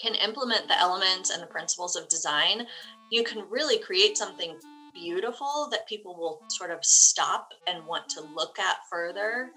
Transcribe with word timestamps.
can 0.00 0.14
implement 0.14 0.68
the 0.68 0.78
elements 0.78 1.30
and 1.30 1.42
the 1.42 1.46
principles 1.46 1.96
of 1.96 2.08
design, 2.08 2.66
you 3.10 3.24
can 3.24 3.48
really 3.48 3.78
create 3.78 4.16
something 4.16 4.56
beautiful 4.92 5.68
that 5.70 5.88
people 5.88 6.16
will 6.16 6.42
sort 6.48 6.70
of 6.70 6.84
stop 6.84 7.52
and 7.66 7.86
want 7.86 8.08
to 8.08 8.20
look 8.34 8.58
at 8.58 8.78
further. 8.90 9.50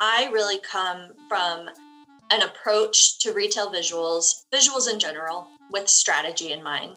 I 0.00 0.30
really 0.32 0.58
come 0.60 1.12
from 1.28 1.68
an 2.30 2.42
approach 2.42 3.18
to 3.20 3.32
retail 3.32 3.72
visuals, 3.72 4.44
visuals 4.52 4.90
in 4.90 4.98
general, 4.98 5.46
with 5.70 5.88
strategy 5.88 6.52
in 6.52 6.62
mind 6.62 6.96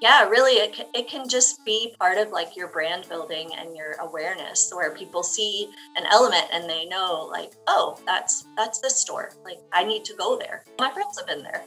yeah 0.00 0.26
really 0.28 0.52
it, 0.52 0.88
it 0.94 1.08
can 1.08 1.28
just 1.28 1.64
be 1.64 1.94
part 1.98 2.18
of 2.18 2.30
like 2.30 2.56
your 2.56 2.68
brand 2.68 3.08
building 3.08 3.50
and 3.58 3.76
your 3.76 3.92
awareness 4.00 4.72
where 4.74 4.94
people 4.94 5.22
see 5.22 5.70
an 5.96 6.04
element 6.06 6.46
and 6.52 6.68
they 6.68 6.86
know 6.86 7.28
like 7.30 7.52
oh 7.66 7.98
that's 8.06 8.46
that's 8.56 8.80
this 8.80 8.96
store. 8.96 9.30
Like 9.44 9.58
i 9.72 9.84
need 9.84 10.04
to 10.06 10.14
go 10.14 10.38
there. 10.38 10.64
My 10.78 10.90
friends 10.90 11.18
have 11.18 11.26
been 11.26 11.42
there. 11.42 11.64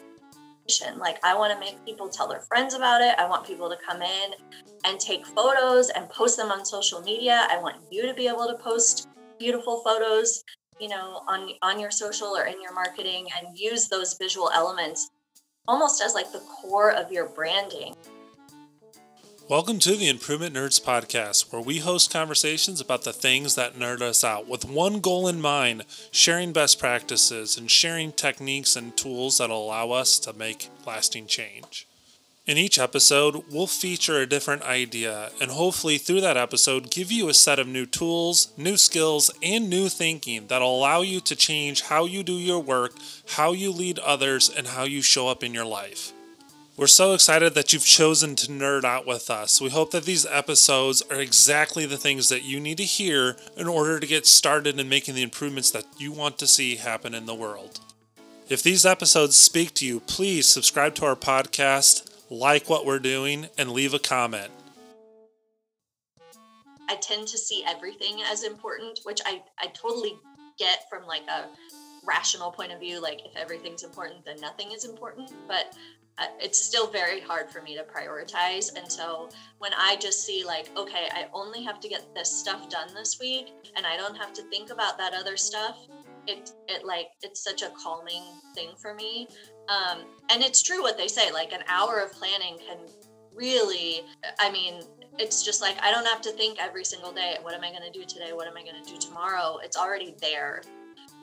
Like 0.98 1.20
i 1.24 1.36
want 1.36 1.54
to 1.54 1.60
make 1.60 1.84
people 1.86 2.10
tell 2.10 2.28
their 2.28 2.42
friends 2.42 2.74
about 2.74 3.02
it. 3.02 3.16
I 3.18 3.28
want 3.28 3.46
people 3.46 3.70
to 3.70 3.78
come 3.88 4.02
in 4.02 4.32
and 4.86 5.00
take 5.00 5.26
photos 5.26 5.90
and 5.90 6.10
post 6.10 6.38
them 6.38 6.52
on 6.52 6.66
social 6.66 7.02
media. 7.02 7.48
I 7.50 7.62
want 7.62 7.78
you 7.92 8.08
to 8.08 8.14
be 8.14 8.28
able 8.28 8.48
to 8.48 8.56
post 8.56 9.10
beautiful 9.40 9.82
photos 9.84 10.44
you 10.80 10.88
know 10.88 11.22
on 11.28 11.50
on 11.62 11.80
your 11.80 11.92
social 11.92 12.30
or 12.30 12.46
in 12.46 12.62
your 12.62 12.74
marketing 12.74 13.28
and 13.38 13.58
use 13.58 13.88
those 13.88 14.18
visual 14.18 14.50
elements 14.56 15.12
almost 15.68 16.02
as 16.02 16.14
like 16.14 16.32
the 16.32 16.40
core 16.40 16.92
of 16.92 17.12
your 17.12 17.28
branding 17.30 17.96
Welcome 19.50 19.80
to 19.80 19.98
the 19.98 20.08
Improvement 20.08 20.56
Nerds 20.56 20.82
podcast, 20.82 21.52
where 21.52 21.62
we 21.62 21.80
host 21.80 22.14
conversations 22.14 22.80
about 22.80 23.04
the 23.04 23.12
things 23.12 23.56
that 23.56 23.76
nerd 23.76 24.02
us 24.02 24.24
out 24.24 24.48
with 24.48 24.64
one 24.64 25.02
goal 25.02 25.28
in 25.28 25.42
mind 25.42 25.84
sharing 26.12 26.54
best 26.54 26.80
practices 26.80 27.58
and 27.58 27.70
sharing 27.70 28.14
techniques 28.14 28.78
and 28.78 28.96
tools 28.96 29.40
that 29.40 29.50
allow 29.50 29.92
us 29.92 30.18
to 30.20 30.32
make 30.32 30.70
lasting 30.88 31.28
change. 31.28 31.86
In 32.46 32.58
each 32.58 32.80
episode, 32.80 33.44
we'll 33.52 33.68
feature 33.68 34.22
a 34.22 34.26
different 34.26 34.62
idea 34.62 35.32
and 35.42 35.52
hopefully 35.52 35.98
through 35.98 36.22
that 36.22 36.38
episode 36.38 36.90
give 36.90 37.12
you 37.12 37.28
a 37.28 37.34
set 37.34 37.60
of 37.60 37.68
new 37.68 37.86
tools, 37.86 38.54
new 38.56 38.78
skills, 38.78 39.30
and 39.44 39.70
new 39.70 39.90
thinking 39.90 40.48
that'll 40.48 40.78
allow 40.78 41.02
you 41.02 41.20
to 41.20 41.36
change 41.36 41.82
how 41.82 42.06
you 42.06 42.24
do 42.24 42.38
your 42.38 42.60
work, 42.60 42.94
how 43.32 43.52
you 43.52 43.74
lead 43.74 44.00
others, 44.00 44.50
and 44.50 44.68
how 44.68 44.84
you 44.84 45.02
show 45.02 45.28
up 45.28 45.44
in 45.44 45.54
your 45.54 45.66
life. 45.66 46.14
We're 46.76 46.88
so 46.88 47.14
excited 47.14 47.54
that 47.54 47.72
you've 47.72 47.86
chosen 47.86 48.36
to 48.36 48.48
nerd 48.48 48.84
out 48.84 49.06
with 49.06 49.30
us. 49.30 49.62
We 49.62 49.70
hope 49.70 49.92
that 49.92 50.06
these 50.06 50.26
episodes 50.26 51.04
are 51.04 51.22
exactly 51.22 51.86
the 51.86 52.00
things 52.00 52.30
that 52.30 52.42
you 52.42 52.60
need 52.60 52.78
to 52.78 52.84
hear 52.84 53.36
in 53.56 53.68
order 53.68 54.00
to 54.00 54.08
get 54.08 54.26
started 54.26 54.80
in 54.80 54.90
making 54.90 55.14
the 55.14 55.22
improvements 55.22 55.70
that 55.70 55.86
you 56.00 56.12
want 56.12 56.40
to 56.40 56.48
see 56.48 56.78
happen 56.78 57.14
in 57.14 57.28
the 57.28 57.36
world. 57.36 57.80
If 58.50 58.64
these 58.64 58.88
episodes 58.88 59.38
speak 59.38 59.76
to 59.76 59.86
you, 59.86 60.00
please 60.00 60.50
subscribe 60.50 60.96
to 60.96 61.06
our 61.06 61.16
podcast, 61.16 62.10
like 62.32 62.68
what 62.68 62.88
we're 62.88 62.98
doing, 62.98 63.50
and 63.56 63.72
leave 63.72 63.94
a 63.94 64.00
comment. 64.00 64.50
I 66.90 66.96
tend 66.96 67.28
to 67.28 67.38
see 67.38 67.64
everything 67.68 68.24
as 68.32 68.44
important, 68.44 69.02
which 69.04 69.22
I, 69.28 69.44
I 69.60 69.68
totally 69.68 70.14
get 70.58 70.90
from 70.90 71.06
like 71.06 71.24
a 71.30 71.46
rational 72.06 72.52
point 72.52 72.72
of 72.72 72.80
view 72.80 73.02
like 73.02 73.22
if 73.26 73.36
everything's 73.36 73.84
important 73.84 74.26
then 74.26 74.40
nothing 74.42 74.72
is 74.72 74.86
important 74.86 75.32
but 75.48 75.74
it's 76.40 76.64
still 76.64 76.92
very 76.92 77.20
hard 77.20 77.50
for 77.50 77.62
me 77.62 77.76
to 77.76 77.84
prioritize. 77.84 78.76
And 78.76 78.92
so 78.92 79.30
when 79.58 79.72
I 79.74 79.96
just 80.00 80.26
see, 80.26 80.44
like, 80.46 80.70
okay, 80.78 81.08
I 81.12 81.28
only 81.34 81.64
have 81.64 81.80
to 81.82 81.90
get 81.90 82.14
this 82.14 82.32
stuff 82.32 82.70
done 82.70 82.94
this 82.94 83.20
week 83.20 83.54
and 83.76 83.86
I 83.86 83.98
don't 83.98 84.16
have 84.16 84.34
to 84.34 84.44
think 84.44 84.70
about 84.70 84.98
that 84.98 85.14
other 85.14 85.38
stuff, 85.38 85.78
it, 86.28 86.52
it 86.68 86.86
like, 86.86 87.08
it's 87.22 87.44
such 87.44 87.64
a 87.64 87.70
calming 87.72 88.24
thing 88.56 88.70
for 88.80 88.94
me. 88.94 89.28
Um, 89.68 90.06
and 90.32 90.44
it's 90.44 90.62
true 90.62 90.82
what 90.82 90.98
they 90.98 91.08
say, 91.08 91.32
like, 91.32 91.52
an 91.52 91.64
hour 91.68 92.00
of 92.00 92.14
planning 92.14 92.58
can 92.60 92.78
really, 93.36 94.02
I 94.40 94.52
mean, 94.52 94.82
it's 95.20 95.44
just 95.44 95.62
like 95.62 95.78
I 95.82 95.92
don't 95.92 96.08
have 96.08 96.22
to 96.22 96.32
think 96.32 96.60
every 96.60 96.84
single 96.84 97.12
day, 97.12 97.38
what 97.42 97.54
am 97.54 97.64
I 97.64 97.70
going 97.70 97.84
to 97.84 97.92
do 97.92 98.06
today? 98.06 98.34
What 98.34 98.48
am 98.48 98.58
I 98.58 98.64
going 98.64 98.84
to 98.84 98.92
do 98.92 98.98
tomorrow? 98.98 99.60
It's 99.64 99.78
already 99.78 100.16
there. 100.22 100.64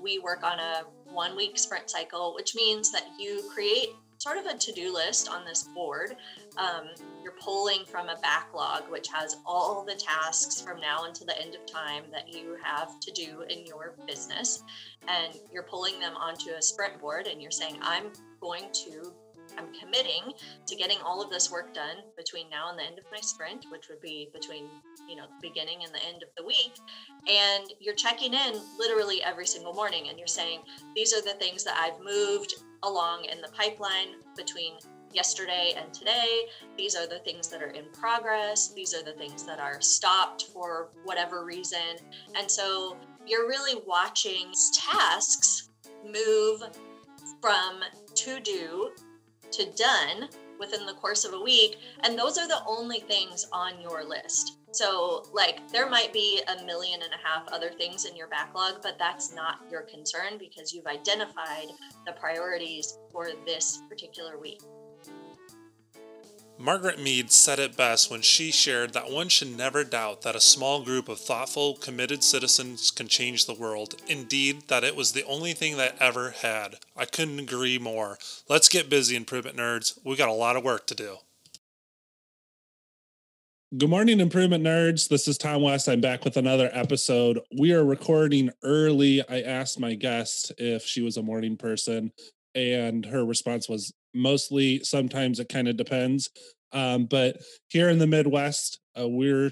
We 0.02 0.18
work 0.18 0.42
on 0.44 0.58
a 0.58 0.82
one 1.12 1.36
week 1.36 1.58
sprint 1.58 1.90
cycle, 1.90 2.34
which 2.34 2.54
means 2.54 2.92
that 2.92 3.04
you 3.18 3.42
create 3.52 3.88
sort 4.20 4.36
of 4.36 4.44
a 4.44 4.56
to-do 4.56 4.92
list 4.92 5.28
on 5.28 5.46
this 5.46 5.64
board. 5.74 6.14
Um, 6.58 6.88
you're 7.22 7.34
pulling 7.40 7.84
from 7.86 8.10
a 8.10 8.16
backlog 8.20 8.82
which 8.90 9.08
has 9.08 9.38
all 9.46 9.82
the 9.84 9.94
tasks 9.94 10.60
from 10.60 10.78
now 10.78 11.04
until 11.04 11.26
the 11.26 11.40
end 11.40 11.54
of 11.54 11.64
time 11.66 12.04
that 12.12 12.28
you 12.28 12.56
have 12.62 13.00
to 13.00 13.10
do 13.12 13.44
in 13.48 13.64
your 13.66 13.94
business 14.06 14.62
and 15.08 15.38
you're 15.50 15.62
pulling 15.62 15.98
them 16.00 16.16
onto 16.16 16.50
a 16.50 16.62
sprint 16.62 17.00
board 17.00 17.26
and 17.26 17.40
you're 17.40 17.50
saying 17.50 17.76
i'm 17.82 18.06
going 18.40 18.64
to 18.72 19.12
i'm 19.60 19.72
committing 19.74 20.32
to 20.66 20.74
getting 20.74 20.98
all 21.04 21.22
of 21.22 21.30
this 21.30 21.50
work 21.50 21.74
done 21.74 21.96
between 22.16 22.48
now 22.50 22.70
and 22.70 22.78
the 22.78 22.82
end 22.82 22.98
of 22.98 23.04
my 23.12 23.20
sprint 23.20 23.66
which 23.70 23.88
would 23.88 24.00
be 24.00 24.28
between 24.32 24.64
you 25.08 25.16
know 25.16 25.24
the 25.24 25.48
beginning 25.48 25.78
and 25.84 25.94
the 25.94 26.04
end 26.06 26.22
of 26.22 26.28
the 26.36 26.44
week 26.44 26.72
and 27.28 27.72
you're 27.80 27.94
checking 27.94 28.32
in 28.32 28.60
literally 28.78 29.22
every 29.22 29.46
single 29.46 29.74
morning 29.74 30.08
and 30.08 30.18
you're 30.18 30.26
saying 30.26 30.60
these 30.94 31.12
are 31.12 31.22
the 31.22 31.34
things 31.34 31.64
that 31.64 31.76
i've 31.80 32.02
moved 32.04 32.54
along 32.82 33.24
in 33.24 33.40
the 33.40 33.48
pipeline 33.48 34.14
between 34.36 34.72
yesterday 35.12 35.74
and 35.76 35.92
today. 35.92 36.46
These 36.76 36.94
are 36.94 37.06
the 37.06 37.18
things 37.20 37.48
that 37.48 37.62
are 37.62 37.70
in 37.70 37.84
progress. 37.92 38.72
These 38.72 38.94
are 38.94 39.02
the 39.02 39.12
things 39.12 39.44
that 39.44 39.58
are 39.58 39.80
stopped 39.80 40.44
for 40.52 40.90
whatever 41.04 41.44
reason. 41.44 41.98
And 42.38 42.50
so 42.50 42.96
you're 43.26 43.48
really 43.48 43.82
watching 43.86 44.52
tasks 44.72 45.70
move 46.04 46.62
from 47.40 47.80
to 48.14 48.40
do 48.40 48.90
to 49.52 49.70
done 49.72 50.28
within 50.58 50.86
the 50.86 50.94
course 50.94 51.24
of 51.24 51.32
a 51.32 51.40
week. 51.40 51.78
And 52.00 52.18
those 52.18 52.38
are 52.38 52.46
the 52.46 52.62
only 52.66 53.00
things 53.00 53.46
on 53.52 53.80
your 53.80 54.04
list. 54.04 54.58
So, 54.72 55.24
like, 55.32 55.68
there 55.72 55.90
might 55.90 56.12
be 56.12 56.42
a 56.46 56.64
million 56.64 57.00
and 57.02 57.12
a 57.12 57.26
half 57.26 57.48
other 57.48 57.70
things 57.70 58.04
in 58.04 58.14
your 58.14 58.28
backlog, 58.28 58.82
but 58.82 58.98
that's 58.98 59.34
not 59.34 59.60
your 59.70 59.82
concern 59.82 60.38
because 60.38 60.72
you've 60.72 60.86
identified 60.86 61.66
the 62.06 62.12
priorities 62.12 62.98
for 63.10 63.30
this 63.46 63.82
particular 63.88 64.38
week. 64.38 64.60
Margaret 66.60 67.00
Mead 67.00 67.32
said 67.32 67.58
it 67.58 67.74
best 67.74 68.10
when 68.10 68.20
she 68.20 68.50
shared 68.50 68.92
that 68.92 69.10
one 69.10 69.30
should 69.30 69.56
never 69.56 69.82
doubt 69.82 70.20
that 70.20 70.36
a 70.36 70.40
small 70.42 70.84
group 70.84 71.08
of 71.08 71.18
thoughtful, 71.18 71.76
committed 71.76 72.22
citizens 72.22 72.90
can 72.90 73.08
change 73.08 73.46
the 73.46 73.54
world. 73.54 73.94
Indeed, 74.06 74.68
that 74.68 74.84
it 74.84 74.94
was 74.94 75.12
the 75.12 75.24
only 75.24 75.54
thing 75.54 75.78
that 75.78 75.96
ever 75.98 76.32
had. 76.32 76.76
I 76.94 77.06
couldn't 77.06 77.38
agree 77.38 77.78
more. 77.78 78.18
Let's 78.46 78.68
get 78.68 78.90
busy, 78.90 79.16
improvement 79.16 79.56
nerds. 79.56 79.98
We 80.04 80.16
got 80.16 80.28
a 80.28 80.34
lot 80.34 80.54
of 80.54 80.62
work 80.62 80.86
to 80.88 80.94
do. 80.94 81.16
Good 83.78 83.88
morning, 83.88 84.20
improvement 84.20 84.62
nerds. 84.62 85.08
This 85.08 85.28
is 85.28 85.38
Tom 85.38 85.62
West. 85.62 85.88
I'm 85.88 86.02
back 86.02 86.26
with 86.26 86.36
another 86.36 86.68
episode. 86.74 87.40
We 87.58 87.72
are 87.72 87.86
recording 87.86 88.50
early. 88.62 89.26
I 89.30 89.40
asked 89.40 89.80
my 89.80 89.94
guest 89.94 90.52
if 90.58 90.82
she 90.82 91.00
was 91.00 91.16
a 91.16 91.22
morning 91.22 91.56
person, 91.56 92.12
and 92.54 93.06
her 93.06 93.24
response 93.24 93.66
was 93.66 93.94
mostly. 94.14 94.82
Sometimes 94.84 95.40
it 95.40 95.48
kind 95.48 95.68
of 95.68 95.76
depends. 95.76 96.30
Um, 96.72 97.06
but 97.06 97.38
here 97.68 97.88
in 97.88 97.98
the 97.98 98.06
Midwest, 98.06 98.80
uh, 98.98 99.08
we're 99.08 99.50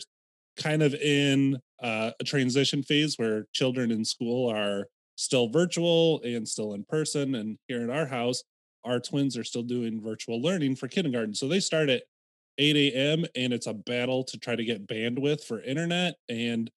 kind 0.57 0.83
of 0.83 0.95
in 0.95 1.59
uh, 1.83 2.11
a 2.21 2.25
transition 2.25 2.83
phase 2.83 3.17
where 3.17 3.47
children 3.53 3.91
in 3.91 4.05
school 4.05 4.51
are 4.51 4.87
still 5.17 5.49
virtual 5.49 6.21
and 6.23 6.47
still 6.47 6.75
in 6.75 6.85
person. 6.85 7.35
And 7.35 7.59
here 7.67 7.83
in 7.83 7.91
our 7.91 8.07
house, 8.07 8.43
our 8.85 9.01
twins 9.01 9.37
are 9.37 9.45
still 9.45 9.63
doing 9.63 10.01
virtual 10.03 10.41
learning 10.41 10.77
for 10.77 10.89
kindergarten. 10.89 11.35
So 11.35 11.49
they 11.49 11.61
start 11.61 11.89
at 11.89 12.05
8 12.59 12.77
a.m. 12.77 13.25
and 13.37 13.53
it's 13.53 13.67
a 13.67 13.75
battle 13.75 14.25
to 14.25 14.39
try 14.39 14.57
to 14.57 14.65
get 14.65 14.87
bandwidth 14.87 15.45
for 15.45 15.61
internet. 15.63 16.15
And 16.29 16.71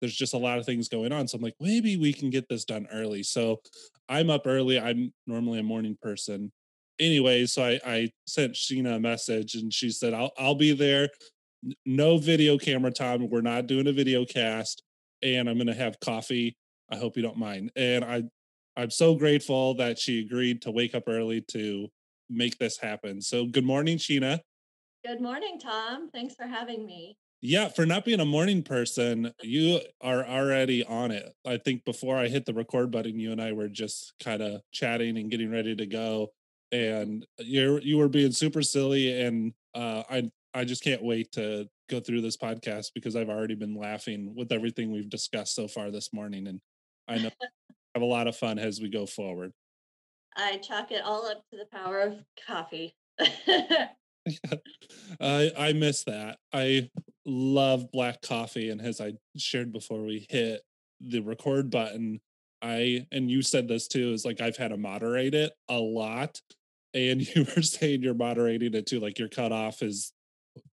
there's 0.00 0.16
just 0.16 0.34
a 0.34 0.38
lot 0.38 0.58
of 0.58 0.66
things 0.66 0.88
going 0.88 1.12
on. 1.12 1.26
So 1.26 1.36
I'm 1.36 1.42
like, 1.42 1.56
maybe 1.60 1.96
we 1.96 2.12
can 2.12 2.30
get 2.30 2.48
this 2.48 2.64
done 2.64 2.86
early. 2.92 3.22
So 3.22 3.60
I'm 4.08 4.30
up 4.30 4.42
early. 4.46 4.78
I'm 4.78 5.12
normally 5.26 5.58
a 5.58 5.64
morning 5.64 5.96
person. 6.00 6.52
Anyway, 6.98 7.46
so 7.46 7.62
I, 7.64 7.80
I 7.84 8.10
sent 8.26 8.54
Sheena 8.54 8.96
a 8.96 9.00
message 9.00 9.54
and 9.54 9.72
she 9.72 9.90
said, 9.90 10.14
I'll 10.14 10.32
I'll 10.38 10.54
be 10.54 10.72
there. 10.72 11.08
No 11.84 12.18
video 12.18 12.58
camera 12.58 12.90
time. 12.90 13.28
We're 13.28 13.40
not 13.40 13.66
doing 13.66 13.86
a 13.86 13.92
video 13.92 14.24
cast. 14.24 14.82
And 15.22 15.48
I'm 15.48 15.58
gonna 15.58 15.74
have 15.74 16.00
coffee. 16.00 16.56
I 16.90 16.96
hope 16.96 17.16
you 17.16 17.22
don't 17.22 17.38
mind. 17.38 17.70
And 17.76 18.04
I 18.04 18.22
I'm 18.76 18.90
so 18.90 19.14
grateful 19.14 19.74
that 19.74 19.98
she 19.98 20.20
agreed 20.20 20.62
to 20.62 20.70
wake 20.70 20.94
up 20.94 21.04
early 21.06 21.42
to 21.52 21.88
make 22.28 22.58
this 22.58 22.78
happen. 22.78 23.20
So 23.20 23.46
good 23.46 23.64
morning, 23.64 23.98
Sheena. 23.98 24.40
Good 25.04 25.20
morning, 25.20 25.58
Tom. 25.58 26.10
Thanks 26.10 26.34
for 26.34 26.46
having 26.46 26.84
me. 26.84 27.16
Yeah, 27.40 27.68
for 27.68 27.86
not 27.86 28.04
being 28.04 28.20
a 28.20 28.24
morning 28.24 28.62
person, 28.62 29.32
you 29.42 29.80
are 30.00 30.24
already 30.24 30.84
on 30.84 31.10
it. 31.10 31.32
I 31.46 31.58
think 31.58 31.84
before 31.84 32.16
I 32.16 32.28
hit 32.28 32.46
the 32.46 32.54
record 32.54 32.90
button, 32.90 33.18
you 33.20 33.30
and 33.30 33.40
I 33.40 33.52
were 33.52 33.68
just 33.68 34.14
kind 34.22 34.42
of 34.42 34.62
chatting 34.72 35.16
and 35.16 35.30
getting 35.30 35.50
ready 35.50 35.76
to 35.76 35.86
go. 35.86 36.28
And 36.72 37.24
you're 37.38 37.80
you 37.80 37.98
were 37.98 38.08
being 38.08 38.32
super 38.32 38.62
silly, 38.62 39.20
and 39.22 39.52
uh, 39.74 40.02
I 40.10 40.30
I 40.54 40.64
just 40.64 40.82
can't 40.82 41.02
wait 41.02 41.32
to 41.32 41.68
go 41.88 42.00
through 42.00 42.22
this 42.22 42.36
podcast 42.36 42.88
because 42.94 43.14
I've 43.14 43.28
already 43.28 43.54
been 43.54 43.76
laughing 43.76 44.34
with 44.34 44.52
everything 44.52 44.90
we've 44.90 45.10
discussed 45.10 45.54
so 45.54 45.68
far 45.68 45.90
this 45.90 46.12
morning, 46.12 46.48
and 46.48 46.60
I 47.08 47.18
know 47.18 47.30
have 47.94 48.02
a 48.02 48.06
lot 48.06 48.26
of 48.26 48.36
fun 48.36 48.58
as 48.58 48.80
we 48.80 48.88
go 48.88 49.06
forward. 49.06 49.52
I 50.36 50.58
chalk 50.58 50.92
it 50.92 51.02
all 51.02 51.26
up 51.26 51.42
to 51.50 51.56
the 51.56 51.66
power 51.66 52.00
of 52.00 52.18
coffee. 52.46 52.94
I 55.20 55.52
I 55.56 55.72
miss 55.72 56.04
that. 56.04 56.38
I 56.52 56.90
love 57.24 57.90
black 57.92 58.22
coffee, 58.22 58.70
and 58.70 58.80
as 58.80 59.00
I 59.00 59.14
shared 59.36 59.72
before 59.72 60.02
we 60.02 60.26
hit 60.28 60.62
the 61.00 61.20
record 61.20 61.70
button, 61.70 62.20
I 62.66 63.06
and 63.12 63.30
you 63.30 63.42
said 63.42 63.68
this 63.68 63.86
too 63.86 64.12
is 64.12 64.24
like 64.24 64.40
I've 64.40 64.56
had 64.56 64.68
to 64.68 64.76
moderate 64.76 65.34
it 65.34 65.52
a 65.68 65.78
lot, 65.78 66.40
and 66.92 67.20
you 67.36 67.46
were 67.54 67.62
saying 67.62 68.02
you're 68.02 68.14
moderating 68.14 68.74
it 68.74 68.86
too, 68.86 69.00
like 69.00 69.18
your 69.18 69.28
cutoff 69.28 69.82
is 69.82 70.12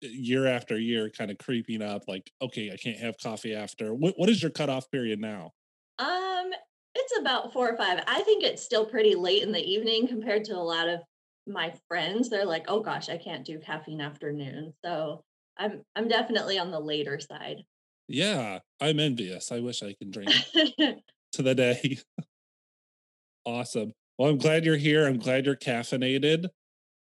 year 0.01 0.47
after 0.47 0.79
year 0.79 1.11
kind 1.11 1.31
of 1.31 1.39
creeping 1.39 1.83
up. 1.83 2.03
Like 2.09 2.31
okay, 2.43 2.71
I 2.73 2.77
can't 2.77 2.99
have 2.99 3.17
coffee 3.19 3.55
after. 3.55 3.95
What 3.95 4.15
what 4.17 4.29
is 4.29 4.43
your 4.43 4.51
cutoff 4.51 4.91
period 4.91 5.21
now? 5.21 5.53
Um, 5.99 6.51
it's 6.95 7.19
about 7.19 7.53
four 7.53 7.71
or 7.71 7.77
five. 7.77 8.03
I 8.07 8.21
think 8.23 8.43
it's 8.43 8.63
still 8.63 8.87
pretty 8.87 9.15
late 9.15 9.43
in 9.43 9.53
the 9.53 9.63
evening 9.63 10.09
compared 10.09 10.45
to 10.45 10.57
a 10.57 10.59
lot 10.59 10.89
of 10.89 11.01
my 11.47 11.73
friends. 11.87 12.29
They're 12.29 12.45
like, 12.45 12.65
oh 12.69 12.81
gosh, 12.81 13.09
I 13.09 13.17
can't 13.17 13.45
do 13.45 13.61
caffeine 13.61 14.01
afternoon. 14.01 14.75
So 14.85 15.23
I'm 15.57 15.83
I'm 15.95 16.09
definitely 16.09 16.59
on 16.59 16.73
the 16.73 16.81
later 16.81 17.21
side. 17.21 17.63
Yeah, 18.09 18.61
I'm 18.81 19.01
envious. 19.01 19.53
I 19.53 19.61
wish 19.61 19.83
I 19.83 19.95
can 19.95 20.11
drink 20.11 20.33
to 21.37 21.43
the 21.43 21.55
day. 21.55 21.99
awesome. 23.45 23.93
Well, 24.19 24.31
I'm 24.31 24.39
glad 24.39 24.65
you're 24.65 24.77
here. 24.77 25.07
I'm 25.07 25.19
glad 25.19 25.47
you're 25.47 25.57
caffeinated. 25.57 26.47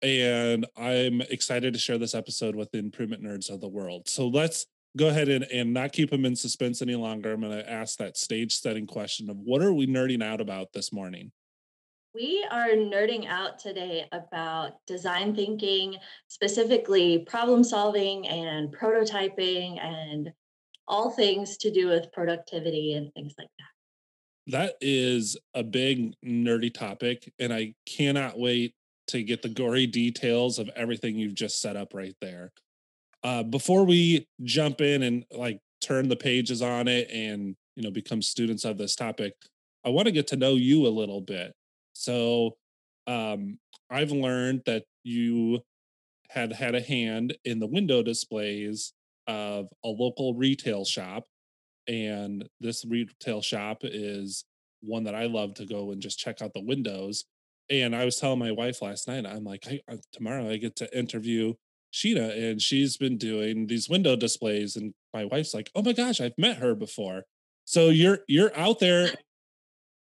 And 0.02 0.66
I'm 0.76 1.20
excited 1.20 1.72
to 1.74 1.78
share 1.78 1.98
this 1.98 2.14
episode 2.14 2.56
with 2.56 2.70
the 2.72 2.78
improvement 2.78 3.22
nerds 3.22 3.50
of 3.50 3.60
the 3.60 3.68
world. 3.68 4.08
So 4.08 4.26
let's 4.26 4.66
go 4.96 5.08
ahead 5.08 5.28
and, 5.28 5.44
and 5.44 5.72
not 5.72 5.92
keep 5.92 6.10
them 6.10 6.24
in 6.24 6.34
suspense 6.34 6.82
any 6.82 6.96
longer. 6.96 7.32
I'm 7.32 7.40
going 7.40 7.52
to 7.52 7.70
ask 7.70 7.98
that 7.98 8.16
stage 8.16 8.56
setting 8.56 8.86
question 8.86 9.30
of 9.30 9.36
what 9.38 9.62
are 9.62 9.72
we 9.72 9.86
nerding 9.86 10.22
out 10.22 10.40
about 10.40 10.72
this 10.72 10.92
morning? 10.92 11.30
We 12.14 12.46
are 12.50 12.68
nerding 12.68 13.26
out 13.26 13.58
today 13.58 14.04
about 14.12 14.72
design 14.86 15.34
thinking, 15.34 15.96
specifically 16.28 17.20
problem 17.26 17.64
solving 17.64 18.26
and 18.26 18.74
prototyping 18.74 19.82
and 19.82 20.30
all 20.86 21.10
things 21.10 21.56
to 21.58 21.70
do 21.70 21.86
with 21.88 22.12
productivity 22.12 22.94
and 22.94 23.12
things 23.14 23.32
like 23.38 23.48
that. 23.58 23.64
That 24.48 24.74
is 24.80 25.36
a 25.54 25.62
big 25.62 26.14
nerdy 26.24 26.72
topic, 26.72 27.32
and 27.38 27.52
I 27.52 27.74
cannot 27.86 28.38
wait 28.38 28.74
to 29.08 29.22
get 29.22 29.42
the 29.42 29.48
gory 29.48 29.86
details 29.86 30.58
of 30.58 30.68
everything 30.74 31.16
you've 31.16 31.34
just 31.34 31.60
set 31.60 31.76
up 31.76 31.94
right 31.94 32.14
there. 32.20 32.50
Uh, 33.22 33.42
before 33.42 33.84
we 33.84 34.26
jump 34.42 34.80
in 34.80 35.02
and 35.02 35.24
like 35.30 35.60
turn 35.80 36.08
the 36.08 36.16
pages 36.16 36.60
on 36.60 36.88
it 36.88 37.08
and 37.10 37.54
you 37.76 37.82
know 37.82 37.90
become 37.90 38.20
students 38.20 38.64
of 38.64 38.78
this 38.78 38.96
topic, 38.96 39.34
I 39.84 39.90
want 39.90 40.06
to 40.06 40.12
get 40.12 40.26
to 40.28 40.36
know 40.36 40.54
you 40.54 40.86
a 40.86 40.88
little 40.88 41.20
bit. 41.20 41.52
So 41.92 42.56
um, 43.06 43.58
I've 43.90 44.10
learned 44.10 44.62
that 44.66 44.84
you 45.04 45.60
had 46.30 46.52
had 46.52 46.74
a 46.74 46.80
hand 46.80 47.36
in 47.44 47.58
the 47.58 47.66
window 47.66 48.02
displays 48.02 48.92
of 49.26 49.66
a 49.84 49.88
local 49.88 50.34
retail 50.34 50.84
shop. 50.84 51.26
And 51.88 52.48
this 52.60 52.84
retail 52.84 53.42
shop 53.42 53.78
is 53.82 54.44
one 54.80 55.04
that 55.04 55.14
I 55.14 55.26
love 55.26 55.54
to 55.54 55.66
go 55.66 55.90
and 55.92 56.00
just 56.00 56.18
check 56.18 56.42
out 56.42 56.54
the 56.54 56.64
windows. 56.64 57.24
And 57.70 57.94
I 57.94 58.04
was 58.04 58.16
telling 58.16 58.38
my 58.38 58.52
wife 58.52 58.82
last 58.82 59.08
night, 59.08 59.26
I'm 59.26 59.44
like, 59.44 59.64
hey, 59.64 59.82
tomorrow 60.12 60.50
I 60.50 60.56
get 60.56 60.76
to 60.76 60.98
interview 60.98 61.54
Sheena, 61.92 62.50
and 62.50 62.60
she's 62.60 62.96
been 62.96 63.18
doing 63.18 63.66
these 63.66 63.88
window 63.88 64.16
displays. 64.16 64.76
And 64.76 64.94
my 65.12 65.26
wife's 65.26 65.54
like, 65.54 65.70
oh 65.74 65.82
my 65.82 65.92
gosh, 65.92 66.20
I've 66.20 66.36
met 66.38 66.58
her 66.58 66.74
before. 66.74 67.24
So 67.64 67.90
you're 67.90 68.20
you're 68.28 68.56
out 68.56 68.80
there 68.80 69.10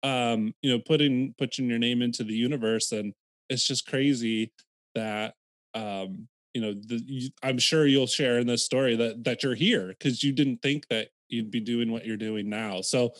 um, 0.03 0.53
you 0.61 0.69
know, 0.69 0.79
putting 0.79 1.33
putting 1.37 1.69
your 1.69 1.79
name 1.79 2.01
into 2.01 2.23
the 2.23 2.33
universe, 2.33 2.91
and 2.91 3.13
it's 3.49 3.65
just 3.65 3.87
crazy 3.87 4.51
that 4.95 5.33
um, 5.73 6.27
you 6.53 6.61
know, 6.61 6.73
the, 6.73 7.01
you, 7.05 7.29
I'm 7.41 7.57
sure 7.57 7.87
you'll 7.87 8.07
share 8.07 8.37
in 8.37 8.47
this 8.47 8.65
story 8.65 8.95
that 8.97 9.23
that 9.23 9.43
you're 9.43 9.55
here 9.55 9.87
because 9.87 10.23
you 10.23 10.33
didn't 10.33 10.61
think 10.61 10.87
that 10.89 11.09
you'd 11.33 11.51
be 11.51 11.59
doing 11.59 11.91
what 11.91 12.05
you're 12.05 12.17
doing 12.17 12.49
now. 12.49 12.81
So, 12.81 13.13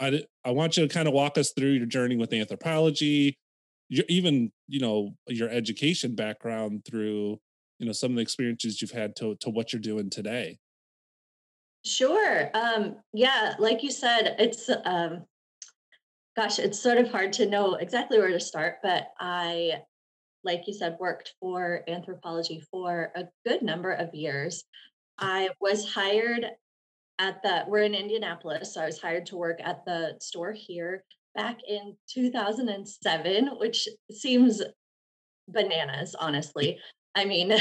I 0.00 0.24
I 0.44 0.50
want 0.50 0.76
you 0.76 0.86
to 0.86 0.92
kind 0.92 1.08
of 1.08 1.14
walk 1.14 1.38
us 1.38 1.52
through 1.52 1.70
your 1.70 1.86
journey 1.86 2.16
with 2.16 2.30
Anthropologie, 2.30 3.34
your, 3.88 4.04
even 4.08 4.50
you 4.68 4.80
know 4.80 5.14
your 5.28 5.48
education 5.48 6.14
background 6.14 6.84
through 6.84 7.38
you 7.78 7.86
know 7.86 7.92
some 7.92 8.12
of 8.12 8.16
the 8.16 8.22
experiences 8.22 8.82
you've 8.82 8.90
had 8.90 9.16
to 9.16 9.36
to 9.36 9.50
what 9.50 9.72
you're 9.72 9.80
doing 9.80 10.10
today. 10.10 10.58
Sure. 11.84 12.50
Um, 12.54 12.96
yeah, 13.12 13.54
like 13.58 13.82
you 13.82 13.90
said, 13.90 14.36
it's 14.38 14.70
um, 14.84 15.24
gosh, 16.36 16.58
it's 16.58 16.80
sort 16.80 16.98
of 16.98 17.10
hard 17.10 17.32
to 17.34 17.46
know 17.46 17.74
exactly 17.74 18.18
where 18.18 18.30
to 18.30 18.40
start, 18.40 18.76
but 18.82 19.08
I, 19.18 19.82
like 20.44 20.62
you 20.66 20.74
said, 20.74 20.96
worked 21.00 21.34
for 21.40 21.82
Anthropologie 21.88 22.62
for 22.70 23.12
a 23.16 23.24
good 23.46 23.62
number 23.62 23.92
of 23.92 24.14
years. 24.14 24.64
I 25.18 25.50
was 25.60 25.92
hired 25.92 26.46
at 27.22 27.40
the, 27.44 27.64
we're 27.68 27.84
in 27.84 27.94
Indianapolis, 27.94 28.74
so 28.74 28.82
I 28.82 28.86
was 28.86 29.00
hired 29.00 29.26
to 29.26 29.36
work 29.36 29.60
at 29.62 29.84
the 29.84 30.16
store 30.20 30.52
here 30.52 31.04
back 31.36 31.58
in 31.68 31.96
2007, 32.12 33.46
which 33.58 33.88
seems 34.10 34.60
bananas, 35.46 36.16
honestly. 36.18 36.80
I 37.14 37.24
mean, 37.24 37.52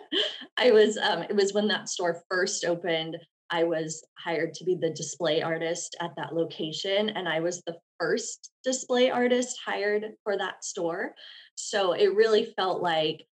I 0.58 0.72
was, 0.72 0.98
um, 0.98 1.22
it 1.22 1.36
was 1.36 1.54
when 1.54 1.68
that 1.68 1.88
store 1.88 2.20
first 2.28 2.64
opened. 2.64 3.16
I 3.48 3.62
was 3.62 4.04
hired 4.18 4.54
to 4.54 4.64
be 4.64 4.74
the 4.74 4.90
display 4.90 5.40
artist 5.40 5.94
at 6.00 6.10
that 6.16 6.34
location, 6.34 7.10
and 7.10 7.28
I 7.28 7.38
was 7.38 7.62
the 7.62 7.76
first 8.00 8.50
display 8.64 9.08
artist 9.10 9.56
hired 9.64 10.04
for 10.24 10.36
that 10.36 10.64
store. 10.64 11.14
So 11.54 11.92
it 11.92 12.16
really 12.16 12.52
felt 12.56 12.82
like 12.82 13.24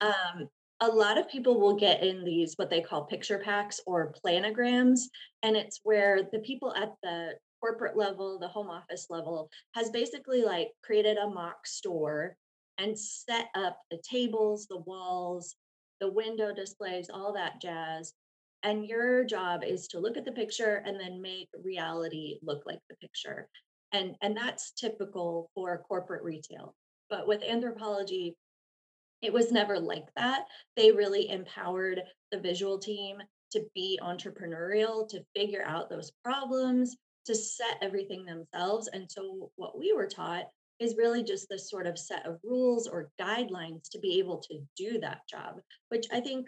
um, 0.02 0.50
a 0.80 0.88
lot 0.88 1.18
of 1.18 1.30
people 1.30 1.60
will 1.60 1.76
get 1.76 2.04
in 2.04 2.24
these 2.24 2.54
what 2.56 2.70
they 2.70 2.82
call 2.82 3.06
picture 3.06 3.40
packs 3.40 3.80
or 3.86 4.14
planograms 4.24 5.02
and 5.44 5.56
it's 5.56 5.80
where 5.84 6.22
the 6.32 6.40
people 6.40 6.74
at 6.76 6.94
the 7.02 7.32
corporate 7.60 7.98
level 7.98 8.38
the 8.38 8.48
home 8.48 8.70
office 8.70 9.08
level 9.10 9.50
has 9.74 9.90
basically 9.90 10.44
like 10.44 10.68
created 10.84 11.18
a 11.18 11.28
mock 11.28 11.66
store 11.66 12.36
and 12.78 12.98
set 12.98 13.48
up 13.56 13.80
the 13.90 13.98
tables 14.08 14.68
the 14.70 14.78
walls 14.78 15.56
the 16.00 16.12
window 16.12 16.54
displays 16.54 17.10
all 17.12 17.34
that 17.34 17.62
jazz 17.62 18.13
and 18.63 18.86
your 18.86 19.24
job 19.24 19.63
is 19.63 19.88
to 19.88 20.00
look 20.00 20.18
at 20.18 20.25
the 20.25 20.32
picture 20.32 20.84
and 20.86 21.00
then 21.00 21.22
make 21.22 21.48
reality 21.63 22.38
look 22.42 22.63
like 22.66 22.80
the 22.89 22.96
picture 22.98 23.48
and 23.92 24.16
and 24.22 24.36
that's 24.36 24.72
typical 24.72 25.50
for 25.54 25.84
corporate 25.88 26.24
retail 26.24 26.75
but 27.10 27.27
with 27.27 27.42
Anthropologie, 27.42 28.36
it 29.22 29.34
was 29.34 29.51
never 29.51 29.80
like 29.80 30.13
that. 30.16 30.46
They 30.75 30.92
really 30.92 31.30
empowered 31.30 32.01
the 32.32 32.39
visual 32.39 32.77
team 32.77 33.18
to 33.51 33.66
be 33.74 34.00
entrepreneurial, 34.01 35.08
to 35.10 35.24
figure 35.36 35.63
out 35.66 35.89
those 35.89 36.12
problems, 36.24 36.98
to 37.25 37.34
set 37.34 37.77
everything 37.82 38.25
themselves. 38.25 38.89
And 38.92 39.10
so, 39.10 39.51
what 39.56 39.77
we 39.77 39.94
were 39.94 40.08
taught 40.08 40.46
is 40.80 40.98
really 40.98 41.24
just 41.24 41.48
this 41.50 41.70
sort 41.70 41.88
of 41.88 41.98
set 41.98 42.26
of 42.26 42.40
rules 42.44 42.88
or 42.88 43.12
guidelines 43.20 43.90
to 43.92 44.00
be 44.00 44.20
able 44.20 44.38
to 44.38 44.60
do 44.76 45.00
that 45.00 45.28
job, 45.30 45.60
which 45.90 46.06
I 46.12 46.20
think 46.20 46.48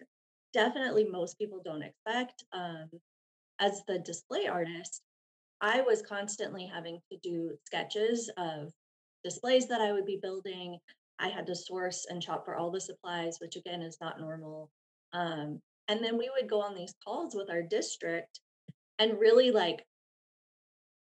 definitely 0.54 1.06
most 1.06 1.38
people 1.38 1.62
don't 1.64 1.84
expect. 1.84 2.44
Um, 2.54 2.90
as 3.60 3.82
the 3.88 4.00
display 4.00 4.48
artist, 4.48 5.02
I 5.62 5.82
was 5.82 6.02
constantly 6.02 6.66
having 6.66 7.00
to 7.12 7.18
do 7.22 7.58
sketches 7.66 8.30
of 8.38 8.72
displays 9.24 9.68
that 9.68 9.82
I 9.82 9.92
would 9.92 10.06
be 10.06 10.20
building. 10.22 10.78
I 11.20 11.28
had 11.28 11.46
to 11.48 11.56
source 11.56 12.06
and 12.10 12.24
shop 12.24 12.46
for 12.46 12.56
all 12.56 12.72
the 12.72 12.80
supplies, 12.80 13.38
which 13.40 13.58
again 13.58 13.82
is 13.82 13.98
not 14.00 14.20
normal. 14.20 14.70
Um, 15.12 15.60
and 15.90 16.04
then 16.04 16.18
we 16.18 16.30
would 16.34 16.50
go 16.50 16.62
on 16.62 16.76
these 16.76 16.94
calls 17.04 17.36
with 17.36 17.50
our 17.50 17.64
district 17.64 18.40
and 19.00 19.20
really 19.20 19.52
like 19.52 19.84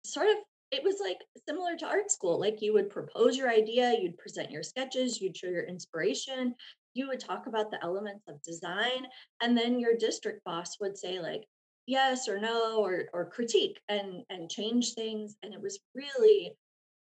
sort 0.06 0.28
of 0.30 0.36
it 0.72 0.84
was 0.84 0.98
like 1.02 1.18
similar 1.48 1.76
to 1.78 1.88
art 1.88 2.12
school. 2.12 2.40
Like 2.40 2.62
you 2.62 2.74
would 2.74 2.90
propose 2.90 3.36
your 3.36 3.50
idea, 3.50 3.96
you'd 4.00 4.18
present 4.18 4.52
your 4.52 4.64
sketches, 4.64 5.20
you'd 5.20 5.38
show 5.38 5.48
your 5.48 5.64
inspiration, 5.64 6.54
you 6.94 7.08
would 7.08 7.20
talk 7.20 7.48
about 7.48 7.72
the 7.72 7.84
elements 7.84 8.26
of 8.28 8.42
design, 8.44 9.08
and 9.42 9.58
then 9.58 9.80
your 9.80 9.96
district 9.98 10.44
boss 10.44 10.80
would 10.80 10.98
say 10.98 11.20
like 11.20 11.44
yes 11.88 12.28
or 12.28 12.40
no 12.40 12.84
or 12.84 13.06
or 13.14 13.30
critique 13.30 13.80
and 13.90 14.24
and 14.30 14.50
change 14.50 14.94
things. 14.94 15.38
And 15.44 15.54
it 15.54 15.62
was 15.62 15.80
really 15.96 16.54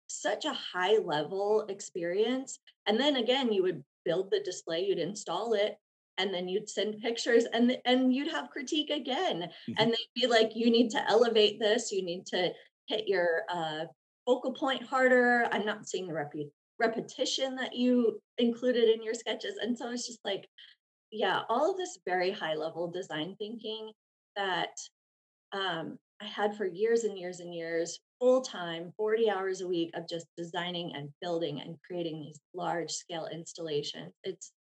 such 0.07 0.45
a 0.45 0.53
high 0.53 0.99
level 0.99 1.67
experience. 1.69 2.59
And 2.87 2.99
then 2.99 3.17
again, 3.17 3.53
you 3.53 3.63
would 3.63 3.83
build 4.05 4.31
the 4.31 4.41
display, 4.41 4.85
you'd 4.85 4.99
install 4.99 5.55
it, 5.55 5.77
and 6.19 6.35
then 6.35 6.49
you'd 6.49 6.69
send 6.69 7.01
pictures 7.01 7.45
and 7.53 7.77
and 7.85 8.13
you'd 8.13 8.31
have 8.31 8.51
critique 8.51 8.91
again 8.91 9.43
mm-hmm. 9.43 9.73
and 9.79 9.91
they'd 9.91 10.21
be 10.21 10.27
like 10.27 10.51
you 10.55 10.71
need 10.71 10.91
to 10.91 11.09
elevate 11.09 11.59
this 11.59 11.91
you 11.93 12.05
need 12.05 12.27
to 12.27 12.51
hit 12.89 13.07
your 13.07 13.43
uh, 13.53 13.85
focal 14.27 14.53
point 14.53 14.83
harder. 14.83 15.47
I'm 15.53 15.65
not 15.65 15.89
seeing 15.89 16.09
the 16.09 16.15
rep- 16.15 16.33
repetition 16.79 17.55
that 17.57 17.75
you 17.75 18.21
included 18.39 18.89
in 18.89 19.03
your 19.03 19.15
sketches. 19.15 19.57
And 19.61 19.77
so 19.77 19.91
it's 19.91 20.07
just 20.07 20.21
like 20.25 20.49
yeah 21.11 21.43
all 21.49 21.71
of 21.71 21.77
this 21.77 21.99
very 22.07 22.31
high 22.31 22.55
level 22.55 22.91
design 22.91 23.35
thinking 23.39 23.91
that 24.37 24.77
um, 25.53 25.99
i 26.21 26.25
had 26.25 26.57
for 26.57 26.67
years 26.67 27.05
and 27.05 27.19
years 27.19 27.41
and 27.41 27.55
years 27.55 27.99
full 28.21 28.43
time 28.43 28.93
40 28.97 29.31
hours 29.31 29.61
a 29.61 29.69
week 29.69 29.91
of 29.95 30.09
just 30.09 30.27
designing 30.37 30.93
and 30.95 31.09
building 31.23 31.61
and 31.61 31.77
creating 31.87 32.21
these 32.21 32.41
large 32.53 32.91
scale 32.91 33.29
installations. 33.33 34.13
It's 34.25 34.53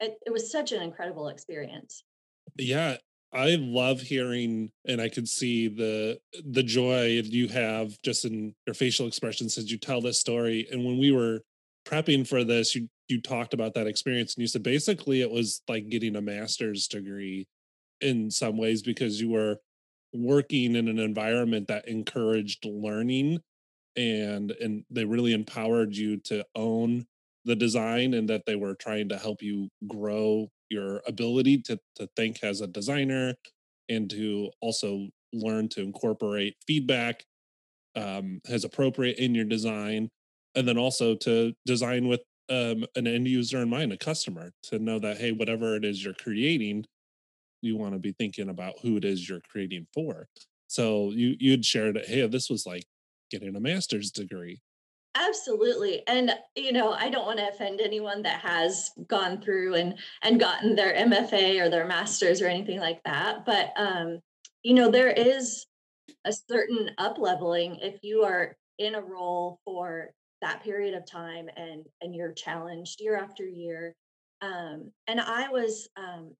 it, 0.00 0.16
it 0.26 0.30
was 0.30 0.50
such 0.50 0.72
an 0.72 0.82
incredible 0.82 1.28
experience. 1.28 2.02
Yeah, 2.56 2.96
I 3.34 3.56
love 3.56 4.00
hearing, 4.00 4.70
and 4.86 5.00
I 5.00 5.08
can 5.08 5.26
see 5.26 5.66
the 5.66 6.18
the 6.46 6.62
joy 6.62 7.20
you 7.24 7.48
have 7.48 8.00
just 8.02 8.24
in 8.24 8.54
your 8.66 8.74
facial 8.74 9.08
expressions 9.08 9.58
as 9.58 9.70
you 9.70 9.78
tell 9.78 10.00
this 10.00 10.20
story. 10.20 10.68
And 10.70 10.84
when 10.84 10.98
we 10.98 11.10
were 11.10 11.40
prepping 11.84 12.26
for 12.26 12.44
this, 12.44 12.74
you 12.76 12.88
you 13.08 13.20
talked 13.20 13.52
about 13.52 13.74
that 13.74 13.88
experience, 13.88 14.34
and 14.34 14.42
you 14.42 14.46
said 14.46 14.62
basically 14.62 15.20
it 15.20 15.30
was 15.30 15.62
like 15.68 15.88
getting 15.88 16.14
a 16.14 16.22
master's 16.22 16.86
degree 16.86 17.46
in 18.00 18.30
some 18.30 18.56
ways 18.56 18.82
because 18.82 19.20
you 19.20 19.30
were 19.30 19.58
working 20.12 20.76
in 20.76 20.86
an 20.86 21.00
environment 21.00 21.66
that 21.68 21.88
encouraged 21.88 22.64
learning 22.64 23.40
and 23.96 24.52
and 24.52 24.84
they 24.90 25.04
really 25.04 25.32
empowered 25.32 25.96
you 25.96 26.18
to 26.18 26.44
own 26.54 27.04
the 27.44 27.56
design 27.56 28.14
and 28.14 28.28
that 28.28 28.46
they 28.46 28.56
were 28.56 28.74
trying 28.74 29.08
to 29.08 29.18
help 29.18 29.42
you 29.42 29.68
grow 29.88 30.48
your 30.70 31.02
ability 31.06 31.58
to 31.62 31.78
to 31.96 32.08
think 32.16 32.42
as 32.42 32.60
a 32.60 32.66
designer 32.66 33.34
and 33.88 34.10
to 34.10 34.50
also 34.60 35.08
learn 35.32 35.68
to 35.68 35.82
incorporate 35.82 36.54
feedback 36.66 37.24
um, 37.96 38.40
as 38.48 38.64
appropriate 38.64 39.18
in 39.18 39.34
your 39.34 39.44
design 39.44 40.08
and 40.54 40.66
then 40.66 40.78
also 40.78 41.14
to 41.14 41.52
design 41.66 42.08
with 42.08 42.20
um, 42.48 42.84
an 42.94 43.06
end 43.06 43.26
user 43.26 43.62
in 43.62 43.70
mind 43.70 43.92
a 43.92 43.96
customer 43.96 44.52
to 44.62 44.78
know 44.78 44.98
that 44.98 45.18
hey 45.18 45.32
whatever 45.32 45.76
it 45.76 45.84
is 45.84 46.04
you're 46.04 46.14
creating 46.14 46.84
you 47.64 47.76
want 47.76 47.94
to 47.94 47.98
be 47.98 48.12
thinking 48.12 48.50
about 48.50 48.74
who 48.82 48.96
it 48.96 49.04
is 49.04 49.28
you're 49.28 49.40
creating 49.50 49.86
for. 49.92 50.28
So 50.68 51.10
you 51.10 51.34
you'd 51.40 51.64
shared 51.64 51.98
hey 52.06 52.26
this 52.26 52.50
was 52.50 52.66
like 52.66 52.84
getting 53.30 53.56
a 53.56 53.60
master's 53.60 54.10
degree 54.10 54.60
Absolutely. 55.16 56.02
And 56.08 56.32
you 56.56 56.72
know, 56.72 56.92
I 56.92 57.08
don't 57.08 57.26
want 57.26 57.38
to 57.38 57.48
offend 57.48 57.80
anyone 57.80 58.22
that 58.22 58.40
has 58.40 58.90
gone 59.06 59.40
through 59.40 59.74
and 59.74 59.94
and 60.22 60.40
gotten 60.40 60.74
their 60.74 60.92
MFA 60.94 61.60
or 61.60 61.70
their 61.70 61.86
masters 61.86 62.42
or 62.42 62.46
anything 62.46 62.80
like 62.80 63.02
that, 63.04 63.44
but 63.46 63.70
um 63.76 64.18
you 64.62 64.74
know, 64.74 64.90
there 64.90 65.10
is 65.10 65.66
a 66.24 66.32
certain 66.32 66.90
up 66.98 67.18
leveling 67.18 67.76
if 67.82 68.00
you 68.02 68.22
are 68.24 68.56
in 68.78 68.94
a 68.96 69.00
role 69.00 69.60
for 69.64 70.10
that 70.42 70.62
period 70.64 70.94
of 70.94 71.06
time 71.06 71.48
and 71.56 71.84
and 72.02 72.14
you're 72.14 72.32
challenged 72.32 73.00
year 73.00 73.16
after 73.16 73.44
year. 73.44 73.94
Um 74.42 74.90
and 75.06 75.20
I 75.20 75.48
was 75.48 75.88
um 75.96 76.34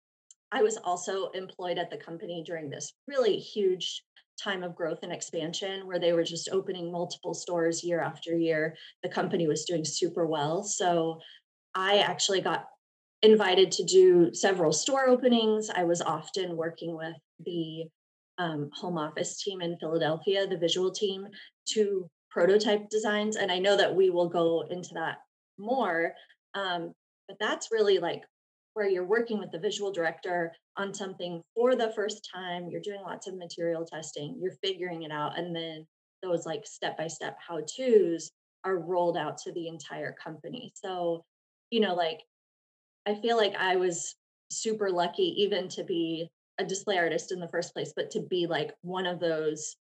I 0.51 0.63
was 0.63 0.77
also 0.79 1.29
employed 1.31 1.79
at 1.79 1.91
the 1.91 1.97
company 1.97 2.43
during 2.45 2.71
this 2.71 2.93
really 3.07 3.37
huge 3.39 4.03
time 4.43 4.63
of 4.63 4.75
growth 4.75 5.01
and 5.03 5.13
expansion 5.13 5.87
where 5.87 5.99
they 5.99 6.13
were 6.13 6.25
just 6.25 6.49
opening 6.51 6.91
multiple 6.91 7.35
stores 7.35 7.85
year 7.85 8.01
after 8.01 8.37
year. 8.37 8.77
The 9.03 9.09
company 9.09 9.47
was 9.47 9.65
doing 9.65 9.85
super 9.85 10.27
well. 10.27 10.63
So 10.63 11.21
I 11.75 11.99
actually 11.99 12.41
got 12.41 12.67
invited 13.23 13.73
to 13.73 13.85
do 13.85 14.35
several 14.35 14.73
store 14.73 15.09
openings. 15.09 15.71
I 15.75 15.85
was 15.85 16.03
often 16.03 16.57
working 16.57 16.97
with 16.97 17.17
the 17.45 17.85
um, 18.39 18.71
home 18.75 18.99
office 18.99 19.43
team 19.43 19.63
in 19.63 19.79
Philadelphia, 19.79 20.47
the 20.47 20.59
visual 20.59 20.91
team, 20.91 21.27
to 21.69 22.09
prototype 22.31 22.89
designs. 22.91 23.37
And 23.37 23.51
I 23.51 23.59
know 23.59 23.77
that 23.77 23.95
we 23.95 24.11
will 24.11 24.29
go 24.29 24.65
into 24.71 24.91
that 24.95 25.19
more. 25.59 26.13
Um, 26.55 26.93
but 27.29 27.37
that's 27.41 27.69
really 27.73 27.99
like 27.99 28.23
where 28.75 28.89
you're 28.89 29.07
working 29.07 29.39
with 29.39 29.51
the 29.51 29.59
visual 29.59 29.93
director 29.93 30.53
on 30.77 30.93
something 30.93 31.41
for 31.55 31.75
the 31.75 31.93
first 31.95 32.29
time, 32.33 32.69
you're 32.69 32.81
doing 32.81 33.01
lots 33.03 33.27
of 33.27 33.37
material 33.37 33.85
testing, 33.85 34.37
you're 34.41 34.57
figuring 34.63 35.03
it 35.03 35.13
out, 35.13 35.39
and 35.39 35.55
then 35.55 35.87
those 36.23 36.45
like 36.47 36.67
step 36.67 36.97
by 36.97 37.07
step 37.07 37.37
how 37.47 37.61
to's 37.61 38.31
are 38.65 38.79
rolled 38.79 39.17
out 39.17 39.39
to 39.39 39.53
the 39.53 39.69
entire 39.69 40.13
company. 40.13 40.73
So, 40.75 41.25
you 41.71 41.81
know, 41.81 41.95
like 41.95 42.21
I 43.07 43.15
feel 43.15 43.37
like 43.37 43.55
I 43.57 43.77
was 43.77 44.17
super 44.51 44.91
lucky 44.91 45.35
even 45.43 45.69
to 45.69 45.85
be 45.85 46.29
a 46.59 46.65
display 46.65 46.99
artist 46.99 47.33
in 47.33 47.41
the 47.41 47.49
first 47.49 47.75
place, 47.75 47.93
but 47.95 48.11
to 48.13 48.21
be 48.21 48.47
like 48.47 48.75
one 48.83 49.07
of 49.07 49.21
those, 49.21 49.77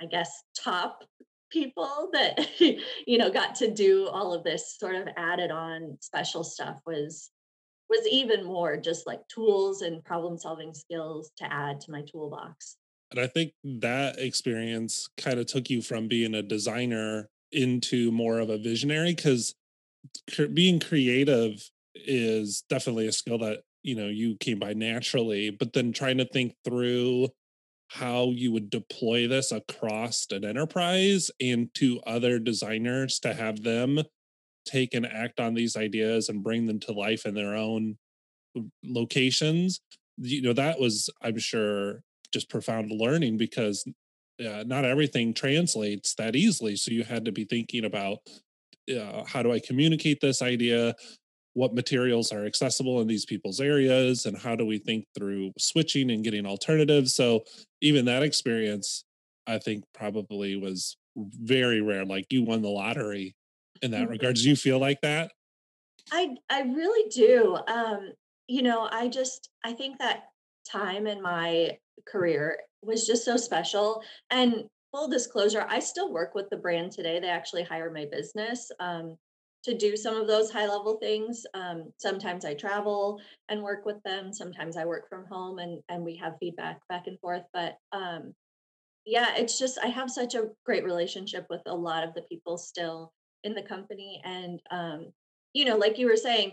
I 0.00 0.06
guess, 0.06 0.30
top 0.58 1.04
people 1.50 2.10
that, 2.12 2.48
you 3.06 3.18
know, 3.18 3.30
got 3.30 3.54
to 3.56 3.70
do 3.70 4.08
all 4.08 4.32
of 4.32 4.44
this 4.44 4.76
sort 4.78 4.96
of 4.96 5.08
added 5.16 5.50
on 5.50 5.96
special 6.00 6.44
stuff 6.44 6.76
was 6.86 7.30
was 7.92 8.08
even 8.10 8.44
more 8.44 8.76
just 8.78 9.06
like 9.06 9.20
tools 9.28 9.82
and 9.82 10.02
problem 10.02 10.38
solving 10.38 10.72
skills 10.72 11.30
to 11.36 11.52
add 11.52 11.78
to 11.82 11.90
my 11.90 12.02
toolbox. 12.10 12.76
And 13.10 13.20
I 13.20 13.26
think 13.26 13.52
that 13.62 14.18
experience 14.18 15.10
kind 15.18 15.38
of 15.38 15.46
took 15.46 15.68
you 15.68 15.82
from 15.82 16.08
being 16.08 16.34
a 16.34 16.42
designer 16.42 17.28
into 17.52 18.10
more 18.10 18.38
of 18.38 18.48
a 18.48 18.56
visionary 18.56 19.14
because 19.14 19.54
being 20.54 20.80
creative 20.80 21.62
is 21.94 22.64
definitely 22.70 23.06
a 23.06 23.12
skill 23.12 23.36
that 23.38 23.60
you 23.82 23.94
know 23.94 24.08
you 24.08 24.36
came 24.36 24.58
by 24.58 24.72
naturally 24.72 25.50
but 25.50 25.74
then 25.74 25.92
trying 25.92 26.16
to 26.16 26.24
think 26.24 26.54
through 26.64 27.28
how 27.88 28.30
you 28.30 28.50
would 28.50 28.70
deploy 28.70 29.28
this 29.28 29.52
across 29.52 30.26
an 30.30 30.46
enterprise 30.46 31.30
and 31.40 31.68
to 31.74 32.00
other 32.06 32.38
designers 32.38 33.18
to 33.18 33.34
have 33.34 33.62
them 33.62 33.98
take 34.64 34.94
and 34.94 35.06
act 35.06 35.40
on 35.40 35.54
these 35.54 35.76
ideas 35.76 36.28
and 36.28 36.42
bring 36.42 36.66
them 36.66 36.80
to 36.80 36.92
life 36.92 37.26
in 37.26 37.34
their 37.34 37.54
own 37.54 37.96
locations 38.84 39.80
you 40.18 40.42
know 40.42 40.52
that 40.52 40.78
was 40.78 41.08
i'm 41.22 41.38
sure 41.38 42.02
just 42.32 42.50
profound 42.50 42.90
learning 42.90 43.36
because 43.36 43.84
uh, 44.40 44.64
not 44.66 44.84
everything 44.84 45.32
translates 45.32 46.14
that 46.14 46.36
easily 46.36 46.76
so 46.76 46.90
you 46.90 47.02
had 47.02 47.24
to 47.24 47.32
be 47.32 47.44
thinking 47.44 47.84
about 47.84 48.18
uh, 48.90 49.24
how 49.26 49.42
do 49.42 49.52
i 49.52 49.60
communicate 49.60 50.20
this 50.20 50.42
idea? 50.42 50.94
What 51.54 51.74
materials 51.74 52.32
are 52.32 52.46
accessible 52.46 53.00
in 53.02 53.06
these 53.06 53.26
people's 53.26 53.60
areas 53.60 54.24
and 54.24 54.36
how 54.36 54.56
do 54.56 54.64
we 54.64 54.78
think 54.78 55.04
through 55.14 55.52
switching 55.58 56.10
and 56.10 56.24
getting 56.24 56.46
alternatives? 56.46 57.14
So 57.14 57.44
even 57.82 58.06
that 58.06 58.22
experience 58.22 59.04
i 59.46 59.58
think 59.58 59.84
probably 59.92 60.56
was 60.56 60.96
very 61.16 61.80
rare 61.80 62.04
like 62.04 62.26
you 62.30 62.42
won 62.42 62.62
the 62.62 62.68
lottery 62.68 63.34
in 63.82 63.90
that 63.90 64.02
mm-hmm. 64.02 64.10
regard. 64.10 64.36
Do 64.36 64.48
you 64.48 64.56
feel 64.56 64.78
like 64.78 65.00
that? 65.02 65.32
I 66.10 66.34
I 66.50 66.62
really 66.62 67.08
do. 67.10 67.58
Um, 67.68 68.12
you 68.48 68.62
know, 68.62 68.88
I 68.90 69.08
just 69.08 69.50
I 69.64 69.72
think 69.72 69.98
that 69.98 70.24
time 70.70 71.06
in 71.06 71.20
my 71.20 71.76
career 72.06 72.58
was 72.82 73.06
just 73.06 73.24
so 73.24 73.36
special. 73.36 74.02
And 74.30 74.64
full 74.92 75.08
disclosure, 75.08 75.66
I 75.68 75.80
still 75.80 76.12
work 76.12 76.34
with 76.34 76.48
the 76.50 76.56
brand 76.56 76.92
today. 76.92 77.18
They 77.20 77.28
actually 77.28 77.62
hire 77.62 77.90
my 77.90 78.06
business 78.10 78.70
um, 78.80 79.16
to 79.64 79.76
do 79.76 79.96
some 79.96 80.16
of 80.16 80.26
those 80.26 80.50
high 80.50 80.66
level 80.66 80.98
things. 81.00 81.44
Um, 81.54 81.92
sometimes 81.98 82.44
I 82.44 82.54
travel 82.54 83.20
and 83.48 83.62
work 83.62 83.86
with 83.86 84.02
them. 84.04 84.32
Sometimes 84.32 84.76
I 84.76 84.84
work 84.84 85.08
from 85.08 85.24
home 85.26 85.58
and 85.58 85.80
and 85.88 86.04
we 86.04 86.16
have 86.16 86.36
feedback 86.40 86.80
back 86.88 87.06
and 87.06 87.18
forth. 87.20 87.44
But 87.52 87.76
um, 87.92 88.34
yeah, 89.06 89.34
it's 89.36 89.58
just 89.58 89.78
I 89.82 89.86
have 89.86 90.10
such 90.10 90.34
a 90.34 90.48
great 90.64 90.84
relationship 90.84 91.46
with 91.48 91.62
a 91.66 91.74
lot 91.74 92.04
of 92.04 92.14
the 92.14 92.22
people 92.22 92.58
still 92.58 93.12
in 93.44 93.54
the 93.54 93.62
company 93.62 94.20
and 94.24 94.60
um, 94.70 95.12
you 95.52 95.64
know 95.64 95.76
like 95.76 95.98
you 95.98 96.06
were 96.06 96.16
saying 96.16 96.52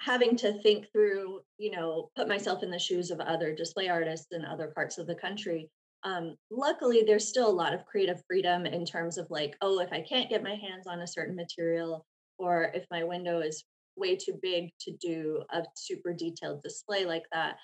having 0.00 0.36
to 0.36 0.60
think 0.62 0.86
through 0.92 1.40
you 1.58 1.70
know 1.70 2.10
put 2.16 2.28
myself 2.28 2.62
in 2.62 2.70
the 2.70 2.78
shoes 2.78 3.10
of 3.10 3.20
other 3.20 3.54
display 3.54 3.88
artists 3.88 4.28
in 4.32 4.44
other 4.44 4.68
parts 4.74 4.98
of 4.98 5.06
the 5.06 5.14
country 5.14 5.70
um, 6.02 6.36
luckily 6.50 7.02
there's 7.06 7.28
still 7.28 7.48
a 7.48 7.60
lot 7.60 7.72
of 7.72 7.86
creative 7.86 8.22
freedom 8.26 8.66
in 8.66 8.84
terms 8.84 9.18
of 9.18 9.26
like 9.30 9.56
oh 9.60 9.80
if 9.80 9.92
i 9.92 10.00
can't 10.00 10.30
get 10.30 10.42
my 10.42 10.54
hands 10.54 10.86
on 10.86 11.00
a 11.00 11.06
certain 11.06 11.36
material 11.36 12.04
or 12.38 12.70
if 12.74 12.84
my 12.90 13.04
window 13.04 13.40
is 13.40 13.64
way 13.96 14.16
too 14.16 14.38
big 14.42 14.70
to 14.80 14.92
do 15.00 15.42
a 15.52 15.62
super 15.76 16.12
detailed 16.12 16.60
display 16.62 17.04
like 17.06 17.24
that 17.32 17.56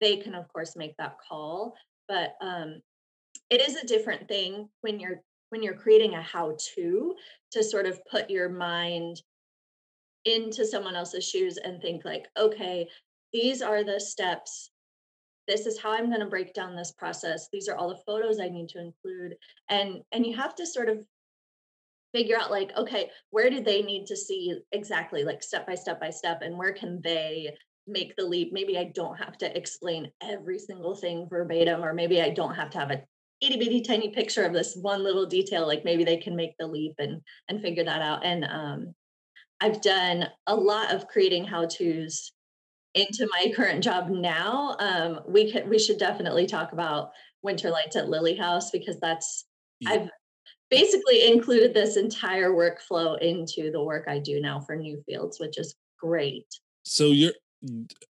they 0.00 0.16
can 0.16 0.34
of 0.34 0.48
course 0.48 0.76
make 0.76 0.96
that 0.96 1.16
call. 1.26 1.74
But 2.08 2.34
um, 2.40 2.80
it 3.50 3.60
is 3.60 3.76
a 3.76 3.86
different 3.86 4.28
thing 4.28 4.68
when 4.80 4.98
you're 4.98 5.22
when 5.50 5.62
you're 5.62 5.74
creating 5.74 6.14
a 6.14 6.22
how 6.22 6.56
to 6.76 7.14
to 7.52 7.62
sort 7.62 7.86
of 7.86 8.00
put 8.10 8.30
your 8.30 8.48
mind 8.48 9.20
into 10.24 10.66
someone 10.66 10.94
else's 10.94 11.26
shoes 11.26 11.56
and 11.56 11.80
think 11.80 12.04
like 12.04 12.26
okay 12.38 12.86
these 13.32 13.62
are 13.62 13.84
the 13.84 14.00
steps. 14.00 14.70
This 15.46 15.66
is 15.66 15.78
how 15.78 15.92
i'm 15.92 16.08
going 16.08 16.20
to 16.20 16.26
break 16.26 16.54
down 16.54 16.76
this 16.76 16.92
process. 16.92 17.48
These 17.52 17.68
are 17.68 17.76
all 17.76 17.88
the 17.88 18.02
photos 18.06 18.40
i 18.40 18.48
need 18.48 18.68
to 18.70 18.80
include. 18.80 19.36
And 19.68 20.02
and 20.12 20.26
you 20.26 20.36
have 20.36 20.54
to 20.56 20.66
sort 20.66 20.88
of 20.88 20.98
figure 22.12 22.36
out 22.36 22.50
like 22.50 22.72
okay 22.76 23.08
where 23.30 23.50
do 23.50 23.62
they 23.62 23.82
need 23.82 24.04
to 24.06 24.16
see 24.16 24.58
exactly 24.72 25.22
like 25.22 25.44
step 25.44 25.64
by 25.64 25.76
step 25.76 26.00
by 26.00 26.10
step 26.10 26.42
and 26.42 26.58
where 26.58 26.72
can 26.72 27.00
they 27.02 27.54
make 27.86 28.16
the 28.16 28.24
leap? 28.24 28.52
Maybe 28.52 28.78
i 28.78 28.90
don't 28.94 29.16
have 29.16 29.38
to 29.38 29.56
explain 29.56 30.10
every 30.20 30.58
single 30.58 30.96
thing 30.96 31.28
verbatim 31.30 31.84
or 31.84 31.94
maybe 31.94 32.20
i 32.20 32.30
don't 32.30 32.54
have 32.54 32.70
to 32.70 32.78
have 32.78 32.90
a 32.90 33.02
itty 33.40 33.58
bitty 33.58 33.80
tiny 33.80 34.10
picture 34.10 34.44
of 34.44 34.52
this 34.52 34.76
one 34.76 35.02
little 35.02 35.26
detail 35.26 35.66
like 35.66 35.84
maybe 35.84 36.04
they 36.04 36.16
can 36.16 36.36
make 36.36 36.54
the 36.58 36.66
leap 36.66 36.94
and 36.98 37.20
and 37.48 37.60
figure 37.60 37.84
that 37.84 38.02
out. 38.02 38.24
And 38.24 38.44
um 38.44 38.94
i've 39.60 39.80
done 39.82 40.26
a 40.46 40.54
lot 40.54 40.94
of 40.94 41.06
creating 41.08 41.44
how 41.44 41.66
to's 41.66 42.32
into 42.94 43.28
my 43.30 43.52
current 43.56 43.82
job 43.82 44.08
now. 44.08 44.76
Um 44.78 45.20
we 45.26 45.50
can 45.50 45.68
we 45.68 45.78
should 45.78 45.98
definitely 45.98 46.46
talk 46.46 46.72
about 46.72 47.10
winter 47.42 47.70
lights 47.70 47.96
at 47.96 48.08
Lilly 48.08 48.36
House 48.36 48.70
because 48.70 48.98
that's 49.00 49.46
yeah. 49.80 49.90
i've 49.90 50.10
basically 50.70 51.26
included 51.32 51.74
this 51.74 51.96
entire 51.96 52.50
workflow 52.50 53.20
into 53.20 53.72
the 53.72 53.82
work 53.82 54.04
i 54.06 54.18
do 54.18 54.40
now 54.40 54.60
for 54.60 54.76
Newfields, 54.76 55.40
which 55.40 55.58
is 55.58 55.74
great. 56.00 56.46
So 56.82 57.06
you're 57.06 57.32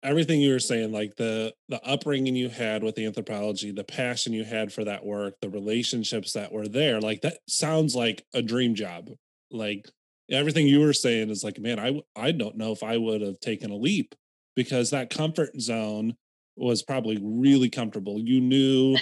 everything 0.03 0.39
you 0.39 0.51
were 0.51 0.60
saying 0.60 0.91
like 0.91 1.15
the 1.15 1.51
the 1.70 1.84
upbringing 1.84 2.36
you 2.36 2.50
had 2.50 2.84
with 2.84 2.96
Anthropologie 2.98 3.75
the 3.75 3.84
passion 3.84 4.32
you 4.32 4.44
had 4.44 4.72
for 4.72 4.84
that 4.84 5.03
work 5.03 5.34
the 5.41 5.50
relationships 5.50 6.34
that 6.34 6.51
were 6.51 6.68
there 6.68 7.01
like 7.01 7.22
that 7.22 7.38
sounds 7.48 7.96
like 7.96 8.24
a 8.34 8.41
dream 8.41 8.75
job. 8.75 9.10
Like 9.51 9.89
everything 10.29 10.68
you 10.68 10.79
were 10.82 10.94
saying 10.94 11.32
is 11.32 11.44
like 11.44 11.58
man 11.58 11.79
i 11.79 12.00
i 12.15 12.32
don't 12.32 12.56
know 12.56 12.72
if 12.72 12.84
i 12.84 12.96
would 12.96 13.20
have 13.20 13.39
taken 13.39 13.72
a 13.72 13.75
leap 13.75 14.13
because 14.56 14.91
that 14.91 15.10
comfort 15.10 15.50
zone 15.60 16.13
was 16.60 16.84
probably 16.84 17.18
really 17.22 17.70
comfortable. 17.70 18.20
You 18.20 18.41
knew 18.41 18.98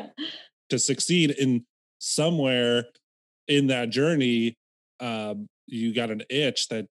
to 0.70 0.78
succeed 0.78 1.30
in 1.32 1.64
somewhere 1.98 2.86
in 3.46 3.68
that 3.68 3.90
journey 3.90 4.56
um, 4.98 5.46
you 5.66 5.94
got 5.94 6.10
an 6.10 6.22
itch 6.30 6.68
that 6.68 6.86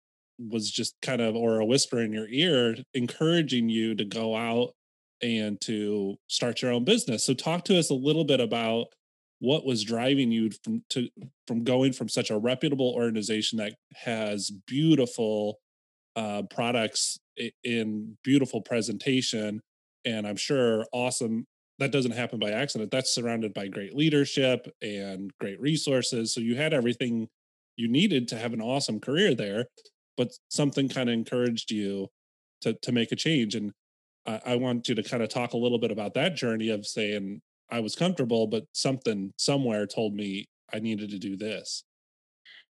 was 0.50 0.70
just 0.70 0.96
kind 1.02 1.22
of 1.22 1.36
or 1.36 1.60
a 1.60 1.66
whisper 1.66 2.02
in 2.02 2.14
your 2.14 2.28
ear 2.30 2.76
encouraging 2.94 3.70
you 3.70 3.96
to 3.96 4.06
go 4.06 4.36
out 4.36 4.74
and 5.22 5.60
to 5.62 6.16
start 6.28 6.62
your 6.62 6.72
own 6.72 6.84
business. 6.84 7.26
So 7.26 7.34
talk 7.34 7.64
to 7.66 7.78
us 7.78 7.90
a 7.90 7.96
little 7.96 8.24
bit 8.24 8.40
about 8.40 8.88
what 9.40 9.66
was 9.66 9.84
driving 9.84 10.32
you 10.32 10.52
from 10.64 10.84
to 10.92 11.10
from 11.48 11.64
going 11.64 11.94
from 11.94 12.10
such 12.10 12.30
a 12.30 12.38
reputable 12.38 12.94
organization 12.96 13.58
that 13.58 13.74
has 13.96 14.52
beautiful 14.68 15.60
uh, 16.16 16.44
products 16.50 17.18
in 17.64 18.18
beautiful 18.24 18.62
presentation 18.62 19.60
and 20.06 20.28
i'm 20.28 20.36
sure 20.36 20.86
awesome 20.92 21.48
that 21.82 21.92
doesn't 21.92 22.12
happen 22.12 22.38
by 22.38 22.52
accident 22.52 22.92
that's 22.92 23.14
surrounded 23.14 23.56
by 23.56 23.68
great 23.68 23.96
leadership 23.96 24.72
and 24.84 25.32
great 25.40 25.60
resources. 25.60 26.32
So 26.32 26.40
you 26.40 26.56
had 26.56 26.74
everything 26.74 27.28
you 27.76 27.88
needed 27.88 28.28
to 28.28 28.38
have 28.38 28.54
an 28.54 28.62
awesome 28.62 29.00
career 29.00 29.34
there 29.34 29.66
but 30.22 30.38
something 30.50 30.88
kind 30.88 31.10
of 31.10 31.14
encouraged 31.14 31.72
you 31.72 32.08
to 32.62 32.76
to 32.84 32.92
make 32.92 33.12
a 33.12 33.16
change. 33.16 33.56
And 33.56 33.72
I, 34.28 34.40
I 34.46 34.56
want 34.56 34.88
you 34.88 34.94
to 34.94 35.02
kind 35.02 35.24
of 35.24 35.30
talk 35.30 35.54
a 35.54 35.58
little 35.58 35.80
bit 35.80 35.90
about 35.90 36.14
that 36.14 36.36
journey 36.36 36.70
of 36.70 36.86
saying 36.86 37.42
I 37.72 37.80
was 37.80 37.96
comfortable, 37.96 38.46
but 38.46 38.66
something 38.72 39.34
somewhere 39.38 39.88
told 39.88 40.14
me 40.14 40.48
I 40.72 40.78
needed 40.78 41.10
to 41.10 41.18
do 41.18 41.36
this. 41.38 41.86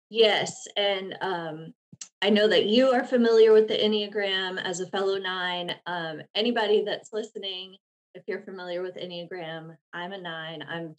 Yes, 0.08 0.54
and 0.78 1.18
um, 1.20 1.74
I 2.22 2.30
know 2.30 2.48
that 2.48 2.64
you 2.64 2.90
are 2.92 3.04
familiar 3.04 3.52
with 3.52 3.68
the 3.68 3.76
Enneagram 3.76 4.59
as 4.62 4.80
a 4.80 4.87
fellow 4.87 5.18
nine. 5.18 5.74
Um, 5.85 6.22
anybody 6.35 6.83
that's 6.83 7.12
listening, 7.12 7.76
if 8.14 8.22
you're 8.26 8.40
familiar 8.40 8.80
with 8.80 8.96
Enneagram, 8.96 9.76
I'm 9.92 10.12
a 10.12 10.18
nine. 10.18 10.64
I'm 10.66 10.94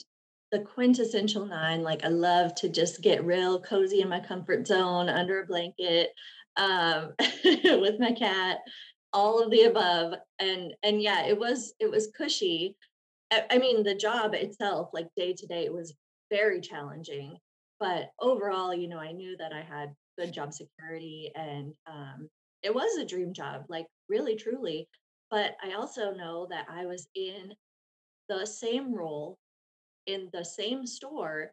the 0.52 0.60
quintessential 0.60 1.46
nine. 1.46 1.84
Like 1.84 2.04
I 2.04 2.10
love 2.10 2.56
to 2.56 2.70
just 2.70 3.02
get 3.02 3.26
real 3.26 3.60
cozy 3.62 4.02
in 4.02 4.10
my 4.10 4.20
comfort 4.20 4.68
zone 4.68 5.10
under 5.10 5.42
a 5.42 5.46
blanket 5.46 6.10
um, 6.58 7.14
with 7.44 8.00
my 8.00 8.12
cat, 8.12 8.60
all 9.14 9.42
of 9.42 9.52
the 9.52 9.64
above. 9.64 10.14
And 10.40 10.74
and 10.84 11.02
yeah, 11.02 11.26
it 11.26 11.38
was 11.38 11.74
it 11.80 11.90
was 11.90 12.12
cushy. 12.16 12.76
I, 13.32 13.44
I 13.52 13.58
mean, 13.58 13.84
the 13.84 13.96
job 13.96 14.34
itself, 14.34 14.90
like 14.94 15.08
day 15.18 15.34
to 15.34 15.48
day, 15.48 15.70
was 15.70 15.96
very 16.32 16.62
challenging. 16.62 17.38
But 17.80 18.12
overall, 18.20 18.74
you 18.74 18.88
know, 18.88 19.00
I 19.00 19.12
knew 19.12 19.36
that 19.38 19.52
I 19.52 19.62
had 19.62 19.94
good 20.18 20.32
job 20.32 20.54
security 20.54 21.32
and 21.36 21.74
um, 21.88 22.30
it 22.64 22.74
was 22.74 22.98
a 22.98 23.06
dream 23.06 23.34
job, 23.34 23.66
like 23.68 23.86
really, 24.08 24.36
truly. 24.36 24.88
But 25.30 25.58
I 25.64 25.74
also 25.74 26.14
know 26.14 26.48
that 26.50 26.68
I 26.70 26.86
was 26.86 27.08
in 27.16 27.54
the 28.30 28.46
same 28.46 28.94
role 28.94 29.38
in 30.08 30.30
the 30.34 30.44
same 30.44 30.86
store 30.86 31.52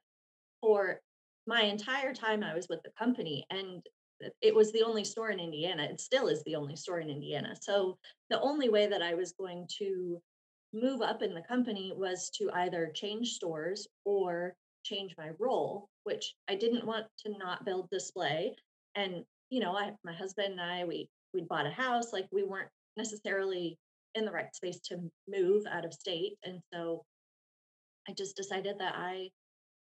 for 0.60 1.00
my 1.46 1.62
entire 1.62 2.14
time 2.14 2.42
I 2.42 2.54
was 2.54 2.68
with 2.68 2.82
the 2.82 2.92
company. 2.98 3.46
And 3.50 3.82
it 4.40 4.54
was 4.54 4.72
the 4.72 4.82
only 4.82 5.04
store 5.04 5.30
in 5.30 5.40
Indiana. 5.40 5.84
It 5.84 6.00
still 6.00 6.28
is 6.28 6.42
the 6.44 6.54
only 6.54 6.76
store 6.76 7.00
in 7.00 7.10
Indiana. 7.10 7.54
So 7.60 7.98
the 8.30 8.40
only 8.40 8.68
way 8.68 8.86
that 8.86 9.02
I 9.02 9.14
was 9.14 9.32
going 9.32 9.66
to 9.78 10.20
move 10.72 11.02
up 11.02 11.22
in 11.22 11.34
the 11.34 11.42
company 11.42 11.92
was 11.94 12.30
to 12.38 12.50
either 12.54 12.92
change 12.94 13.32
stores 13.32 13.88
or 14.04 14.54
change 14.84 15.14
my 15.18 15.30
role, 15.38 15.88
which 16.04 16.34
I 16.48 16.54
didn't 16.54 16.86
want 16.86 17.06
to 17.26 17.36
not 17.38 17.64
build 17.64 17.88
display. 17.90 18.54
And 18.94 19.24
you 19.50 19.60
know, 19.60 19.76
I 19.76 19.92
my 20.04 20.14
husband 20.14 20.52
and 20.52 20.60
I 20.60 20.84
we 20.84 21.08
we 21.34 21.42
bought 21.42 21.66
a 21.66 21.70
house, 21.70 22.12
like 22.12 22.26
we 22.32 22.42
weren't 22.42 22.70
necessarily 22.96 23.78
in 24.14 24.24
the 24.24 24.32
right 24.32 24.54
space 24.54 24.80
to 24.80 24.98
move 25.28 25.64
out 25.70 25.84
of 25.84 25.92
state. 25.92 26.34
And 26.44 26.60
so 26.72 27.04
I 28.08 28.12
just 28.12 28.36
decided 28.36 28.76
that 28.78 28.94
I 28.96 29.28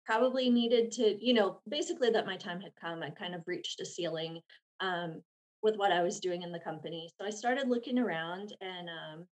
probably 0.05 0.51
needed 0.51 0.91
to, 0.93 1.25
you 1.25 1.35
know, 1.35 1.61
basically 1.69 2.11
that 2.11 2.27
my 2.27 2.37
time 2.37 2.61
had 2.61 2.73
come. 2.81 3.03
I 3.03 3.11
kind 3.11 3.35
of 3.35 3.43
reached 3.47 3.81
a 3.81 3.87
ceiling 3.87 4.41
um, 4.81 5.23
with 5.63 5.77
what 5.77 5.93
I 5.93 6.03
was 6.03 6.21
doing 6.21 6.43
in 6.43 6.53
the 6.53 6.59
company. 6.59 7.11
So 7.19 7.27
I 7.27 7.31
started 7.31 7.69
looking 7.69 7.99
around 7.99 8.55
and 8.61 8.89
um, 8.89 9.27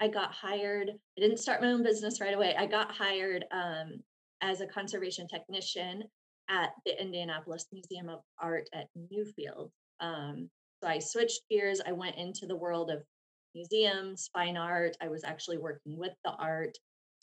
I 0.00 0.08
got 0.08 0.32
hired. 0.32 0.90
I 0.90 1.20
didn't 1.20 1.38
start 1.38 1.60
my 1.60 1.68
own 1.68 1.82
business 1.82 2.20
right 2.20 2.34
away. 2.34 2.54
I 2.56 2.66
got 2.66 2.90
hired 2.90 3.44
um, 3.52 4.00
as 4.40 4.60
a 4.60 4.66
conservation 4.66 5.26
technician 5.28 6.04
at 6.48 6.70
the 6.86 7.00
Indianapolis 7.00 7.66
Museum 7.72 8.08
of 8.08 8.20
Art 8.40 8.68
at 8.72 8.86
Newfield. 8.96 9.70
Um, 10.00 10.48
so 10.82 10.88
I 10.88 10.98
switched 10.98 11.42
gears. 11.50 11.80
I 11.86 11.92
went 11.92 12.16
into 12.16 12.46
the 12.46 12.56
world 12.56 12.90
of 12.90 13.02
museums, 13.54 14.30
fine 14.32 14.56
art. 14.56 14.96
I 15.00 15.08
was 15.08 15.24
actually 15.24 15.58
working 15.58 15.96
with 15.96 16.12
the 16.24 16.30
art 16.32 16.76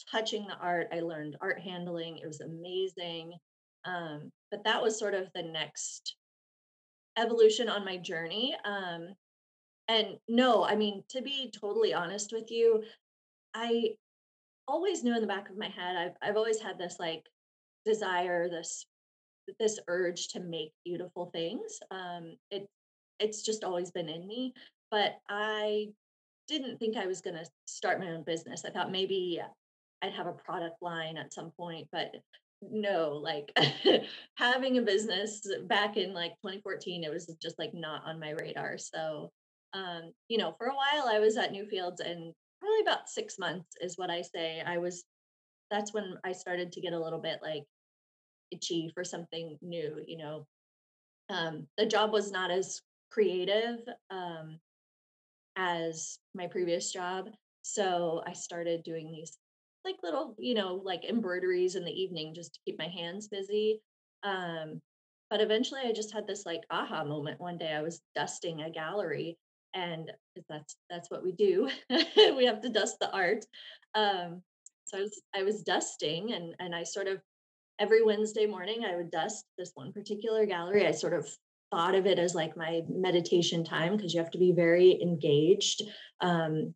touching 0.09 0.47
the 0.47 0.57
art. 0.57 0.87
I 0.91 0.99
learned 0.99 1.37
art 1.41 1.59
handling. 1.59 2.17
It 2.17 2.27
was 2.27 2.41
amazing. 2.41 3.33
Um, 3.85 4.31
but 4.51 4.63
that 4.63 4.81
was 4.81 4.97
sort 4.97 5.13
of 5.13 5.27
the 5.33 5.43
next 5.43 6.15
evolution 7.17 7.69
on 7.69 7.85
my 7.85 7.97
journey. 7.97 8.55
Um, 8.65 9.09
and 9.87 10.17
no, 10.27 10.65
I 10.65 10.75
mean, 10.75 11.03
to 11.09 11.21
be 11.21 11.51
totally 11.51 11.93
honest 11.93 12.31
with 12.33 12.49
you, 12.49 12.83
I 13.53 13.91
always 14.67 15.03
knew 15.03 15.15
in 15.15 15.21
the 15.21 15.27
back 15.27 15.49
of 15.49 15.57
my 15.57 15.69
head, 15.69 15.95
I've, 15.95 16.15
I've 16.21 16.37
always 16.37 16.59
had 16.59 16.77
this 16.77 16.97
like 16.99 17.23
desire, 17.85 18.49
this 18.49 18.85
this 19.59 19.79
urge 19.87 20.29
to 20.29 20.39
make 20.39 20.71
beautiful 20.83 21.29
things. 21.31 21.79
Um, 21.91 22.35
it 22.49 22.67
it's 23.19 23.43
just 23.43 23.63
always 23.63 23.91
been 23.91 24.09
in 24.09 24.27
me, 24.27 24.53
but 24.89 25.17
I 25.29 25.89
didn't 26.47 26.79
think 26.79 26.97
I 26.97 27.07
was 27.07 27.21
going 27.21 27.35
to 27.35 27.45
start 27.65 27.99
my 27.99 28.09
own 28.09 28.23
business. 28.23 28.65
I 28.65 28.71
thought 28.71 28.91
maybe 28.91 29.39
I'd 30.05 30.13
have 30.13 30.27
a 30.27 30.33
product 30.33 30.81
line 30.81 31.17
at 31.17 31.33
some 31.33 31.51
point, 31.57 31.87
but 31.91 32.11
no, 32.61 33.19
like 33.21 33.51
having 34.35 34.77
a 34.77 34.81
business 34.81 35.45
back 35.63 35.97
in 35.97 36.13
like 36.13 36.33
2014, 36.43 37.03
it 37.03 37.11
was 37.11 37.33
just 37.41 37.57
like 37.57 37.73
not 37.73 38.03
on 38.05 38.19
my 38.19 38.31
radar. 38.31 38.77
So, 38.77 39.31
um, 39.73 40.13
you 40.27 40.37
know, 40.37 40.53
for 40.57 40.67
a 40.67 40.75
while 40.75 41.07
I 41.07 41.19
was 41.19 41.37
at 41.37 41.51
Newfields 41.51 41.99
and 41.99 42.33
probably 42.59 42.81
about 42.81 43.09
six 43.09 43.39
months 43.39 43.69
is 43.81 43.97
what 43.97 44.11
I 44.11 44.21
say. 44.21 44.61
I 44.65 44.77
was, 44.77 45.05
that's 45.71 45.93
when 45.93 46.17
I 46.23 46.31
started 46.31 46.71
to 46.71 46.81
get 46.81 46.93
a 46.93 46.99
little 46.99 47.19
bit 47.19 47.39
like 47.41 47.63
itchy 48.51 48.91
for 48.93 49.03
something 49.03 49.57
new, 49.61 50.01
you 50.07 50.17
know. 50.17 50.45
Um, 51.29 51.65
the 51.77 51.87
job 51.87 52.13
was 52.13 52.31
not 52.31 52.51
as 52.51 52.81
creative 53.11 53.79
um, 54.11 54.59
as 55.55 56.19
my 56.35 56.45
previous 56.45 56.91
job. 56.91 57.29
So 57.63 58.21
I 58.27 58.33
started 58.33 58.83
doing 58.83 59.11
these 59.11 59.35
like 59.85 59.95
little, 60.03 60.35
you 60.37 60.55
know, 60.55 60.81
like 60.83 61.05
embroideries 61.05 61.75
in 61.75 61.85
the 61.85 61.91
evening 61.91 62.33
just 62.33 62.55
to 62.55 62.59
keep 62.65 62.77
my 62.77 62.87
hands 62.87 63.27
busy. 63.27 63.79
Um, 64.23 64.81
but 65.29 65.41
eventually 65.41 65.81
I 65.85 65.91
just 65.91 66.13
had 66.13 66.27
this 66.27 66.45
like 66.45 66.61
aha 66.69 67.03
moment 67.03 67.39
one 67.39 67.57
day. 67.57 67.71
I 67.71 67.81
was 67.81 68.01
dusting 68.15 68.61
a 68.61 68.69
gallery 68.69 69.37
and 69.73 70.11
that's 70.49 70.75
that's 70.89 71.09
what 71.09 71.23
we 71.23 71.31
do. 71.31 71.69
we 72.35 72.45
have 72.45 72.61
to 72.61 72.69
dust 72.69 72.97
the 72.99 73.11
art. 73.11 73.45
Um, 73.93 74.41
so 74.85 74.97
I 74.97 75.01
was 75.01 75.21
I 75.35 75.43
was 75.43 75.63
dusting 75.63 76.33
and 76.33 76.55
and 76.59 76.75
I 76.75 76.83
sort 76.83 77.07
of 77.07 77.21
every 77.79 78.03
Wednesday 78.03 78.45
morning, 78.45 78.85
I 78.85 78.95
would 78.95 79.11
dust 79.11 79.45
this 79.57 79.71
one 79.75 79.91
particular 79.91 80.45
gallery. 80.45 80.87
I 80.87 80.91
sort 80.91 81.13
of 81.13 81.27
thought 81.71 81.95
of 81.95 82.05
it 82.05 82.19
as 82.19 82.35
like 82.35 82.55
my 82.55 82.81
meditation 82.89 83.63
time 83.63 83.95
because 83.95 84.13
you 84.13 84.21
have 84.21 84.31
to 84.31 84.37
be 84.37 84.53
very 84.53 84.99
engaged 85.01 85.81
um, 86.21 86.73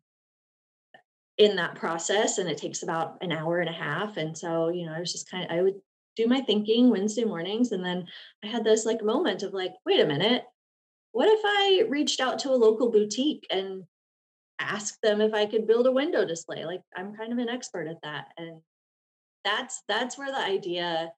in 1.40 1.56
that 1.56 1.74
process 1.74 2.36
and 2.36 2.50
it 2.50 2.58
takes 2.58 2.82
about 2.82 3.16
an 3.22 3.32
hour 3.32 3.60
and 3.60 3.70
a 3.70 3.72
half 3.72 4.18
and 4.18 4.36
so 4.36 4.68
you 4.68 4.84
know 4.84 4.92
i 4.92 5.00
was 5.00 5.10
just 5.10 5.30
kind 5.30 5.42
of 5.42 5.50
i 5.50 5.62
would 5.62 5.74
do 6.14 6.26
my 6.26 6.42
thinking 6.42 6.90
wednesday 6.90 7.24
mornings 7.24 7.72
and 7.72 7.82
then 7.82 8.04
i 8.44 8.46
had 8.46 8.62
this 8.62 8.84
like 8.84 9.02
moment 9.02 9.42
of 9.42 9.54
like 9.54 9.72
wait 9.86 10.00
a 10.00 10.06
minute 10.06 10.44
what 11.12 11.28
if 11.28 11.40
i 11.42 11.88
reached 11.88 12.20
out 12.20 12.38
to 12.38 12.50
a 12.50 12.62
local 12.62 12.90
boutique 12.90 13.46
and 13.50 13.84
asked 14.58 15.00
them 15.02 15.22
if 15.22 15.32
i 15.32 15.46
could 15.46 15.66
build 15.66 15.86
a 15.86 15.92
window 15.92 16.26
display? 16.26 16.66
Like 16.66 16.82
i'm 16.94 17.14
kind 17.14 17.32
of 17.32 17.38
an 17.38 17.48
expert 17.48 17.88
at 17.88 18.02
that 18.02 18.26
and 18.36 18.60
that's 19.42 19.82
that's 19.88 20.18
where 20.18 20.30
the 20.30 20.44
idea 20.44 21.10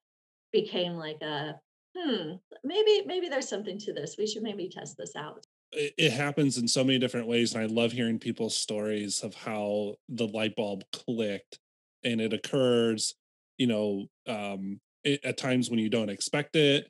became 0.53 0.93
like 0.93 1.21
a 1.21 1.59
hmm 1.97 2.35
maybe 2.63 3.03
maybe 3.05 3.27
there's 3.27 3.49
something 3.49 3.77
to 3.79 3.91
this 3.91 4.15
we 4.17 4.25
should 4.25 4.41
maybe 4.41 4.69
test 4.69 4.95
this 4.97 5.17
out 5.17 5.42
it, 5.75 6.11
happens 6.11 6.57
in 6.57 6.67
so 6.67 6.83
many 6.83 6.99
different 6.99 7.27
ways 7.27 7.53
and 7.53 7.63
i 7.63 7.65
love 7.65 7.91
hearing 7.91 8.19
people's 8.19 8.55
stories 8.55 9.21
of 9.21 9.33
how 9.33 9.95
the 10.09 10.27
light 10.27 10.55
bulb 10.55 10.83
clicked 10.91 11.59
and 12.03 12.21
it 12.21 12.33
occurs 12.33 13.15
you 13.57 13.67
know 13.67 14.05
um 14.27 14.79
it, 15.03 15.19
at 15.23 15.37
times 15.37 15.69
when 15.69 15.79
you 15.79 15.89
don't 15.89 16.09
expect 16.09 16.55
it 16.55 16.87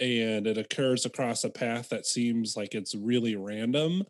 and 0.00 0.46
it 0.46 0.58
occurs 0.58 1.06
across 1.06 1.44
a 1.44 1.50
path 1.50 1.88
that 1.88 2.06
seems 2.06 2.56
like 2.56 2.74
it's 2.74 2.94
really 2.94 3.36
random 3.36 4.02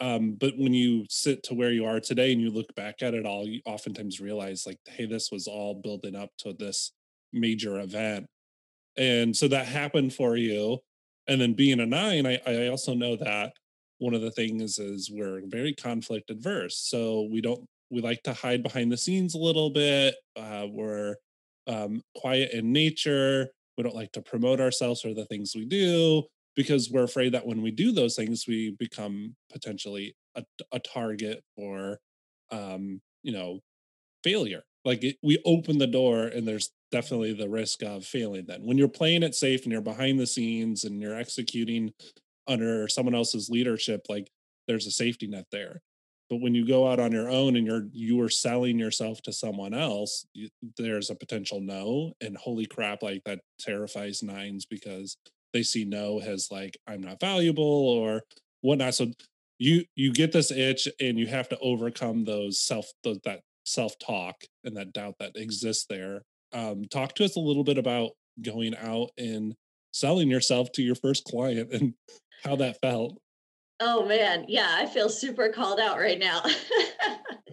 um 0.00 0.36
but 0.38 0.56
when 0.56 0.72
you 0.72 1.04
sit 1.10 1.42
to 1.42 1.54
where 1.54 1.72
you 1.72 1.84
are 1.84 2.00
today 2.00 2.32
and 2.32 2.40
you 2.40 2.50
look 2.50 2.74
back 2.74 3.02
at 3.02 3.14
it 3.14 3.26
all 3.26 3.46
you 3.46 3.60
oftentimes 3.66 4.20
realize 4.20 4.64
like 4.66 4.78
hey 4.86 5.06
this 5.06 5.30
was 5.30 5.46
all 5.46 5.74
building 5.74 6.16
up 6.16 6.30
to 6.38 6.52
this 6.58 6.92
major 7.32 7.80
event 7.80 8.26
and 8.96 9.36
so 9.36 9.46
that 9.46 9.66
happened 9.66 10.12
for 10.12 10.36
you 10.36 10.78
and 11.28 11.40
then 11.40 11.52
being 11.52 11.80
a 11.80 11.86
nine 11.86 12.26
I, 12.26 12.40
I 12.46 12.68
also 12.68 12.94
know 12.94 13.16
that 13.16 13.52
one 13.98 14.14
of 14.14 14.22
the 14.22 14.30
things 14.30 14.78
is 14.78 15.10
we're 15.12 15.42
very 15.46 15.74
conflict 15.74 16.30
adverse. 16.30 16.78
So 16.78 17.28
we 17.30 17.40
don't 17.40 17.64
we 17.90 18.00
like 18.00 18.22
to 18.24 18.32
hide 18.32 18.62
behind 18.62 18.92
the 18.92 18.96
scenes 18.96 19.34
a 19.34 19.38
little 19.38 19.70
bit 19.70 20.14
uh, 20.36 20.66
we're 20.70 21.16
um, 21.66 22.02
quiet 22.16 22.52
in 22.52 22.72
nature. 22.72 23.48
We 23.76 23.84
don't 23.84 23.94
like 23.94 24.12
to 24.12 24.22
promote 24.22 24.60
ourselves 24.60 25.04
or 25.04 25.14
the 25.14 25.26
things 25.26 25.52
we 25.54 25.66
do 25.66 26.24
because 26.56 26.90
we're 26.90 27.04
afraid 27.04 27.34
that 27.34 27.46
when 27.46 27.62
we 27.62 27.70
do 27.70 27.92
those 27.92 28.16
things 28.16 28.44
we 28.48 28.74
become 28.78 29.36
potentially 29.52 30.14
a, 30.34 30.44
a 30.72 30.80
target 30.80 31.42
for 31.56 31.98
um, 32.50 33.00
you 33.22 33.32
know 33.32 33.60
failure. 34.24 34.62
Like 34.84 35.04
it, 35.04 35.16
we 35.22 35.40
open 35.44 35.78
the 35.78 35.86
door 35.86 36.24
and 36.24 36.46
there's 36.46 36.70
definitely 36.90 37.32
the 37.32 37.48
risk 37.48 37.82
of 37.82 38.04
failing 38.04 38.46
then. 38.46 38.62
When 38.62 38.78
you're 38.78 38.88
playing 38.88 39.22
it 39.22 39.34
safe 39.34 39.64
and 39.64 39.72
you're 39.72 39.80
behind 39.80 40.18
the 40.18 40.26
scenes 40.26 40.84
and 40.84 41.00
you're 41.00 41.18
executing 41.18 41.92
under 42.46 42.88
someone 42.88 43.14
else's 43.14 43.50
leadership 43.50 44.06
like 44.08 44.30
there's 44.66 44.86
a 44.86 44.90
safety 44.90 45.26
net 45.26 45.46
there. 45.52 45.80
But 46.30 46.42
when 46.42 46.54
you 46.54 46.66
go 46.66 46.90
out 46.90 47.00
on 47.00 47.12
your 47.12 47.30
own 47.30 47.56
and 47.56 47.66
you're 47.66 47.86
you 47.92 48.20
are 48.20 48.28
selling 48.28 48.78
yourself 48.78 49.22
to 49.22 49.32
someone 49.32 49.72
else 49.72 50.26
you, 50.34 50.48
there's 50.76 51.08
a 51.08 51.14
potential 51.14 51.60
no 51.60 52.12
and 52.20 52.36
holy 52.36 52.66
crap 52.66 53.02
like 53.02 53.22
that 53.24 53.40
terrifies 53.58 54.22
nines 54.22 54.66
because 54.66 55.16
they 55.54 55.62
see 55.62 55.86
no 55.86 56.20
as 56.20 56.48
like 56.50 56.76
i'm 56.86 57.00
not 57.00 57.18
valuable 57.18 57.64
or 57.64 58.22
whatnot. 58.60 58.94
So 58.94 59.12
you 59.58 59.84
you 59.96 60.12
get 60.12 60.32
this 60.32 60.50
itch 60.50 60.88
and 61.00 61.18
you 61.18 61.26
have 61.26 61.48
to 61.48 61.58
overcome 61.58 62.24
those 62.24 62.60
self 62.60 62.86
those, 63.02 63.18
that 63.24 63.40
self 63.64 63.98
talk 63.98 64.36
and 64.64 64.76
that 64.76 64.92
doubt 64.92 65.14
that 65.20 65.36
exists 65.36 65.86
there 65.88 66.22
um, 66.52 66.84
talk 66.86 67.14
to 67.16 67.24
us 67.24 67.36
a 67.36 67.40
little 67.40 67.64
bit 67.64 67.78
about 67.78 68.10
going 68.42 68.76
out 68.76 69.10
and 69.18 69.54
selling 69.92 70.28
yourself 70.28 70.70
to 70.72 70.82
your 70.82 70.94
first 70.94 71.24
client 71.24 71.72
and 71.72 71.94
how 72.44 72.56
that 72.56 72.80
felt. 72.80 73.20
Oh 73.80 74.06
man. 74.06 74.44
Yeah 74.48 74.68
i 74.70 74.86
feel 74.86 75.08
super 75.08 75.50
called 75.50 75.80
out 75.80 75.98
right 75.98 76.18
now. 76.18 76.42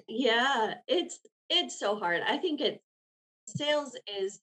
Yeah 0.07 0.75
it's 0.87 1.19
it's 1.49 1.77
so 1.77 1.97
hard. 1.97 2.21
I 2.25 2.37
think 2.37 2.61
it 2.61 2.81
sales 3.47 3.95
is 4.19 4.39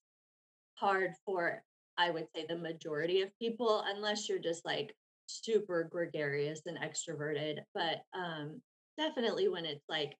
hard 0.75 1.13
for 1.25 1.63
i 1.99 2.11
would 2.11 2.27
say 2.35 2.45
the 2.49 2.57
majority 2.57 3.23
of 3.23 3.37
people 3.39 3.85
unless 3.95 4.29
you're 4.29 4.39
just 4.39 4.65
like 4.65 4.95
super 5.27 5.89
gregarious 5.91 6.63
and 6.67 6.79
extroverted 6.79 7.59
but 7.75 8.03
um 8.15 8.61
definitely 8.99 9.49
when 9.49 9.65
it's 9.65 9.85
like 9.89 10.15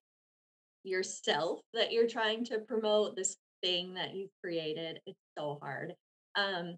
yourself 0.83 1.59
that 1.73 1.91
you're 1.91 2.07
trying 2.07 2.43
to 2.43 2.59
promote 2.59 3.15
this 3.15 3.37
thing 3.63 3.93
that 3.93 4.13
you've 4.13 4.31
created 4.43 4.99
it's 5.05 5.19
so 5.37 5.57
hard. 5.61 5.93
Um 6.35 6.77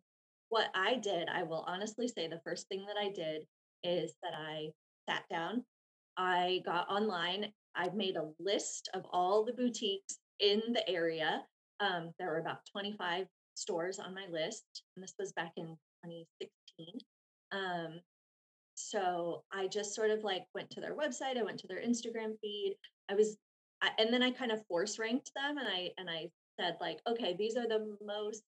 what 0.50 0.68
i 0.76 0.96
did 0.96 1.28
i 1.30 1.44
will 1.44 1.64
honestly 1.68 2.08
say 2.08 2.28
the 2.28 2.42
first 2.44 2.68
thing 2.68 2.86
that 2.86 2.98
i 3.00 3.10
did 3.12 3.44
is 3.84 4.14
that 4.24 4.34
i 4.34 4.68
sat 5.10 5.24
down 5.30 5.64
i 6.18 6.62
got 6.66 6.90
online 6.90 7.52
i 7.76 7.90
made 7.90 8.16
a 8.16 8.30
list 8.40 8.90
of 8.94 9.04
all 9.12 9.44
the 9.44 9.54
boutiques 9.54 10.20
in 10.40 10.62
the 10.74 10.90
area 10.90 11.44
um, 11.82 12.12
there 12.18 12.30
were 12.30 12.40
about 12.40 12.60
25 12.72 13.26
stores 13.56 14.00
on 14.00 14.14
my 14.14 14.26
list 14.32 14.84
and 14.96 15.04
this 15.04 15.14
was 15.20 15.34
back 15.34 15.52
in 15.58 15.66
2016 16.06 17.00
um, 17.52 18.00
so 18.76 19.44
i 19.52 19.68
just 19.68 19.96
sort 19.96 20.12
of 20.12 20.24
like 20.24 20.46
went 20.54 20.70
to 20.70 20.82
their 20.82 20.96
website 20.96 21.38
i 21.38 21.44
went 21.44 21.60
to 21.60 21.68
their 21.68 21.82
instagram 21.82 22.34
feed 22.42 22.76
i 23.10 23.16
was 23.16 23.38
I, 23.82 23.90
and 23.98 24.14
then 24.14 24.24
i 24.24 24.32
kind 24.32 24.52
of 24.52 24.66
force 24.68 25.00
ranked 25.00 25.32
them 25.36 25.58
and 25.58 25.68
i 25.68 25.92
and 25.98 26.10
i 26.10 26.30
said 26.60 26.78
like 26.82 27.00
okay 27.08 27.36
these 27.38 27.56
are 27.58 27.68
the 27.68 27.98
most 28.06 28.44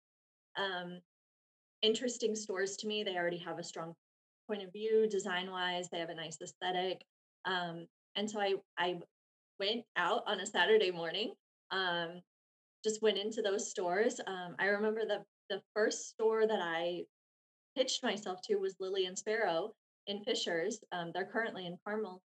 um, 0.57 0.99
interesting 1.81 2.35
stores 2.35 2.75
to 2.77 2.87
me. 2.87 3.03
They 3.03 3.15
already 3.17 3.37
have 3.39 3.59
a 3.59 3.63
strong 3.63 3.93
point 4.47 4.63
of 4.63 4.71
view 4.71 5.07
design 5.09 5.51
wise 5.51 5.89
they 5.89 5.99
have 5.99 6.09
a 6.09 6.15
nice 6.15 6.37
aesthetic. 6.41 7.01
Um, 7.45 7.87
and 8.15 8.29
so 8.29 8.39
i 8.39 8.55
i 8.77 8.99
went 9.59 9.83
out 9.95 10.23
on 10.27 10.39
a 10.39 10.45
saturday 10.45 10.91
morning 10.91 11.33
um, 11.71 12.21
just 12.83 13.01
went 13.01 13.17
into 13.17 13.41
those 13.41 13.69
stores. 13.69 14.19
Um, 14.27 14.55
i 14.59 14.65
remember 14.67 15.01
the 15.05 15.23
the 15.49 15.61
first 15.73 16.09
store 16.09 16.47
that 16.47 16.61
i 16.61 17.03
pitched 17.75 18.03
myself 18.03 18.41
to 18.43 18.55
was 18.55 18.75
lily 18.79 19.05
and 19.05 19.17
sparrow 19.17 19.71
in 20.07 20.23
fishers. 20.23 20.79
Um, 20.91 21.11
they're 21.13 21.25
currently 21.31 21.65
in 21.65 21.77
carmel. 21.85 22.21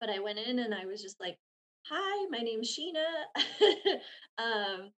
But 0.00 0.10
i 0.10 0.18
went 0.20 0.38
in 0.38 0.60
and 0.60 0.74
i 0.74 0.86
was 0.86 1.02
just 1.02 1.20
like 1.20 1.36
hi 1.88 2.26
my 2.30 2.38
name's 2.38 2.76
sheena 2.76 3.06
um, 4.38 4.90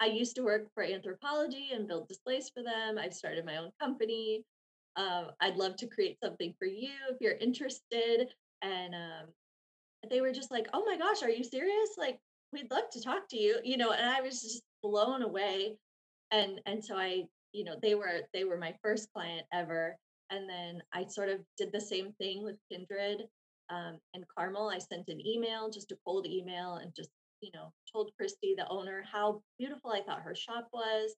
I 0.00 0.06
used 0.06 0.36
to 0.36 0.42
work 0.42 0.66
for 0.74 0.84
Anthropologie 0.84 1.74
and 1.74 1.88
build 1.88 2.08
displays 2.08 2.50
for 2.50 2.62
them. 2.62 2.98
I've 2.98 3.14
started 3.14 3.46
my 3.46 3.56
own 3.56 3.70
company. 3.80 4.44
Um, 4.96 5.28
I'd 5.40 5.56
love 5.56 5.76
to 5.76 5.86
create 5.86 6.18
something 6.22 6.54
for 6.58 6.66
you 6.66 6.90
if 7.10 7.16
you're 7.20 7.36
interested. 7.36 8.28
And 8.60 8.94
um, 8.94 9.28
they 10.10 10.20
were 10.20 10.32
just 10.32 10.50
like, 10.50 10.66
oh 10.74 10.84
my 10.84 10.98
gosh, 10.98 11.22
are 11.22 11.30
you 11.30 11.42
serious? 11.42 11.90
Like, 11.96 12.18
we'd 12.52 12.70
love 12.70 12.90
to 12.92 13.00
talk 13.00 13.26
to 13.30 13.38
you, 13.38 13.58
you 13.64 13.78
know, 13.78 13.92
and 13.92 14.06
I 14.06 14.20
was 14.20 14.42
just 14.42 14.62
blown 14.82 15.22
away. 15.22 15.76
And 16.30 16.60
and 16.66 16.84
so 16.84 16.96
I, 16.96 17.24
you 17.52 17.64
know, 17.64 17.76
they 17.80 17.94
were 17.94 18.20
they 18.34 18.44
were 18.44 18.58
my 18.58 18.74
first 18.82 19.08
client 19.14 19.46
ever. 19.52 19.96
And 20.30 20.46
then 20.46 20.82
I 20.92 21.06
sort 21.08 21.30
of 21.30 21.38
did 21.56 21.72
the 21.72 21.80
same 21.80 22.12
thing 22.18 22.44
with 22.44 22.56
Kindred 22.70 23.22
um, 23.70 23.98
and 24.14 24.24
Carmel. 24.36 24.70
I 24.70 24.78
sent 24.78 25.08
an 25.08 25.20
email, 25.26 25.70
just 25.70 25.92
a 25.92 25.96
cold 26.04 26.26
email, 26.26 26.76
and 26.76 26.92
just 26.94 27.10
you 27.40 27.50
know, 27.54 27.72
told 27.92 28.10
Christy, 28.16 28.54
the 28.56 28.68
owner, 28.68 29.04
how 29.10 29.42
beautiful 29.58 29.92
I 29.92 30.02
thought 30.02 30.22
her 30.22 30.34
shop 30.34 30.68
was, 30.72 31.14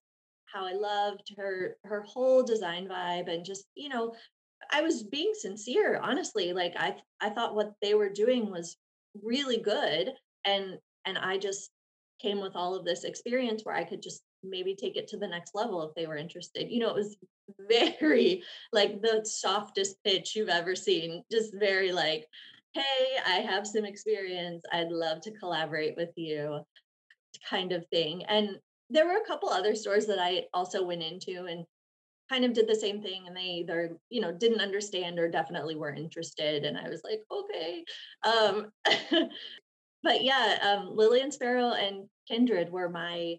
how 0.47 0.67
I 0.67 0.73
loved 0.73 1.33
her 1.37 1.77
her 1.85 2.03
whole 2.03 2.43
design 2.43 2.89
vibe, 2.89 3.33
and 3.33 3.45
just 3.45 3.67
you 3.75 3.89
know, 3.89 4.15
I 4.73 4.83
was 4.83 5.03
being 5.03 5.33
sincere, 5.35 5.99
honestly. 6.03 6.53
Like 6.53 6.75
I 6.77 6.97
I 7.21 7.31
thought 7.31 7.55
what 7.55 7.73
they 7.83 7.95
were 7.95 8.09
doing 8.09 8.51
was 8.51 8.77
really 9.23 9.59
good, 9.59 10.13
and 10.45 10.79
and 11.05 11.19
I 11.19 11.39
just 11.39 11.71
came 12.21 12.41
with 12.41 12.57
all 12.57 12.75
of 12.75 12.85
this 12.85 13.05
experience 13.05 13.63
where 13.65 13.77
I 13.77 13.85
could 13.85 14.03
just 14.03 14.23
maybe 14.49 14.75
take 14.75 14.97
it 14.97 15.09
to 15.09 15.17
the 15.17 15.29
next 15.29 15.55
level 15.55 15.83
if 15.83 15.95
they 15.95 16.07
were 16.07 16.17
interested. 16.17 16.71
You 16.71 16.81
know, 16.81 16.91
it 16.91 16.95
was 16.95 17.17
very 17.69 18.43
like 18.73 19.01
the 19.01 19.23
softest 19.25 20.03
pitch 20.05 20.35
you've 20.35 20.49
ever 20.49 20.75
seen, 20.75 21.23
just 21.31 21.55
very 21.55 21.93
like 21.93 22.27
hey, 22.75 23.17
I 23.27 23.41
have 23.41 23.67
some 23.67 23.85
experience. 23.85 24.63
I'd 24.73 24.91
love 24.91 25.21
to 25.23 25.33
collaborate 25.33 25.97
with 25.97 26.11
you, 26.17 26.61
kind 27.49 27.73
of 27.73 27.87
thing. 27.89 28.25
And 28.27 28.59
there 28.91 29.07
were 29.07 29.17
a 29.17 29.27
couple 29.27 29.49
other 29.49 29.75
stores 29.75 30.07
that 30.07 30.19
I 30.19 30.45
also 30.55 30.85
went 30.85 31.03
into 31.03 31.47
and 31.47 31.65
kind 32.29 32.45
of 32.45 32.53
did 32.53 32.69
the 32.69 32.75
same 32.75 33.03
thing 33.03 33.25
and 33.27 33.37
they 33.37 33.41
either 33.41 33.97
you 34.11 34.21
know 34.21 34.31
didn't 34.31 34.61
understand 34.61 35.19
or 35.19 35.31
definitely 35.31 35.77
weren't 35.77 35.99
interested 35.99 36.65
and 36.65 36.77
i 36.77 36.87
was 36.87 37.01
like 37.03 37.21
okay 37.33 37.83
um 38.23 38.71
but 40.03 40.23
yeah 40.23 40.59
um 40.63 40.95
lily 40.95 41.23
and 41.23 41.33
sparrow 41.33 41.73
and 41.73 42.07
kindred 42.29 42.71
were 42.71 42.91
my 42.91 43.35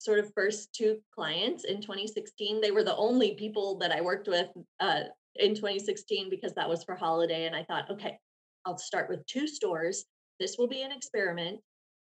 sort 0.00 0.18
of 0.18 0.32
first 0.34 0.74
two 0.74 0.98
clients 1.14 1.64
in 1.64 1.80
2016 1.80 2.60
they 2.60 2.70
were 2.70 2.84
the 2.84 2.96
only 2.96 3.34
people 3.34 3.78
that 3.78 3.92
i 3.92 4.00
worked 4.00 4.28
with 4.28 4.48
uh, 4.80 5.02
in 5.36 5.54
2016 5.54 6.28
because 6.28 6.52
that 6.54 6.68
was 6.68 6.82
for 6.82 6.94
holiday 6.94 7.46
and 7.46 7.54
i 7.54 7.62
thought 7.62 7.90
okay 7.90 8.18
I'll 8.66 8.78
start 8.78 9.08
with 9.08 9.26
two 9.26 9.46
stores. 9.46 10.04
This 10.38 10.56
will 10.58 10.68
be 10.68 10.82
an 10.82 10.92
experiment. 10.92 11.60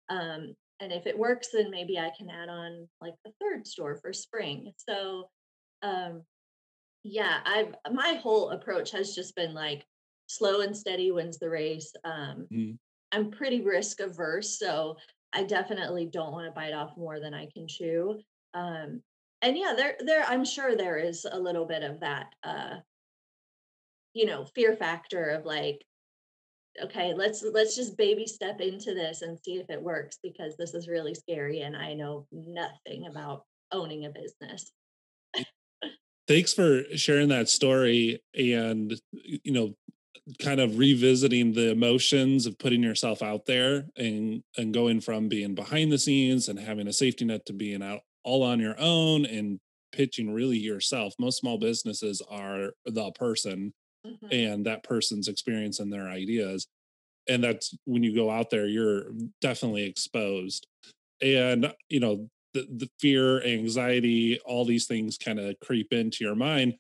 Um, 0.10 0.54
and 0.80 0.92
if 0.92 1.08
it 1.08 1.18
works, 1.18 1.50
then 1.54 1.70
maybe 1.70 1.98
I 2.00 2.12
can 2.18 2.30
add 2.30 2.50
on 2.50 2.88
like 3.02 3.16
the 3.26 3.32
third 3.42 3.68
store 3.68 3.98
for 4.02 4.14
spring. 4.14 4.72
So, 4.78 5.30
um, 5.82 6.24
yeah, 7.04 7.40
I've 7.46 7.76
my 7.94 8.20
whole 8.22 8.50
approach 8.52 8.92
has 8.92 9.16
just 9.16 9.36
been 9.36 9.54
like 9.54 9.86
slow 10.28 10.62
and 10.62 10.76
steady 10.76 11.12
wins 11.12 11.38
the 11.38 11.50
race. 11.50 11.94
Um, 12.04 12.48
mm. 12.52 12.78
I'm 13.12 13.32
pretty 13.32 13.62
risk 13.62 14.00
averse, 14.00 14.60
so 14.60 14.96
I 15.34 15.44
definitely 15.44 16.06
don't 16.06 16.32
want 16.32 16.48
to 16.48 16.52
bite 16.52 16.74
off 16.74 16.98
more 16.98 17.20
than 17.20 17.34
I 17.34 17.48
can 17.54 17.68
chew. 17.68 18.20
Um, 18.54 19.02
and 19.42 19.58
yeah, 19.58 19.74
there, 19.76 19.96
there, 20.00 20.26
I'm 20.28 20.44
sure 20.44 20.76
there 20.76 20.98
is 20.98 21.26
a 21.30 21.40
little 21.40 21.66
bit 21.66 21.84
of 21.84 22.00
that, 22.02 22.34
uh, 22.44 22.78
you 24.14 24.26
know, 24.26 24.46
fear 24.46 24.76
factor 24.76 25.30
of 25.30 25.46
like, 25.46 25.82
okay, 26.82 27.14
let's 27.14 27.44
let's 27.54 27.76
just 27.76 27.98
baby 27.98 28.26
step 28.26 28.62
into 28.62 28.94
this 28.94 29.22
and 29.22 29.38
see 29.44 29.58
if 29.58 29.70
it 29.70 29.82
works 29.82 30.18
because 30.24 30.56
this 30.58 30.74
is 30.74 30.88
really 30.88 31.14
scary 31.14 31.62
and 31.62 31.76
I 31.76 31.94
know 31.94 32.28
nothing 32.32 33.08
about 33.08 33.44
owning 33.72 34.06
a 34.06 34.10
business. 34.10 34.72
Thanks 36.28 36.54
for 36.54 36.84
sharing 36.96 37.30
that 37.30 37.50
story 37.50 38.22
and 38.36 38.94
you 39.12 39.52
know 39.52 39.74
kind 40.40 40.60
of 40.60 40.78
revisiting 40.78 41.54
the 41.54 41.72
emotions 41.72 42.46
of 42.46 42.58
putting 42.60 42.84
yourself 42.84 43.22
out 43.22 43.46
there 43.46 43.86
and 43.98 44.44
and 44.58 44.74
going 44.74 45.00
from 45.00 45.28
being 45.28 45.56
behind 45.56 45.92
the 45.92 45.98
scenes 45.98 46.50
and 46.50 46.60
having 46.60 46.88
a 46.88 46.94
safety 46.94 47.26
net 47.26 47.46
to 47.46 47.54
being 47.54 47.82
out 47.82 48.02
all 48.24 48.44
on 48.44 48.60
your 48.60 48.76
own 48.80 49.26
and 49.26 49.60
pitching 49.92 50.32
really 50.32 50.58
yourself 50.58 51.14
most 51.18 51.40
small 51.40 51.58
businesses 51.58 52.22
are 52.30 52.72
the 52.86 53.12
person 53.14 53.74
mm-hmm. 54.06 54.28
and 54.32 54.66
that 54.66 54.84
person's 54.84 55.28
experience 55.28 55.80
and 55.80 55.92
their 55.92 56.08
ideas 56.08 56.68
and 57.28 57.44
that's 57.44 57.76
when 57.86 58.04
you 58.04 58.14
go 58.14 58.30
out 58.30 58.50
there 58.50 58.68
you're 58.68 59.12
definitely 59.42 59.84
exposed 59.84 60.68
and 61.22 61.74
you 61.90 62.00
know 62.00 62.28
the, 62.54 62.68
the 62.78 62.90
fear 63.00 63.44
anxiety 63.44 64.40
all 64.46 64.66
these 64.66 64.86
things 64.86 65.18
kind 65.18 65.40
of 65.40 65.56
creep 65.60 65.92
into 65.92 66.24
your 66.24 66.36
mind 66.36 66.80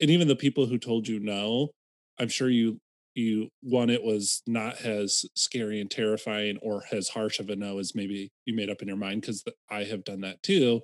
and 0.00 0.10
even 0.10 0.28
the 0.28 0.36
people 0.36 0.66
who 0.66 0.78
told 0.78 1.06
you 1.06 1.20
no 1.20 1.70
i'm 2.18 2.28
sure 2.28 2.48
you 2.50 2.80
you 3.14 3.48
one 3.62 3.90
it 3.90 4.02
was 4.02 4.42
not 4.46 4.80
as 4.82 5.24
scary 5.34 5.80
and 5.80 5.90
terrifying 5.90 6.56
or 6.62 6.84
as 6.92 7.08
harsh 7.08 7.40
of 7.40 7.50
a 7.50 7.56
no 7.56 7.78
as 7.78 7.94
maybe 7.94 8.30
you 8.46 8.54
made 8.54 8.70
up 8.70 8.80
in 8.80 8.88
your 8.88 8.96
mind 8.96 9.20
because 9.20 9.44
i 9.70 9.82
have 9.82 10.04
done 10.04 10.20
that 10.20 10.42
too 10.42 10.80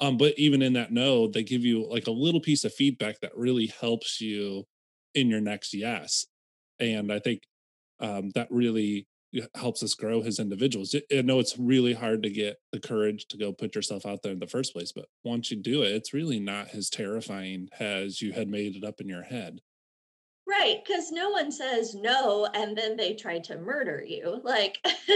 um 0.00 0.16
but 0.16 0.34
even 0.36 0.60
in 0.62 0.74
that 0.74 0.92
no 0.92 1.26
they 1.26 1.42
give 1.42 1.64
you 1.64 1.88
like 1.88 2.06
a 2.06 2.12
little 2.12 2.40
piece 2.40 2.64
of 2.64 2.74
feedback 2.74 3.18
that 3.20 3.36
really 3.36 3.72
helps 3.80 4.20
you 4.20 4.64
in 5.14 5.28
your 5.28 5.40
next 5.40 5.72
yes 5.74 6.26
and 6.78 7.10
i 7.12 7.18
think 7.18 7.40
um 8.00 8.30
that 8.34 8.48
really 8.50 9.06
helps 9.54 9.82
us 9.82 9.94
grow 9.94 10.22
as 10.22 10.38
individuals 10.38 10.94
i 11.12 11.20
know 11.22 11.38
it's 11.38 11.58
really 11.58 11.92
hard 11.92 12.22
to 12.22 12.30
get 12.30 12.56
the 12.72 12.80
courage 12.80 13.26
to 13.28 13.36
go 13.36 13.52
put 13.52 13.74
yourself 13.74 14.06
out 14.06 14.22
there 14.22 14.32
in 14.32 14.38
the 14.38 14.46
first 14.46 14.72
place 14.72 14.92
but 14.92 15.04
once 15.24 15.50
you 15.50 15.56
do 15.56 15.82
it 15.82 15.92
it's 15.92 16.14
really 16.14 16.40
not 16.40 16.68
as 16.74 16.88
terrifying 16.88 17.68
as 17.78 18.22
you 18.22 18.32
had 18.32 18.48
made 18.48 18.74
it 18.74 18.84
up 18.84 19.00
in 19.00 19.08
your 19.08 19.22
head 19.22 19.60
Right, 20.58 20.82
because 20.84 21.12
no 21.12 21.30
one 21.30 21.52
says 21.52 21.94
no 21.94 22.46
and 22.52 22.76
then 22.76 22.96
they 22.96 23.14
try 23.14 23.38
to 23.40 23.58
murder 23.58 24.02
you. 24.04 24.40
Like, 24.42 24.78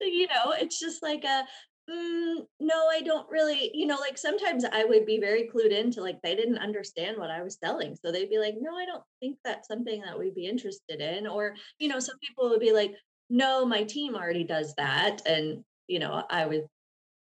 you 0.00 0.26
know, 0.26 0.52
it's 0.58 0.80
just 0.80 1.00
like 1.02 1.22
a, 1.24 1.46
mm, 1.88 2.36
no, 2.60 2.88
I 2.88 3.00
don't 3.02 3.30
really, 3.30 3.70
you 3.74 3.86
know, 3.86 3.96
like 3.96 4.18
sometimes 4.18 4.64
I 4.64 4.84
would 4.84 5.06
be 5.06 5.20
very 5.20 5.48
clued 5.48 5.70
into 5.70 6.00
like 6.00 6.20
they 6.22 6.34
didn't 6.34 6.58
understand 6.58 7.16
what 7.16 7.30
I 7.30 7.42
was 7.42 7.58
selling. 7.62 7.96
So 7.96 8.10
they'd 8.10 8.30
be 8.30 8.38
like, 8.38 8.56
no, 8.60 8.76
I 8.76 8.86
don't 8.86 9.04
think 9.20 9.38
that's 9.44 9.68
something 9.68 10.02
that 10.02 10.18
we'd 10.18 10.34
be 10.34 10.46
interested 10.46 11.00
in. 11.00 11.28
Or, 11.28 11.54
you 11.78 11.88
know, 11.88 12.00
some 12.00 12.16
people 12.26 12.50
would 12.50 12.60
be 12.60 12.72
like, 12.72 12.94
no, 13.30 13.64
my 13.64 13.84
team 13.84 14.16
already 14.16 14.44
does 14.44 14.74
that. 14.76 15.22
And, 15.26 15.64
you 15.86 16.00
know, 16.00 16.24
I 16.28 16.46
would 16.46 16.66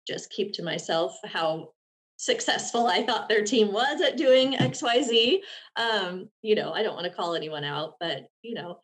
just 0.08 0.32
keep 0.32 0.53
to 0.53 0.63
myself 0.63 1.17
how 1.25 1.73
successful 2.17 2.88
I 2.88 3.04
thought 3.04 3.28
their 3.30 3.43
team 3.43 3.71
was 3.73 4.02
at 4.02 4.17
doing 4.17 4.54
XYZ. 4.54 5.39
Um, 5.76 6.30
you 6.41 6.56
know, 6.56 6.71
I 6.71 6.84
don't 6.84 6.95
want 6.95 7.06
to 7.06 7.13
call 7.13 7.36
anyone 7.36 7.63
out, 7.63 7.95
but 7.99 8.23
you 8.41 8.56
know, 8.56 8.80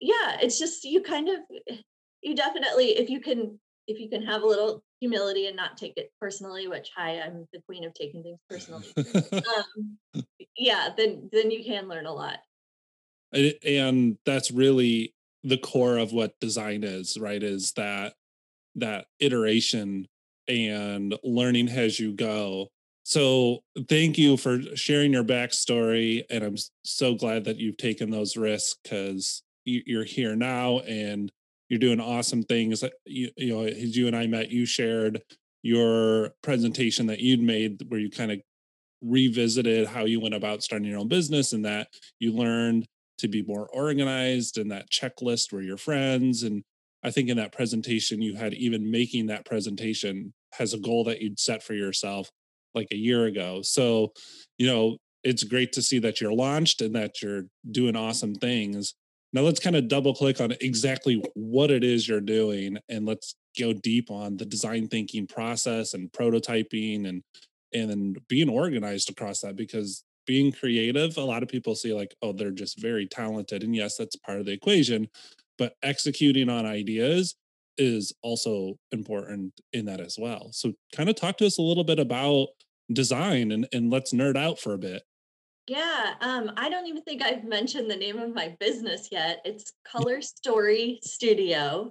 yeah, 0.00 0.38
it's 0.40 0.58
just 0.58 0.84
you 0.84 1.02
kind 1.02 1.28
of 1.28 1.36
you 2.22 2.34
definitely 2.34 2.98
if 2.98 3.08
you 3.08 3.20
can 3.20 3.58
if 3.86 3.98
you 3.98 4.08
can 4.08 4.22
have 4.22 4.42
a 4.42 4.46
little 4.46 4.82
humility 5.00 5.46
and 5.46 5.56
not 5.56 5.76
take 5.76 5.94
it 5.96 6.12
personally, 6.20 6.68
which 6.68 6.90
hi, 6.96 7.20
I'm 7.20 7.46
the 7.52 7.60
queen 7.66 7.84
of 7.84 7.94
taking 7.94 8.22
things 8.22 8.38
personally. 8.48 8.86
um, 9.32 10.24
yeah, 10.56 10.90
then 10.96 11.28
then 11.32 11.50
you 11.50 11.64
can 11.64 11.88
learn 11.88 12.06
a 12.06 12.12
lot. 12.12 12.38
And 13.32 14.18
that's 14.26 14.50
really 14.50 15.14
the 15.44 15.58
core 15.58 15.98
of 15.98 16.12
what 16.12 16.38
design 16.40 16.82
is, 16.84 17.16
right? 17.18 17.42
Is 17.42 17.72
that 17.72 18.14
that 18.76 19.06
iteration 19.18 20.06
and 20.48 21.14
learning 21.22 21.68
as 21.68 21.98
you 21.98 22.12
go. 22.12 22.68
So 23.02 23.60
thank 23.88 24.18
you 24.18 24.36
for 24.36 24.60
sharing 24.76 25.12
your 25.12 25.24
backstory. 25.24 26.22
And 26.30 26.44
I'm 26.44 26.56
so 26.84 27.14
glad 27.14 27.44
that 27.44 27.56
you've 27.56 27.76
taken 27.76 28.10
those 28.10 28.36
risks 28.36 28.78
because 28.82 29.42
you're 29.64 30.04
here 30.04 30.36
now 30.36 30.80
and 30.80 31.30
you're 31.68 31.78
doing 31.78 32.00
awesome 32.00 32.42
things. 32.42 32.84
You, 33.06 33.30
you 33.36 33.54
know, 33.54 33.64
as 33.64 33.96
you 33.96 34.06
and 34.06 34.16
I 34.16 34.26
met, 34.26 34.50
you 34.50 34.66
shared 34.66 35.22
your 35.62 36.30
presentation 36.42 37.06
that 37.06 37.20
you'd 37.20 37.42
made 37.42 37.82
where 37.88 38.00
you 38.00 38.10
kind 38.10 38.32
of 38.32 38.40
revisited 39.02 39.88
how 39.88 40.04
you 40.04 40.20
went 40.20 40.34
about 40.34 40.62
starting 40.62 40.88
your 40.88 40.98
own 40.98 41.08
business 41.08 41.52
and 41.52 41.64
that 41.64 41.88
you 42.18 42.32
learned 42.32 42.86
to 43.18 43.28
be 43.28 43.42
more 43.42 43.68
organized 43.72 44.58
and 44.58 44.70
that 44.70 44.90
checklist 44.90 45.52
were 45.52 45.62
your 45.62 45.76
friends 45.76 46.42
and 46.42 46.62
I 47.02 47.10
think 47.10 47.28
in 47.28 47.36
that 47.38 47.52
presentation 47.52 48.22
you 48.22 48.36
had 48.36 48.54
even 48.54 48.90
making 48.90 49.26
that 49.26 49.46
presentation 49.46 50.32
has 50.52 50.74
a 50.74 50.78
goal 50.78 51.04
that 51.04 51.20
you'd 51.20 51.38
set 51.38 51.62
for 51.62 51.74
yourself 51.74 52.30
like 52.74 52.88
a 52.92 52.96
year 52.96 53.26
ago. 53.26 53.62
So, 53.62 54.12
you 54.58 54.66
know, 54.66 54.96
it's 55.22 55.44
great 55.44 55.72
to 55.72 55.82
see 55.82 55.98
that 56.00 56.20
you're 56.20 56.32
launched 56.32 56.80
and 56.80 56.94
that 56.94 57.22
you're 57.22 57.44
doing 57.70 57.96
awesome 57.96 58.34
things. 58.34 58.94
Now 59.32 59.42
let's 59.42 59.60
kind 59.60 59.76
of 59.76 59.88
double 59.88 60.14
click 60.14 60.40
on 60.40 60.52
exactly 60.60 61.22
what 61.34 61.70
it 61.70 61.84
is 61.84 62.08
you're 62.08 62.20
doing 62.20 62.78
and 62.88 63.06
let's 63.06 63.36
go 63.58 63.72
deep 63.72 64.10
on 64.10 64.36
the 64.36 64.46
design 64.46 64.88
thinking 64.88 65.26
process 65.26 65.94
and 65.94 66.10
prototyping 66.12 67.08
and 67.08 67.22
and 67.72 68.18
being 68.28 68.48
organized 68.48 69.10
across 69.10 69.40
that 69.40 69.54
because 69.56 70.04
being 70.26 70.52
creative 70.52 71.16
a 71.16 71.20
lot 71.20 71.42
of 71.42 71.48
people 71.48 71.74
see 71.74 71.92
like 71.92 72.14
oh 72.22 72.32
they're 72.32 72.50
just 72.50 72.80
very 72.80 73.06
talented 73.06 73.62
and 73.62 73.74
yes 73.74 73.96
that's 73.96 74.16
part 74.16 74.38
of 74.38 74.46
the 74.46 74.52
equation 74.52 75.08
but 75.60 75.74
executing 75.82 76.48
on 76.48 76.64
ideas 76.64 77.36
is 77.76 78.14
also 78.22 78.78
important 78.92 79.52
in 79.74 79.84
that 79.84 80.00
as 80.00 80.16
well. 80.18 80.48
So 80.52 80.72
kind 80.96 81.10
of 81.10 81.16
talk 81.16 81.36
to 81.36 81.46
us 81.46 81.58
a 81.58 81.62
little 81.62 81.84
bit 81.84 81.98
about 81.98 82.48
design 82.90 83.52
and, 83.52 83.68
and 83.70 83.90
let's 83.90 84.14
nerd 84.14 84.36
out 84.36 84.58
for 84.58 84.72
a 84.72 84.78
bit. 84.78 85.02
Yeah, 85.68 86.14
um, 86.22 86.50
I 86.56 86.70
don't 86.70 86.86
even 86.86 87.02
think 87.02 87.22
I've 87.22 87.44
mentioned 87.44 87.90
the 87.90 87.96
name 87.96 88.18
of 88.18 88.34
my 88.34 88.56
business 88.58 89.08
yet. 89.12 89.42
It's 89.44 89.70
Color 89.86 90.22
Story 90.22 90.98
Studio. 91.02 91.90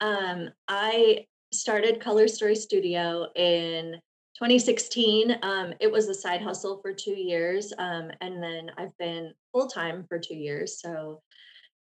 Um, 0.00 0.48
I 0.66 1.26
started 1.52 2.00
Color 2.00 2.26
Story 2.26 2.56
Studio 2.56 3.26
in 3.36 4.00
2016. 4.36 5.36
Um, 5.42 5.74
it 5.78 5.92
was 5.92 6.08
a 6.08 6.14
side 6.14 6.40
hustle 6.40 6.80
for 6.80 6.94
two 6.94 7.14
years, 7.14 7.74
um, 7.78 8.10
and 8.22 8.42
then 8.42 8.70
I've 8.78 8.96
been 8.98 9.34
full 9.52 9.68
time 9.68 10.06
for 10.08 10.18
two 10.18 10.34
years. 10.36 10.80
So 10.80 11.20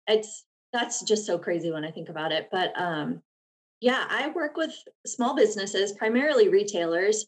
it's 0.09 0.45
that's 0.73 1.03
just 1.03 1.27
so 1.27 1.39
crazy 1.39 1.71
when 1.71 1.85
I 1.85 1.91
think 1.91 2.09
about 2.09 2.33
it. 2.33 2.49
But 2.51 2.73
um, 2.81 3.23
yeah, 3.81 4.05
I 4.09 4.29
work 4.31 4.57
with 4.57 4.73
small 5.07 5.35
businesses, 5.35 5.93
primarily 5.93 6.49
retailers, 6.49 7.27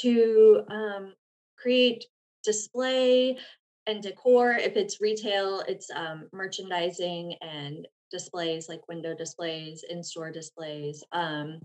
to 0.00 0.62
um, 0.70 1.14
create 1.58 2.04
display 2.44 3.38
and 3.86 4.02
decor. 4.02 4.52
If 4.52 4.76
it's 4.76 5.00
retail, 5.00 5.62
it's 5.68 5.90
um, 5.94 6.28
merchandising 6.32 7.34
and 7.40 7.86
displays 8.10 8.68
like 8.68 8.86
window 8.88 9.14
displays, 9.14 9.84
in 9.88 10.02
store 10.02 10.30
displays. 10.30 11.02
Um, 11.12 11.60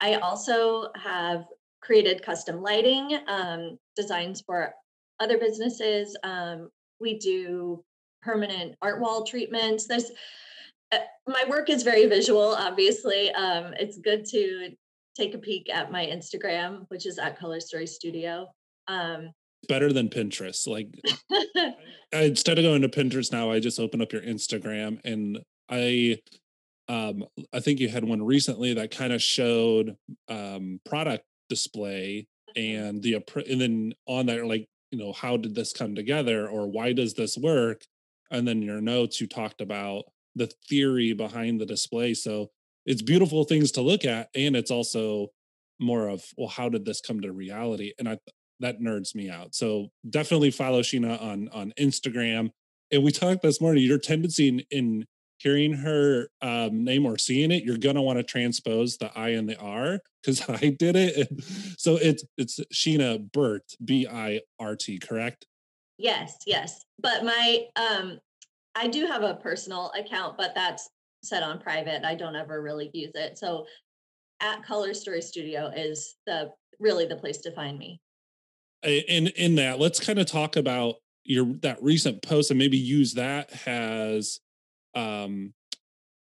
I 0.00 0.14
also 0.14 0.88
have 0.96 1.44
created 1.80 2.22
custom 2.22 2.62
lighting 2.62 3.18
um, 3.26 3.78
designs 3.96 4.42
for 4.42 4.74
other 5.20 5.38
businesses. 5.38 6.16
Um, 6.22 6.70
we 7.00 7.18
do 7.18 7.82
permanent 8.22 8.76
art 8.82 9.00
wall 9.00 9.24
treatments. 9.24 9.86
There's 9.86 10.10
my 11.26 11.44
work 11.48 11.70
is 11.70 11.82
very 11.82 12.06
visual, 12.06 12.54
obviously. 12.54 13.30
Um, 13.32 13.74
it's 13.78 13.98
good 13.98 14.24
to 14.26 14.70
take 15.16 15.34
a 15.34 15.38
peek 15.38 15.68
at 15.72 15.92
my 15.92 16.06
Instagram, 16.06 16.84
which 16.88 17.06
is 17.06 17.18
at 17.18 17.38
Color 17.38 17.60
Story 17.60 17.86
Studio. 17.86 18.48
Um, 18.88 19.30
Better 19.68 19.92
than 19.92 20.08
Pinterest. 20.08 20.66
Like 20.66 20.88
I, 22.12 22.22
instead 22.22 22.58
of 22.58 22.64
going 22.64 22.82
to 22.82 22.88
Pinterest 22.88 23.30
now, 23.30 23.50
I 23.50 23.60
just 23.60 23.78
open 23.78 24.00
up 24.00 24.12
your 24.12 24.22
Instagram 24.22 24.98
and 25.04 25.38
I 25.68 26.18
um 26.88 27.24
I 27.52 27.60
think 27.60 27.78
you 27.78 27.88
had 27.88 28.04
one 28.04 28.22
recently 28.22 28.74
that 28.74 28.90
kind 28.90 29.12
of 29.12 29.22
showed 29.22 29.96
um 30.28 30.80
product 30.84 31.24
display 31.48 32.26
mm-hmm. 32.56 32.78
and 32.86 33.02
the 33.02 33.22
and 33.48 33.60
then 33.60 33.92
on 34.06 34.26
there 34.26 34.44
like 34.44 34.66
you 34.90 34.98
know 34.98 35.12
how 35.12 35.36
did 35.36 35.54
this 35.54 35.72
come 35.72 35.94
together 35.94 36.48
or 36.48 36.66
why 36.66 36.92
does 36.92 37.14
this 37.14 37.36
work 37.36 37.82
and 38.30 38.48
then 38.48 38.62
your 38.62 38.80
notes 38.80 39.20
you 39.20 39.28
talked 39.28 39.60
about 39.60 40.04
the 40.36 40.50
theory 40.68 41.12
behind 41.12 41.60
the 41.60 41.66
display. 41.66 42.14
So 42.14 42.50
it's 42.86 43.02
beautiful 43.02 43.44
things 43.44 43.72
to 43.72 43.82
look 43.82 44.04
at 44.04 44.28
and 44.34 44.56
it's 44.56 44.70
also 44.70 45.28
more 45.78 46.08
of 46.08 46.22
well 46.36 46.48
how 46.48 46.68
did 46.68 46.84
this 46.84 47.00
come 47.00 47.20
to 47.20 47.32
reality 47.32 47.92
and 47.98 48.08
i 48.08 48.18
that 48.60 48.80
nerds 48.80 49.14
me 49.14 49.30
out 49.30 49.54
so 49.54 49.88
definitely 50.08 50.50
follow 50.50 50.82
sheena 50.82 51.20
on 51.20 51.48
on 51.52 51.72
instagram 51.78 52.50
and 52.90 53.02
we 53.02 53.10
talked 53.10 53.42
this 53.42 53.60
morning 53.60 53.84
your 53.84 53.98
tendency 53.98 54.48
in, 54.48 54.62
in 54.70 55.06
hearing 55.38 55.72
her 55.72 56.28
um, 56.42 56.84
name 56.84 57.06
or 57.06 57.16
seeing 57.16 57.50
it 57.50 57.64
you're 57.64 57.78
gonna 57.78 58.02
want 58.02 58.18
to 58.18 58.22
transpose 58.22 58.98
the 58.98 59.10
i 59.18 59.30
and 59.30 59.48
the 59.48 59.58
r 59.58 59.98
because 60.22 60.46
i 60.48 60.74
did 60.78 60.96
it 60.96 61.28
so 61.78 61.96
it's 61.96 62.24
it's 62.36 62.60
sheena 62.74 63.20
Birt 63.32 63.62
b-i-r-t 63.84 64.98
correct 64.98 65.46
yes 65.96 66.36
yes 66.46 66.84
but 66.98 67.24
my 67.24 67.64
um 67.76 68.18
i 68.80 68.88
do 68.88 69.06
have 69.06 69.22
a 69.22 69.34
personal 69.34 69.92
account 69.98 70.36
but 70.36 70.52
that's 70.54 70.88
set 71.22 71.42
on 71.42 71.60
private 71.60 72.04
i 72.04 72.14
don't 72.14 72.34
ever 72.34 72.62
really 72.62 72.90
use 72.92 73.12
it 73.14 73.38
so 73.38 73.64
at 74.40 74.62
Color 74.64 74.94
Story 74.94 75.22
Studio 75.22 75.70
is 75.74 76.16
the 76.26 76.50
really 76.78 77.06
the 77.06 77.16
place 77.16 77.38
to 77.38 77.52
find 77.52 77.78
me. 77.78 78.00
In 78.82 79.28
in 79.28 79.56
that, 79.56 79.78
let's 79.78 80.00
kind 80.00 80.18
of 80.18 80.26
talk 80.26 80.56
about 80.56 80.96
your 81.24 81.54
that 81.62 81.82
recent 81.82 82.22
post 82.22 82.50
and 82.50 82.58
maybe 82.58 82.78
use 82.78 83.14
that 83.14 83.66
as 83.66 84.40
um 84.94 85.52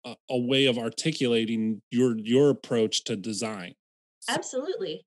a, 0.04 0.14
a 0.30 0.38
way 0.38 0.66
of 0.66 0.78
articulating 0.78 1.80
your 1.90 2.16
your 2.18 2.50
approach 2.50 3.04
to 3.04 3.16
design. 3.16 3.74
Absolutely. 4.28 5.04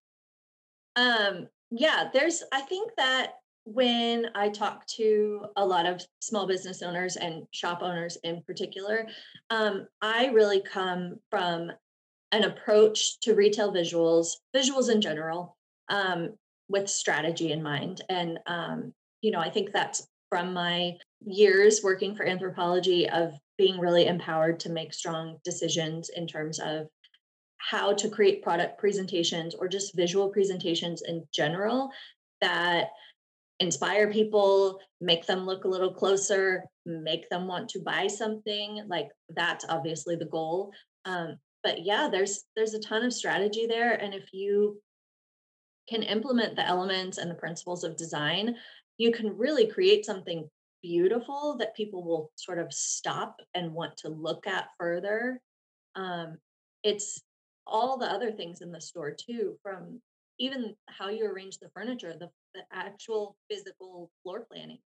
Um 0.95 1.47
yeah, 1.69 2.09
there's 2.13 2.43
I 2.51 2.61
think 2.61 2.91
that 2.97 3.33
when 3.65 4.27
I 4.35 4.49
talk 4.49 4.85
to 4.95 5.47
a 5.55 5.65
lot 5.65 5.87
of 5.87 6.01
small 6.19 6.47
business 6.47 6.81
owners 6.83 7.17
and 7.17 7.47
shop 7.51 7.79
owners 7.81 8.17
in 8.23 8.43
particular, 8.43 9.07
um, 9.49 9.87
I 10.01 10.27
really 10.27 10.61
come 10.61 11.19
from 11.31 11.71
an 12.31 12.43
approach 12.43 13.19
to 13.21 13.33
retail 13.33 13.73
visuals, 13.73 14.33
visuals 14.55 14.91
in 14.91 15.01
general, 15.01 15.57
um, 15.89 16.35
with 16.69 16.89
strategy 16.89 17.51
in 17.51 17.61
mind. 17.61 18.01
And, 18.07 18.39
um, 18.45 18.93
you 19.21 19.31
know, 19.31 19.39
I 19.39 19.49
think 19.49 19.71
that's 19.71 20.07
from 20.29 20.53
my 20.53 20.93
years 21.25 21.81
working 21.83 22.15
for 22.15 22.25
Anthropologie 22.25 23.09
of 23.11 23.33
being 23.57 23.79
really 23.79 24.05
empowered 24.05 24.59
to 24.59 24.69
make 24.69 24.93
strong 24.93 25.37
decisions 25.43 26.09
in 26.09 26.27
terms 26.27 26.59
of 26.59 26.87
how 27.57 27.93
to 27.93 28.09
create 28.09 28.43
product 28.43 28.77
presentations 28.77 29.55
or 29.55 29.67
just 29.67 29.95
visual 29.95 30.29
presentations 30.29 31.01
in 31.01 31.25
general 31.33 31.89
that 32.41 32.89
inspire 33.59 34.11
people, 34.11 34.79
make 35.01 35.25
them 35.25 35.45
look 35.45 35.63
a 35.63 35.69
little 35.69 35.93
closer, 35.93 36.63
make 36.85 37.29
them 37.29 37.47
want 37.47 37.69
to 37.69 37.79
buy 37.79 38.07
something. 38.07 38.85
Like 38.87 39.07
that's 39.29 39.65
obviously 39.69 40.15
the 40.15 40.25
goal. 40.25 40.71
Um, 41.05 41.37
but 41.65 41.83
yeah 41.83 42.07
there's 42.09 42.43
there's 42.55 42.75
a 42.75 42.79
ton 42.79 43.03
of 43.03 43.11
strategy 43.11 43.65
there 43.65 43.93
and 43.93 44.13
if 44.13 44.29
you 44.31 44.79
can 45.89 46.03
implement 46.03 46.55
the 46.55 46.65
elements 46.65 47.17
and 47.17 47.29
the 47.29 47.35
principles 47.35 47.83
of 47.83 47.97
design 47.97 48.55
you 48.97 49.11
can 49.11 49.35
really 49.35 49.67
create 49.67 50.05
something 50.05 50.47
beautiful 50.81 51.57
that 51.59 51.75
people 51.75 52.03
will 52.03 52.31
sort 52.35 52.59
of 52.59 52.71
stop 52.71 53.37
and 53.55 53.73
want 53.73 53.97
to 53.97 54.07
look 54.07 54.45
at 54.47 54.69
further 54.77 55.41
um, 55.95 56.37
it's 56.83 57.21
all 57.65 57.97
the 57.97 58.05
other 58.05 58.31
things 58.31 58.61
in 58.61 58.71
the 58.71 58.79
store 58.79 59.11
too 59.11 59.57
from 59.63 59.99
even 60.37 60.75
how 60.87 61.09
you 61.09 61.25
arrange 61.25 61.57
the 61.57 61.69
furniture 61.73 62.13
the, 62.19 62.29
the 62.55 62.63
actual 62.75 63.35
physical 63.49 64.09
floor 64.23 64.47
planning 64.51 64.79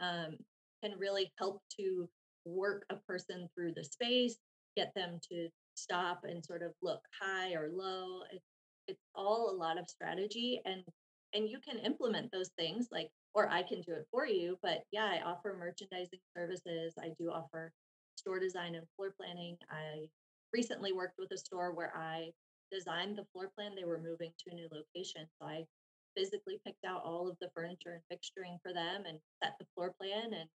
um, 0.00 0.36
can 0.82 0.98
really 0.98 1.32
help 1.38 1.60
to 1.78 2.08
work 2.44 2.84
a 2.90 2.96
person 2.96 3.48
through 3.54 3.72
the 3.74 3.84
space 3.84 4.38
get 4.78 4.94
them 4.94 5.18
to 5.28 5.48
stop 5.74 6.20
and 6.24 6.44
sort 6.44 6.62
of 6.62 6.72
look 6.82 7.00
high 7.20 7.52
or 7.52 7.68
low. 7.72 8.20
It's, 8.32 8.44
it's 8.86 9.02
all 9.14 9.50
a 9.50 9.56
lot 9.56 9.78
of 9.78 9.88
strategy 9.88 10.60
and 10.64 10.82
and 11.34 11.46
you 11.46 11.58
can 11.60 11.78
implement 11.80 12.32
those 12.32 12.50
things 12.58 12.88
like 12.90 13.10
or 13.34 13.50
I 13.50 13.62
can 13.62 13.82
do 13.82 13.92
it 13.92 14.06
for 14.10 14.26
you. 14.26 14.56
But 14.62 14.84
yeah, 14.92 15.04
I 15.04 15.20
offer 15.28 15.54
merchandising 15.58 16.20
services. 16.34 16.94
I 16.98 17.10
do 17.18 17.30
offer 17.30 17.72
store 18.16 18.40
design 18.40 18.76
and 18.76 18.86
floor 18.96 19.12
planning. 19.20 19.56
I 19.70 20.06
recently 20.54 20.92
worked 20.92 21.18
with 21.18 21.30
a 21.32 21.36
store 21.36 21.74
where 21.74 21.92
I 21.94 22.30
designed 22.72 23.18
the 23.18 23.26
floor 23.32 23.50
plan. 23.54 23.72
They 23.76 23.84
were 23.84 24.00
moving 24.00 24.30
to 24.38 24.52
a 24.52 24.54
new 24.54 24.68
location. 24.72 25.26
So 25.38 25.46
I 25.46 25.64
physically 26.18 26.60
picked 26.66 26.84
out 26.84 27.02
all 27.04 27.28
of 27.28 27.36
the 27.40 27.48
furniture 27.54 28.00
and 28.00 28.18
fixturing 28.18 28.58
for 28.62 28.72
them 28.72 29.04
and 29.06 29.18
set 29.42 29.52
the 29.58 29.66
floor 29.74 29.94
plan. 30.00 30.32
And 30.32 30.48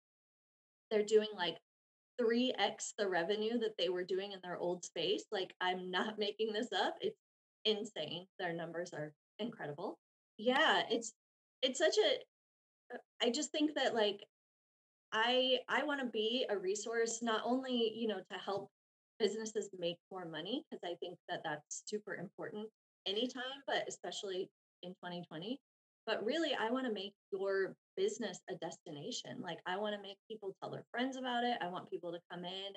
they're 0.91 1.05
doing 1.05 1.29
like 1.37 1.57
3x 2.21 2.93
the 2.99 3.09
revenue 3.09 3.59
that 3.59 3.77
they 3.79 3.89
were 3.89 4.05
doing 4.05 4.33
in 4.33 4.39
their 4.43 4.57
old 4.57 4.85
space. 4.85 5.25
Like, 5.31 5.55
I'm 5.61 5.91
not 5.91 6.15
making 6.19 6.53
this 6.53 6.69
up. 6.73 6.95
It's 7.01 7.19
insane. 7.65 8.27
Their 8.39 8.53
numbers 8.53 8.93
are 8.95 9.13
incredible. 9.39 9.99
Yeah, 10.39 10.83
it's 10.91 11.13
it's 11.63 11.79
such 11.79 11.97
a 11.99 13.27
uh, 13.27 13.31
just 13.31 13.53
think 13.53 13.73
that 13.75 13.95
like 13.95 14.21
I 15.13 15.59
I 15.69 15.85
want 15.85 16.01
to 16.01 16.07
be 16.07 16.47
a 16.49 16.57
resource 16.57 17.21
not 17.23 17.43
only, 17.45 17.93
you 17.95 18.09
know, 18.09 18.21
to 18.33 18.39
help 18.39 18.71
businesses 19.19 19.69
make 19.79 19.99
more 20.11 20.25
money 20.25 20.65
because 20.71 20.81
I 20.83 20.95
think 21.01 21.19
that 21.29 21.43
that's 21.45 21.83
super 21.85 22.15
important 22.15 22.67
anytime, 23.07 23.61
but 23.67 23.85
especially 23.87 24.49
in 24.83 24.91
2020 24.91 25.59
but 26.07 26.25
really 26.25 26.51
i 26.61 26.71
want 26.71 26.87
to 26.87 26.93
make 26.93 27.13
your 27.33 27.75
business 27.97 28.41
a 28.51 28.55
destination 28.57 29.37
like 29.41 29.59
i 29.67 29.77
want 29.77 29.95
to 29.95 30.03
make 30.03 30.17
people 30.29 30.55
tell 30.61 30.71
their 30.71 30.85
friends 30.91 31.17
about 31.17 31.45
it 31.45 31.57
i 31.61 31.69
want 31.69 31.91
people 31.91 32.13
to 32.13 32.19
come 32.31 32.45
in 32.45 32.73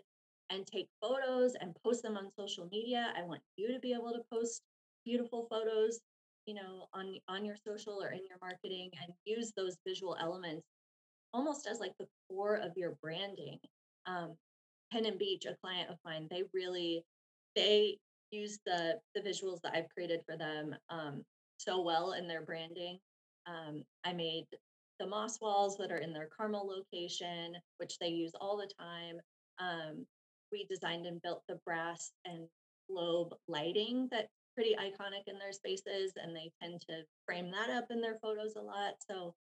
and 0.50 0.68
take 0.68 0.88
photos 1.02 1.54
and 1.62 1.76
post 1.84 2.04
them 2.04 2.18
on 2.18 2.30
social 2.38 2.68
media 2.72 3.14
i 3.18 3.24
want 3.24 3.42
you 3.56 3.72
to 3.72 3.80
be 3.80 3.94
able 3.94 4.12
to 4.12 4.22
post 4.32 4.62
beautiful 5.06 5.48
photos 5.50 6.00
you 6.46 6.54
know 6.54 6.88
on 6.94 7.16
on 7.28 7.46
your 7.46 7.56
social 7.56 8.02
or 8.02 8.12
in 8.12 8.22
your 8.28 8.38
marketing 8.42 8.90
and 9.02 9.14
use 9.26 9.54
those 9.56 9.78
visual 9.88 10.18
elements 10.20 10.66
almost 11.34 11.68
as 11.68 11.80
like 11.80 11.94
the 12.00 12.08
core 12.30 12.56
of 12.56 12.72
your 12.76 12.96
branding. 13.02 13.58
Um, 14.06 14.36
Penn 14.92 15.06
and 15.06 15.18
Beech 15.18 15.46
a 15.46 15.56
client 15.62 15.90
of 15.90 15.98
mine 16.06 16.28
they 16.30 16.44
really 16.54 17.04
they 17.56 17.98
use 18.32 18.60
the 18.66 19.00
the 19.16 19.22
visuals 19.22 19.60
that 19.64 19.74
i've 19.74 19.90
created 19.90 20.22
for 20.28 20.38
them 20.38 20.76
um, 20.90 21.24
so 21.58 21.82
well 21.82 22.14
in 22.14 22.28
their 22.28 22.42
branding 22.42 23.00
um, 23.46 23.84
I 24.04 24.14
made 24.14 24.46
the 25.00 25.08
moss 25.08 25.40
walls 25.42 25.78
that 25.78 25.92
are 25.92 25.98
in 25.98 26.14
their 26.14 26.30
Carmel 26.36 26.68
location, 26.68 27.54
which 27.78 27.98
they 28.00 28.08
use 28.08 28.32
all 28.40 28.58
the 28.58 28.70
time. 28.80 29.18
Um, 29.60 30.06
we 30.52 30.66
designed 30.70 31.06
and 31.06 31.22
built 31.22 31.44
the 31.48 31.60
brass 31.66 32.12
and 32.26 32.48
globe 32.90 33.34
lighting 33.48 34.08
that 34.12 34.28
pretty 34.56 34.76
iconic 34.76 35.24
in 35.28 35.40
their 35.40 35.52
spaces, 35.52 36.14
and 36.16 36.36
they 36.36 36.52
tend 36.62 36.82
to 36.82 37.02
frame 37.26 37.52
that 37.52 37.70
up 37.70 37.86
in 37.90 38.02
their 38.02 38.20
photos 38.22 38.56
a 38.56 38.62
lot. 38.62 38.94
So, 39.10 39.34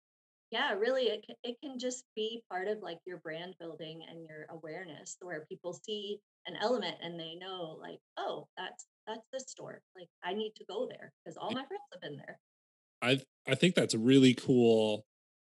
yeah, 0.51 0.73
really, 0.73 1.03
it 1.03 1.25
it 1.43 1.57
can 1.63 1.77
just 1.77 2.03
be 2.15 2.43
part 2.49 2.67
of 2.67 2.79
like 2.79 2.97
your 3.05 3.17
brand 3.17 3.55
building 3.59 4.01
and 4.09 4.25
your 4.27 4.47
awareness, 4.49 5.17
where 5.21 5.45
people 5.47 5.73
see 5.73 6.19
an 6.47 6.55
element 6.59 6.95
and 7.01 7.19
they 7.19 7.35
know, 7.35 7.77
like, 7.79 7.99
oh, 8.17 8.47
that's 8.57 8.85
that's 9.07 9.27
the 9.31 9.39
store. 9.39 9.81
Like, 9.95 10.07
I 10.23 10.33
need 10.33 10.53
to 10.57 10.65
go 10.69 10.87
there 10.89 11.11
because 11.23 11.37
all 11.37 11.51
my 11.51 11.65
friends 11.65 11.83
have 11.91 12.01
been 12.01 12.17
there. 12.17 12.39
I 13.01 13.19
I 13.47 13.55
think 13.55 13.75
that's 13.75 13.95
really 13.95 14.33
cool, 14.33 15.05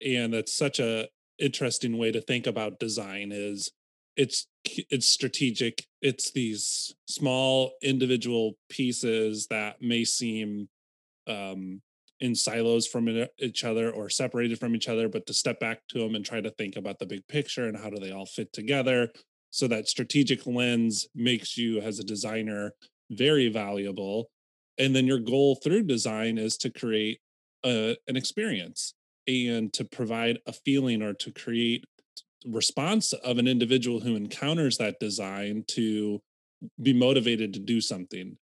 and 0.06 0.34
that's 0.34 0.54
such 0.54 0.80
a 0.80 1.08
interesting 1.40 1.98
way 1.98 2.12
to 2.12 2.22
think 2.22 2.46
about 2.46 2.80
design. 2.80 3.32
Is 3.32 3.72
it's 4.16 4.48
it's 4.66 5.08
strategic. 5.08 5.86
It's 6.02 6.32
these 6.32 6.94
small 7.08 7.74
individual 7.82 8.54
pieces 8.70 9.48
that 9.50 9.82
may 9.82 10.04
seem 10.04 10.70
um, 11.28 11.82
in 12.20 12.36
silos 12.36 12.86
from 12.86 13.28
each 13.40 13.64
other 13.64 13.90
or 13.90 14.10
separated 14.10 14.60
from 14.60 14.76
each 14.76 14.90
other, 14.90 15.08
but 15.08 15.26
to 15.28 15.34
step 15.34 15.60
back 15.60 15.80
to 15.90 16.00
them 16.00 16.16
and 16.16 16.26
try 16.26 16.42
to 16.42 16.52
think 16.52 16.76
about 16.76 17.00
the 17.00 17.06
big 17.06 17.26
picture 17.28 17.68
and 17.68 17.78
how 17.78 17.90
do 17.90 18.00
they 18.00 18.12
all 18.12 18.26
fit 18.26 18.52
together. 18.52 19.10
So 19.52 19.68
that 19.68 19.88
strategic 19.88 20.46
lens 20.46 21.08
makes 21.16 21.58
you 21.58 21.80
as 21.80 21.98
a 21.98 22.04
designer 22.04 22.74
very 23.10 23.50
valuable. 23.50 24.30
And 24.78 24.96
then 24.96 25.08
your 25.08 25.20
goal 25.20 25.56
through 25.56 25.84
design 25.84 26.38
is 26.38 26.58
to 26.58 26.70
create 26.70 27.20
a, 27.66 27.98
an 28.08 28.16
experience 28.16 28.94
and 29.28 29.72
to 29.74 29.86
provide 29.86 30.40
a 30.48 30.54
feeling 30.54 31.02
or 31.02 31.14
to 31.14 31.32
create 31.32 31.86
response 32.46 33.14
of 33.14 33.38
an 33.38 33.48
individual 33.48 34.00
who 34.00 34.16
encounters 34.16 34.78
that 34.78 35.00
design 35.00 35.64
to 35.68 36.22
be 36.82 36.94
motivated 36.94 37.54
to 37.54 37.60
do 37.60 37.82
something 37.82 38.38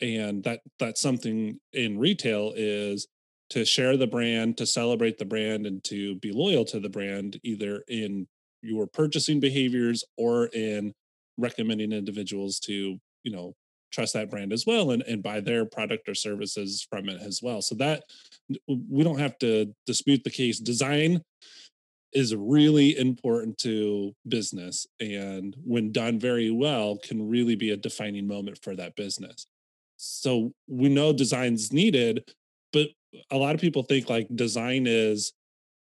and 0.00 0.42
that 0.44 0.60
that's 0.78 1.00
something 1.00 1.58
in 1.72 1.98
retail 1.98 2.52
is 2.56 3.06
to 3.50 3.64
share 3.64 3.96
the 3.96 4.06
brand 4.06 4.56
to 4.56 4.66
celebrate 4.66 5.18
the 5.18 5.24
brand 5.24 5.66
and 5.66 5.84
to 5.84 6.16
be 6.16 6.32
loyal 6.32 6.64
to 6.64 6.80
the 6.80 6.88
brand 6.88 7.38
either 7.44 7.82
in 7.88 8.26
your 8.62 8.86
purchasing 8.86 9.40
behaviors 9.40 10.04
or 10.16 10.46
in 10.46 10.92
recommending 11.38 11.92
individuals 11.92 12.58
to 12.58 12.98
you 13.22 13.32
know 13.32 13.54
trust 13.92 14.14
that 14.14 14.30
brand 14.30 14.52
as 14.52 14.64
well 14.66 14.90
and, 14.90 15.02
and 15.02 15.22
buy 15.22 15.40
their 15.40 15.64
product 15.64 16.08
or 16.08 16.14
services 16.14 16.86
from 16.90 17.08
it 17.08 17.20
as 17.20 17.40
well. 17.42 17.62
So 17.62 17.74
that 17.76 18.04
we 18.66 19.04
don't 19.04 19.18
have 19.18 19.38
to 19.38 19.74
dispute 19.86 20.24
the 20.24 20.30
case. 20.30 20.58
Design 20.58 21.22
is 22.12 22.34
really 22.34 22.96
important 22.98 23.56
to 23.58 24.14
business 24.28 24.86
and 25.00 25.56
when 25.64 25.92
done 25.92 26.18
very 26.18 26.50
well 26.50 26.98
can 26.98 27.28
really 27.28 27.54
be 27.54 27.70
a 27.70 27.76
defining 27.76 28.26
moment 28.26 28.58
for 28.62 28.76
that 28.76 28.94
business 28.96 29.46
so 29.96 30.52
we 30.68 30.88
know 30.88 31.12
design's 31.12 31.72
needed 31.72 32.22
but 32.72 32.88
a 33.30 33.36
lot 33.36 33.54
of 33.54 33.60
people 33.60 33.82
think 33.82 34.10
like 34.10 34.26
design 34.34 34.86
is 34.86 35.32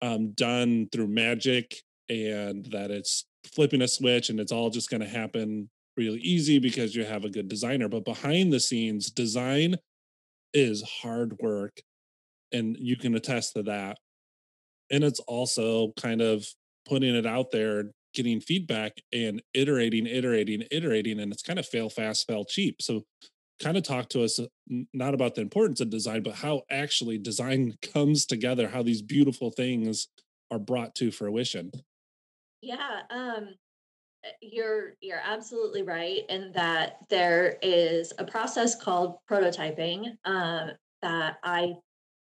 um, 0.03 0.33
done 0.33 0.89
through 0.93 1.09
magic 1.09 1.77
and 2.09 2.67
that 2.67 2.91
it's 2.91 3.25
flipping 3.53 3.83
a 3.83 3.89
switch 3.89 4.29
and 4.29 4.39
it's 4.39 4.53
all 4.53 4.71
just 4.71 4.91
going 4.91 5.01
to 5.01 5.09
happen 5.09 5.69
really 5.97 6.21
easy 6.21 6.59
because 6.59 6.95
you 6.95 7.05
have 7.05 7.25
a 7.25 7.31
good 7.31 7.49
designer 7.49 7.89
but 7.89 8.05
behind 8.05 8.53
the 8.53 8.61
scenes 8.61 9.11
design 9.11 9.77
is 10.53 10.83
hard 10.83 11.37
work 11.41 11.81
and 12.53 12.77
you 12.79 12.97
can 12.97 13.15
attest 13.15 13.55
to 13.55 13.63
that 13.63 13.99
and 14.91 15.05
it's 15.05 15.21
also 15.21 15.93
kind 16.01 16.21
of 16.21 16.47
putting 16.89 17.15
it 17.15 17.27
out 17.27 17.51
there 17.51 17.85
getting 18.15 18.41
feedback 18.41 18.93
and 19.13 19.43
iterating 19.55 20.07
iterating 20.07 20.63
iterating 20.71 21.21
and 21.21 21.33
it's 21.33 21.43
kind 21.43 21.59
of 21.59 21.67
fail 21.67 21.89
fast 21.89 22.27
fail 22.27 22.45
cheap 22.45 22.81
so 22.81 23.05
kind 23.61 23.77
of 23.77 23.83
talk 23.83 24.09
to 24.09 24.23
us 24.23 24.39
uh, 24.39 24.47
not 24.93 25.15
about 25.15 25.35
the 25.35 25.41
importance 25.41 25.81
of 25.81 25.91
design 25.91 26.23
but 26.23 26.35
how 26.35 26.63
actually 26.71 27.19
design 27.19 27.75
comes 27.93 28.27
together 28.27 28.69
how 28.69 28.83
these 28.83 29.03
beautiful 29.03 29.51
things 29.51 30.09
are 30.51 30.59
brought 30.59 30.95
to 30.95 31.11
fruition. 31.11 31.71
Yeah 32.61 33.01
um 33.11 33.55
you're 34.41 34.95
you're 35.01 35.21
absolutely 35.23 35.83
right 35.83 36.23
in 36.29 36.53
that 36.53 36.99
there 37.11 37.59
is 37.63 38.13
a 38.19 38.25
process 38.25 38.75
called 38.75 39.17
prototyping 39.31 40.17
um, 40.25 40.71
that 41.03 41.37
i 41.43 41.75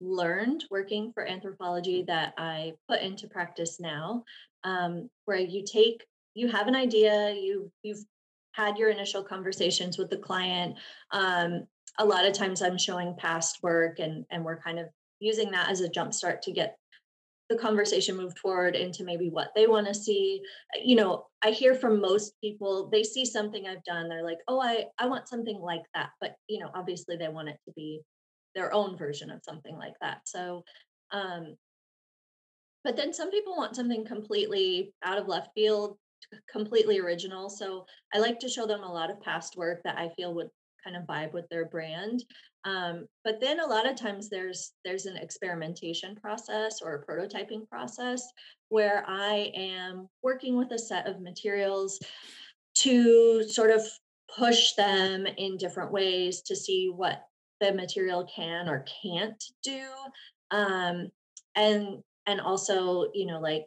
learned 0.04 0.64
working 0.70 1.12
for 1.12 1.26
Anthropologie 1.26 2.06
that 2.06 2.34
I 2.36 2.74
put 2.88 3.00
into 3.00 3.28
practice 3.28 3.80
now, 3.80 4.24
um, 4.62 5.08
where 5.24 5.38
you 5.38 5.64
take 5.64 6.04
you 6.34 6.48
have 6.48 6.66
an 6.66 6.74
idea, 6.74 7.32
you 7.32 7.70
you've 7.82 8.04
had 8.52 8.76
your 8.76 8.90
initial 8.90 9.22
conversations 9.22 9.98
with 9.98 10.10
the 10.10 10.16
client. 10.16 10.76
Um, 11.10 11.66
a 11.98 12.04
lot 12.04 12.24
of 12.24 12.32
times 12.32 12.60
I'm 12.60 12.78
showing 12.78 13.14
past 13.16 13.58
work 13.62 13.98
and 13.98 14.24
and 14.30 14.44
we're 14.44 14.60
kind 14.60 14.78
of 14.78 14.86
using 15.20 15.50
that 15.52 15.70
as 15.70 15.80
a 15.80 15.88
jump 15.88 16.12
start 16.12 16.42
to 16.42 16.52
get 16.52 16.76
the 17.50 17.56
conversation 17.56 18.16
moved 18.16 18.38
forward 18.38 18.74
into 18.74 19.04
maybe 19.04 19.28
what 19.28 19.48
they 19.54 19.66
want 19.66 19.86
to 19.86 19.94
see 19.94 20.40
you 20.82 20.96
know 20.96 21.26
i 21.42 21.50
hear 21.50 21.74
from 21.74 22.00
most 22.00 22.32
people 22.40 22.88
they 22.90 23.02
see 23.02 23.24
something 23.24 23.66
i've 23.66 23.84
done 23.84 24.08
they're 24.08 24.24
like 24.24 24.38
oh 24.48 24.60
i 24.60 24.84
i 24.98 25.06
want 25.06 25.28
something 25.28 25.58
like 25.60 25.82
that 25.94 26.08
but 26.20 26.34
you 26.48 26.58
know 26.58 26.70
obviously 26.74 27.16
they 27.16 27.28
want 27.28 27.48
it 27.48 27.58
to 27.66 27.72
be 27.76 28.00
their 28.54 28.72
own 28.72 28.96
version 28.96 29.30
of 29.30 29.42
something 29.44 29.76
like 29.76 29.94
that. 30.00 30.20
So, 30.24 30.64
um, 31.10 31.56
but 32.82 32.96
then 32.96 33.12
some 33.12 33.30
people 33.30 33.56
want 33.56 33.76
something 33.76 34.04
completely 34.04 34.94
out 35.02 35.18
of 35.18 35.28
left 35.28 35.50
field, 35.54 35.98
completely 36.50 36.98
original. 36.98 37.50
So 37.50 37.86
I 38.12 38.18
like 38.18 38.38
to 38.40 38.48
show 38.48 38.66
them 38.66 38.82
a 38.82 38.92
lot 38.92 39.10
of 39.10 39.20
past 39.20 39.56
work 39.56 39.80
that 39.84 39.98
I 39.98 40.10
feel 40.16 40.34
would 40.34 40.48
kind 40.84 40.96
of 40.96 41.04
vibe 41.04 41.32
with 41.32 41.48
their 41.48 41.66
brand. 41.66 42.22
Um, 42.64 43.06
but 43.24 43.40
then 43.40 43.60
a 43.60 43.66
lot 43.66 43.88
of 43.88 43.96
times 43.96 44.30
there's 44.30 44.72
there's 44.84 45.06
an 45.06 45.16
experimentation 45.16 46.16
process 46.16 46.80
or 46.82 46.94
a 46.94 47.06
prototyping 47.06 47.68
process 47.68 48.26
where 48.68 49.04
I 49.06 49.52
am 49.54 50.08
working 50.22 50.56
with 50.56 50.70
a 50.72 50.78
set 50.78 51.06
of 51.06 51.20
materials 51.20 51.98
to 52.76 53.44
sort 53.48 53.70
of 53.70 53.82
push 54.36 54.72
them 54.74 55.26
in 55.26 55.56
different 55.56 55.92
ways 55.92 56.42
to 56.42 56.56
see 56.56 56.90
what 56.94 57.24
the 57.60 57.72
material 57.72 58.28
can 58.34 58.68
or 58.68 58.84
can't 59.02 59.42
do 59.62 59.86
um, 60.50 61.08
and 61.54 62.02
and 62.26 62.40
also 62.40 63.10
you 63.14 63.26
know 63.26 63.40
like 63.40 63.66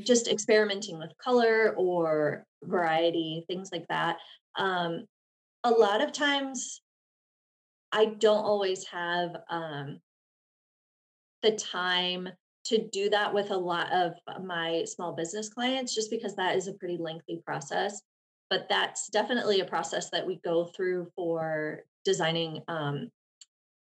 just 0.00 0.28
experimenting 0.28 0.98
with 0.98 1.10
color 1.22 1.74
or 1.76 2.44
variety 2.64 3.44
things 3.48 3.70
like 3.72 3.86
that 3.88 4.16
um, 4.58 5.06
a 5.64 5.70
lot 5.70 6.00
of 6.00 6.12
times 6.12 6.80
i 7.92 8.04
don't 8.04 8.44
always 8.44 8.84
have 8.86 9.30
um, 9.50 10.00
the 11.42 11.52
time 11.52 12.28
to 12.64 12.88
do 12.88 13.08
that 13.08 13.32
with 13.32 13.50
a 13.50 13.56
lot 13.56 13.90
of 13.92 14.12
my 14.44 14.84
small 14.86 15.12
business 15.12 15.48
clients 15.48 15.94
just 15.94 16.10
because 16.10 16.36
that 16.36 16.56
is 16.56 16.68
a 16.68 16.74
pretty 16.74 16.98
lengthy 16.98 17.40
process 17.44 18.02
but 18.50 18.66
that's 18.68 19.08
definitely 19.08 19.60
a 19.60 19.64
process 19.64 20.10
that 20.10 20.26
we 20.26 20.40
go 20.44 20.66
through 20.76 21.08
for 21.14 21.80
designing 22.04 22.60
um, 22.66 23.08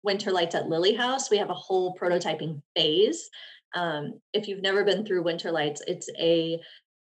winter 0.04 0.32
lights 0.32 0.56
at 0.56 0.68
Lilly 0.68 0.96
House. 0.96 1.30
We 1.30 1.38
have 1.38 1.52
a 1.52 1.54
whole 1.54 1.96
prototyping 1.96 2.62
phase. 2.76 3.30
Um, 3.76 4.20
if 4.34 4.48
you've 4.48 4.64
never 4.64 4.84
been 4.84 5.06
through 5.06 5.24
winter 5.24 5.52
lights, 5.52 5.82
it's 5.88 6.10
a 6.18 6.60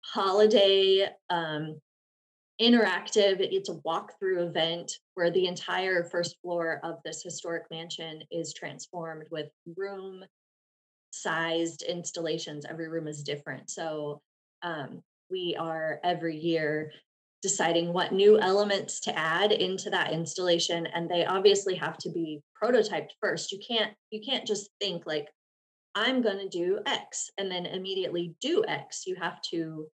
holiday 0.04 1.08
um, 1.28 1.80
interactive 2.62 3.36
it's 3.40 3.68
a 3.68 3.74
walkthrough 3.86 4.46
event 4.46 4.98
where 5.14 5.30
the 5.30 5.46
entire 5.46 6.04
first 6.04 6.36
floor 6.40 6.80
of 6.84 6.96
this 7.04 7.22
historic 7.22 7.64
mansion 7.70 8.22
is 8.30 8.54
transformed 8.54 9.24
with 9.30 9.48
room 9.76 10.24
sized 11.12 11.82
installations. 11.82 12.64
Every 12.64 12.88
room 12.88 13.06
is 13.06 13.22
different. 13.22 13.70
So 13.70 14.20
um, 14.62 15.02
we 15.30 15.56
are 15.58 16.00
every 16.02 16.36
year 16.36 16.92
deciding 17.42 17.92
what 17.92 18.12
new 18.12 18.38
elements 18.38 19.00
to 19.00 19.18
add 19.18 19.50
into 19.50 19.90
that 19.90 20.12
installation 20.12 20.86
and 20.86 21.10
they 21.10 21.24
obviously 21.24 21.74
have 21.74 21.98
to 21.98 22.10
be 22.10 22.40
prototyped 22.62 23.10
first. 23.20 23.50
You 23.52 23.58
can't 23.66 23.92
you 24.10 24.20
can't 24.20 24.46
just 24.46 24.70
think 24.80 25.06
like 25.06 25.28
i'm 25.94 26.22
going 26.22 26.38
to 26.38 26.48
do 26.48 26.78
x 26.86 27.30
and 27.38 27.50
then 27.50 27.66
immediately 27.66 28.34
do 28.40 28.64
x. 28.66 29.06
You 29.06 29.16
have 29.16 29.42
to 29.50 29.88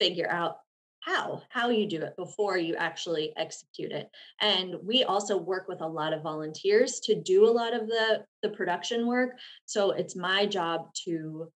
figure 0.00 0.28
out 0.28 0.56
how 1.00 1.40
how 1.48 1.70
you 1.70 1.86
do 1.86 2.02
it 2.02 2.14
before 2.16 2.56
you 2.56 2.74
actually 2.76 3.32
execute 3.36 3.90
it 3.90 4.08
and 4.40 4.74
we 4.84 5.04
also 5.04 5.36
work 5.36 5.66
with 5.68 5.80
a 5.80 5.86
lot 5.86 6.12
of 6.12 6.22
volunteers 6.22 7.00
to 7.00 7.14
do 7.14 7.48
a 7.48 7.50
lot 7.50 7.74
of 7.74 7.86
the 7.86 8.24
the 8.42 8.50
production 8.50 9.06
work 9.06 9.30
so 9.66 9.92
it's 9.92 10.14
my 10.14 10.44
job 10.44 10.92
to 10.94 11.50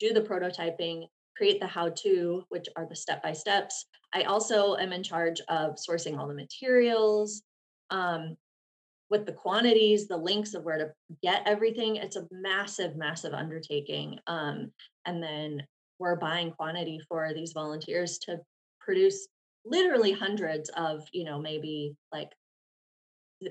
do 0.00 0.12
the 0.12 0.20
prototyping 0.20 1.06
create 1.36 1.60
the 1.60 1.66
how 1.66 1.90
to 1.90 2.42
which 2.48 2.68
are 2.76 2.86
the 2.88 2.96
step 2.96 3.22
by 3.22 3.32
steps 3.32 3.86
I 4.16 4.22
also 4.22 4.76
am 4.76 4.92
in 4.92 5.02
charge 5.02 5.40
of 5.48 5.76
sourcing 5.76 6.18
all 6.18 6.26
the 6.26 6.34
materials, 6.34 7.42
um, 7.90 8.36
with 9.10 9.26
the 9.26 9.32
quantities, 9.32 10.08
the 10.08 10.16
links 10.16 10.54
of 10.54 10.64
where 10.64 10.78
to 10.78 10.92
get 11.22 11.42
everything. 11.46 11.96
It's 11.96 12.16
a 12.16 12.26
massive, 12.30 12.96
massive 12.96 13.34
undertaking. 13.34 14.18
Um, 14.26 14.72
and 15.04 15.22
then 15.22 15.62
we're 15.98 16.16
buying 16.16 16.50
quantity 16.50 17.00
for 17.08 17.32
these 17.34 17.52
volunteers 17.52 18.18
to 18.20 18.38
produce 18.86 19.26
literally 19.64 20.12
hundreds 20.12 20.70
of, 20.70 21.02
you 21.12 21.24
know, 21.24 21.38
maybe 21.38 21.94
like 22.12 22.30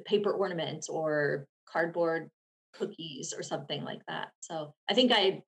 paper 0.06 0.32
ornaments 0.32 0.88
or 0.90 1.46
cardboard 1.72 2.32
cookies 2.74 3.34
or 3.38 3.44
something 3.44 3.84
like 3.84 4.02
that. 4.08 4.30
So 4.40 4.74
I 4.90 4.94
think 4.94 5.12
I 5.12 5.42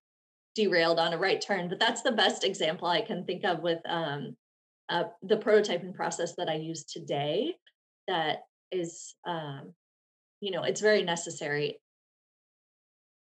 derailed 0.55 0.99
on 0.99 1.13
a 1.13 1.17
right 1.17 1.41
turn, 1.41 1.69
but 1.69 1.79
that's 1.79 2.01
the 2.01 2.11
best 2.11 2.43
example 2.43 2.87
I 2.87 3.01
can 3.01 3.23
think 3.23 3.45
of 3.45 3.61
with 3.61 3.79
um, 3.87 4.35
uh, 4.89 5.05
the 5.23 5.37
prototyping 5.37 5.93
process 5.93 6.33
that 6.37 6.49
I 6.49 6.55
use 6.55 6.83
today 6.83 7.53
that 8.07 8.39
is, 8.71 9.15
um, 9.25 9.73
you 10.41 10.51
know, 10.51 10.63
it's 10.63 10.81
very 10.81 11.03
necessary. 11.03 11.79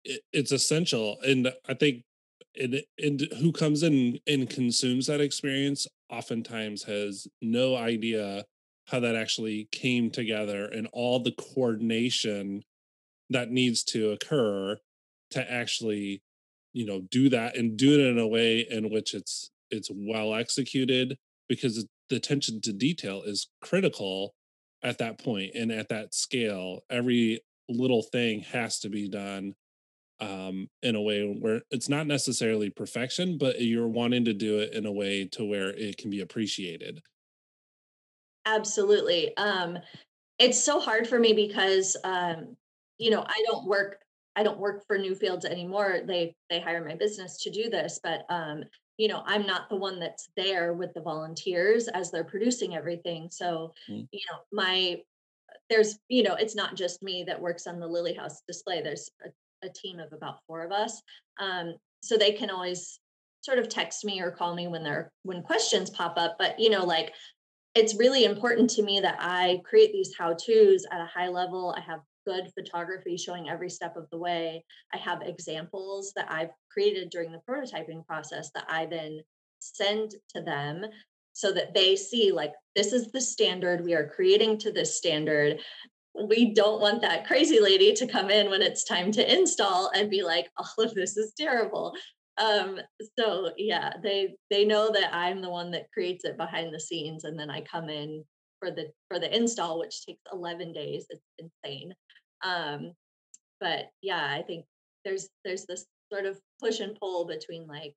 It, 0.03 0.21
it's 0.33 0.51
essential. 0.51 1.17
And 1.25 1.53
I 1.67 1.75
think 1.75 2.03
and, 2.59 2.81
and 2.97 3.21
who 3.39 3.51
comes 3.51 3.83
in 3.83 4.19
and 4.25 4.49
consumes 4.49 5.05
that 5.07 5.21
experience 5.21 5.87
oftentimes 6.09 6.83
has 6.83 7.27
no 7.41 7.75
idea 7.75 8.45
how 8.85 8.99
that 8.99 9.15
actually 9.15 9.67
came 9.71 10.09
together 10.09 10.65
and 10.65 10.87
all 10.93 11.19
the 11.19 11.33
coordination 11.33 12.63
that 13.29 13.51
needs 13.51 13.83
to 13.83 14.11
occur 14.11 14.77
to 15.31 15.51
actually 15.51 16.21
you 16.73 16.85
know 16.85 17.01
do 17.11 17.29
that 17.29 17.57
and 17.57 17.77
do 17.77 17.93
it 17.93 18.05
in 18.07 18.17
a 18.17 18.27
way 18.27 18.65
in 18.69 18.89
which 18.89 19.13
it's 19.13 19.51
it's 19.69 19.89
well 19.93 20.33
executed 20.33 21.17
because 21.49 21.85
the 22.09 22.15
attention 22.15 22.61
to 22.61 22.71
detail 22.71 23.23
is 23.23 23.49
critical 23.61 24.33
at 24.83 24.97
that 24.97 25.21
point 25.21 25.51
and 25.53 25.71
at 25.71 25.89
that 25.89 26.13
scale 26.13 26.81
every 26.89 27.41
little 27.67 28.03
thing 28.03 28.41
has 28.41 28.79
to 28.79 28.89
be 28.89 29.09
done 29.09 29.53
um, 30.19 30.67
in 30.81 30.95
a 30.95 31.01
way 31.01 31.23
where 31.39 31.61
it's 31.71 31.89
not 31.89 32.07
necessarily 32.07 32.69
perfection 32.69 33.37
but 33.37 33.61
you're 33.61 33.87
wanting 33.87 34.25
to 34.25 34.33
do 34.33 34.59
it 34.59 34.73
in 34.73 34.85
a 34.85 34.91
way 34.91 35.25
to 35.25 35.45
where 35.45 35.69
it 35.69 35.97
can 35.97 36.09
be 36.09 36.21
appreciated 36.21 37.01
absolutely 38.45 39.35
um, 39.37 39.77
it's 40.39 40.61
so 40.61 40.79
hard 40.79 41.07
for 41.07 41.19
me 41.19 41.33
because 41.33 41.97
um, 42.03 42.55
you 42.97 43.09
know 43.09 43.23
i 43.27 43.43
don't 43.47 43.65
work 43.65 43.99
i 44.35 44.43
don't 44.43 44.59
work 44.59 44.85
for 44.87 44.97
newfields 44.97 45.45
anymore 45.45 45.99
they 46.05 46.35
they 46.49 46.59
hire 46.59 46.83
my 46.83 46.95
business 46.95 47.37
to 47.41 47.49
do 47.49 47.69
this 47.69 47.99
but 48.03 48.25
um, 48.29 48.63
you 48.97 49.07
know 49.07 49.23
i'm 49.25 49.45
not 49.45 49.69
the 49.69 49.75
one 49.75 49.99
that's 49.99 50.29
there 50.35 50.73
with 50.73 50.93
the 50.93 51.01
volunteers 51.01 51.87
as 51.87 52.11
they're 52.11 52.23
producing 52.23 52.75
everything 52.75 53.29
so 53.31 53.73
mm. 53.89 54.07
you 54.11 54.21
know 54.31 54.39
my 54.51 54.97
there's 55.69 55.99
you 56.09 56.23
know 56.23 56.35
it's 56.35 56.55
not 56.55 56.75
just 56.75 57.03
me 57.03 57.23
that 57.23 57.39
works 57.39 57.67
on 57.67 57.79
the 57.79 57.87
lilly 57.87 58.13
house 58.13 58.41
display 58.47 58.81
there's 58.81 59.09
a, 59.25 59.29
a 59.67 59.73
team 59.73 59.99
of 59.99 60.11
about 60.13 60.39
four 60.47 60.63
of 60.63 60.71
us 60.71 61.01
um, 61.39 61.75
so 62.01 62.17
they 62.17 62.31
can 62.31 62.49
always 62.49 62.99
sort 63.41 63.59
of 63.59 63.69
text 63.69 64.03
me 64.03 64.21
or 64.21 64.31
call 64.31 64.55
me 64.55 64.67
when 64.67 64.83
they're 64.83 65.11
when 65.23 65.41
questions 65.41 65.89
pop 65.89 66.15
up 66.17 66.35
but 66.39 66.59
you 66.59 66.69
know 66.69 66.83
like 66.83 67.13
it's 67.75 67.95
really 67.95 68.25
important 68.25 68.69
to 68.69 68.81
me 68.81 68.99
that 68.99 69.17
i 69.19 69.61
create 69.63 69.91
these 69.91 70.13
how 70.17 70.33
to's 70.33 70.85
at 70.91 71.01
a 71.01 71.05
high 71.05 71.29
level. 71.29 71.75
I 71.77 71.81
have 71.81 71.99
good 72.25 72.51
photography 72.53 73.15
showing 73.15 73.47
every 73.47 73.69
step 73.69 73.95
of 73.95 74.09
the 74.11 74.17
way. 74.17 74.65
I 74.93 74.97
have 74.97 75.21
examples 75.21 76.11
that 76.15 76.29
i've 76.31 76.49
created 76.71 77.09
during 77.09 77.31
the 77.31 77.41
prototyping 77.47 78.05
process 78.05 78.49
that 78.55 78.65
i 78.69 78.85
then 78.85 79.21
send 79.59 80.11
to 80.35 80.41
them 80.41 80.85
so 81.37 81.51
that 81.51 81.73
they 81.75 81.95
see 81.95 82.31
like 82.31 82.53
this 82.75 82.93
is 82.93 83.11
the 83.11 83.21
standard. 83.21 83.85
We 83.85 83.93
are 83.93 84.09
creating 84.09 84.57
to 84.59 84.71
this 84.71 84.97
standard 84.97 85.59
we 86.25 86.53
don't 86.53 86.81
want 86.81 87.01
that 87.01 87.27
crazy 87.27 87.59
lady 87.59 87.93
to 87.93 88.07
come 88.07 88.29
in 88.29 88.49
when 88.49 88.61
it's 88.61 88.83
time 88.83 89.11
to 89.11 89.33
install 89.33 89.91
and 89.93 90.09
be 90.09 90.23
like 90.23 90.49
all 90.57 90.83
of 90.83 90.93
this 90.93 91.17
is 91.17 91.33
terrible. 91.37 91.93
Um 92.37 92.79
so 93.17 93.51
yeah 93.57 93.93
they 94.03 94.35
they 94.51 94.63
know 94.63 94.91
that 94.91 95.11
i'm 95.11 95.41
the 95.41 95.49
one 95.49 95.71
that 95.71 95.91
creates 95.91 96.23
it 96.23 96.37
behind 96.37 96.71
the 96.71 96.79
scenes 96.79 97.23
and 97.23 97.39
then 97.39 97.49
i 97.49 97.61
come 97.61 97.89
in 97.89 98.23
for 98.59 98.69
the 98.69 98.91
for 99.09 99.19
the 99.19 99.35
install 99.35 99.79
which 99.79 100.05
takes 100.05 100.21
11 100.31 100.71
days. 100.73 101.07
It's 101.09 101.21
insane. 101.39 101.93
Um 102.43 102.91
but 103.59 103.85
yeah 104.01 104.27
i 104.31 104.41
think 104.43 104.65
there's 105.03 105.29
there's 105.43 105.65
this 105.65 105.85
sort 106.11 106.25
of 106.25 106.39
push 106.59 106.79
and 106.79 106.97
pull 106.99 107.25
between 107.25 107.67
like 107.67 107.93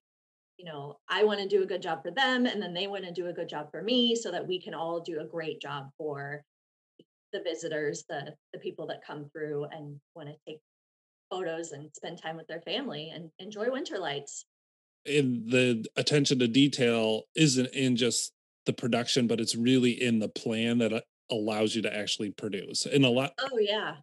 you 0.56 0.64
know 0.64 0.96
i 1.08 1.24
want 1.24 1.40
to 1.40 1.48
do 1.48 1.62
a 1.62 1.66
good 1.66 1.82
job 1.82 2.02
for 2.02 2.10
them 2.10 2.46
and 2.46 2.60
then 2.60 2.74
they 2.74 2.86
want 2.86 3.04
to 3.04 3.12
do 3.12 3.26
a 3.26 3.32
good 3.32 3.48
job 3.48 3.70
for 3.70 3.82
me 3.82 4.14
so 4.14 4.30
that 4.30 4.46
we 4.46 4.60
can 4.60 4.74
all 4.74 5.00
do 5.00 5.20
a 5.20 5.26
great 5.26 5.60
job 5.60 5.88
for 5.96 6.42
the 7.32 7.42
visitors 7.42 8.04
the 8.08 8.34
the 8.52 8.58
people 8.58 8.86
that 8.86 9.04
come 9.06 9.28
through 9.32 9.66
and 9.70 9.98
want 10.14 10.28
to 10.28 10.34
take 10.46 10.60
photos 11.30 11.72
and 11.72 11.90
spend 11.94 12.20
time 12.20 12.36
with 12.36 12.46
their 12.46 12.60
family 12.62 13.12
and 13.14 13.30
enjoy 13.38 13.70
winter 13.70 13.98
lights. 13.98 14.44
And 15.06 15.48
the 15.50 15.86
attention 15.96 16.38
to 16.40 16.48
detail 16.48 17.22
isn't 17.34 17.72
in 17.72 17.96
just 17.96 18.32
the 18.66 18.72
production, 18.72 19.26
but 19.26 19.40
it's 19.40 19.54
really 19.54 19.92
in 20.02 20.18
the 20.18 20.28
plan 20.28 20.78
that 20.78 20.92
uh, 20.92 21.00
allows 21.30 21.74
you 21.74 21.82
to 21.82 21.96
actually 21.96 22.30
produce. 22.32 22.86
And 22.86 23.04
a 23.04 23.08
lot 23.08 23.32
Oh 23.38 23.58
yeah. 23.58 23.96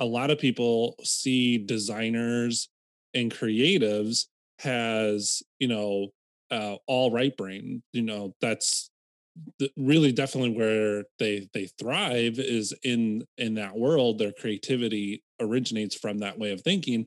A 0.00 0.04
lot 0.04 0.30
of 0.30 0.38
people 0.38 0.96
see 1.04 1.58
designers 1.58 2.68
and 3.14 3.32
creatives 3.32 4.26
has, 4.58 5.42
you 5.58 5.68
know, 5.68 6.08
uh, 6.50 6.76
all 6.86 7.10
right 7.10 7.36
brain. 7.36 7.82
You 7.92 8.02
know, 8.02 8.34
that's 8.40 8.90
really 9.76 10.12
definitely 10.12 10.56
where 10.56 11.04
they 11.18 11.48
they 11.54 11.66
thrive 11.78 12.38
is 12.38 12.74
in 12.84 13.24
in 13.38 13.54
that 13.54 13.76
world 13.76 14.18
their 14.18 14.32
creativity 14.32 15.22
originates 15.40 15.94
from 15.94 16.18
that 16.18 16.38
way 16.38 16.52
of 16.52 16.60
thinking 16.60 17.06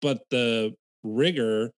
but 0.00 0.20
the 0.30 0.72
rigor 1.02 1.70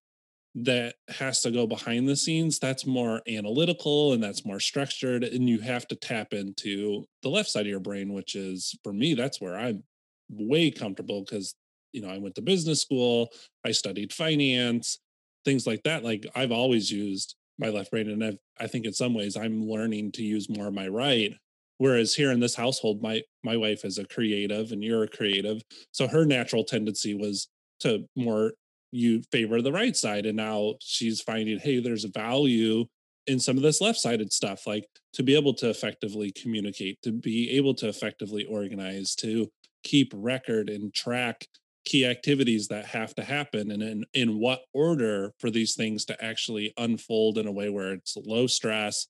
that 0.55 0.95
has 1.09 1.41
to 1.41 1.51
go 1.51 1.67
behind 1.67 2.07
the 2.07 2.15
scenes 2.15 2.59
that's 2.59 2.85
more 2.85 3.21
analytical 3.27 4.13
and 4.13 4.23
that's 4.23 4.45
more 4.45 4.59
structured 4.59 5.23
and 5.23 5.49
you 5.49 5.59
have 5.59 5.87
to 5.87 5.95
tap 5.95 6.33
into 6.33 7.05
the 7.23 7.29
left 7.29 7.49
side 7.49 7.61
of 7.61 7.67
your 7.67 7.79
brain 7.79 8.13
which 8.13 8.35
is 8.35 8.77
for 8.83 8.93
me 8.93 9.13
that's 9.15 9.41
where 9.41 9.57
i'm 9.57 9.83
way 10.29 10.71
comfortable 10.71 11.23
because 11.23 11.55
you 11.91 12.01
know 12.01 12.09
i 12.09 12.17
went 12.17 12.35
to 12.35 12.41
business 12.41 12.81
school 12.81 13.29
i 13.65 13.71
studied 13.71 14.13
finance 14.13 14.99
things 15.45 15.67
like 15.67 15.81
that 15.83 16.03
like 16.03 16.25
i've 16.35 16.51
always 16.51 16.91
used 16.91 17.36
my 17.59 17.69
left 17.69 17.91
brain 17.91 18.09
and 18.09 18.23
I've, 18.23 18.37
i 18.59 18.67
think 18.67 18.85
in 18.85 18.93
some 18.93 19.13
ways 19.13 19.35
i'm 19.35 19.67
learning 19.67 20.11
to 20.13 20.23
use 20.23 20.49
more 20.49 20.67
of 20.67 20.73
my 20.73 20.87
right 20.87 21.33
whereas 21.77 22.13
here 22.13 22.31
in 22.31 22.39
this 22.39 22.55
household 22.55 23.01
my 23.01 23.21
my 23.43 23.57
wife 23.57 23.85
is 23.85 23.97
a 23.97 24.05
creative 24.05 24.71
and 24.71 24.83
you're 24.83 25.03
a 25.03 25.07
creative. 25.07 25.61
So 25.91 26.07
her 26.07 26.25
natural 26.25 26.63
tendency 26.63 27.13
was 27.13 27.47
to 27.81 28.05
more 28.15 28.53
you 28.91 29.21
favor 29.31 29.61
the 29.61 29.71
right 29.71 29.95
side 29.95 30.25
and 30.25 30.37
now 30.37 30.75
she's 30.79 31.21
finding 31.21 31.59
hey 31.59 31.79
there's 31.79 32.05
value 32.05 32.85
in 33.27 33.39
some 33.39 33.57
of 33.57 33.63
this 33.63 33.81
left-sided 33.81 34.31
stuff 34.31 34.65
like 34.65 34.85
to 35.13 35.23
be 35.23 35.35
able 35.35 35.53
to 35.53 35.69
effectively 35.69 36.31
communicate 36.31 36.97
to 37.01 37.11
be 37.11 37.51
able 37.51 37.73
to 37.73 37.89
effectively 37.89 38.45
organize 38.45 39.13
to 39.15 39.49
keep 39.83 40.11
record 40.15 40.69
and 40.69 40.93
track 40.93 41.45
key 41.87 42.05
activities 42.05 42.67
that 42.67 42.85
have 42.85 43.15
to 43.15 43.23
happen 43.23 43.71
and 43.71 43.81
in, 43.81 44.05
in 44.13 44.39
what 44.39 44.59
order 44.73 45.31
for 45.39 45.49
these 45.49 45.73
things 45.73 46.03
to 46.03 46.23
actually 46.23 46.73
unfold 46.77 47.37
in 47.37 47.47
a 47.47 47.51
way 47.51 47.69
where 47.69 47.93
it's 47.93 48.17
low 48.17 48.45
stress 48.45 49.07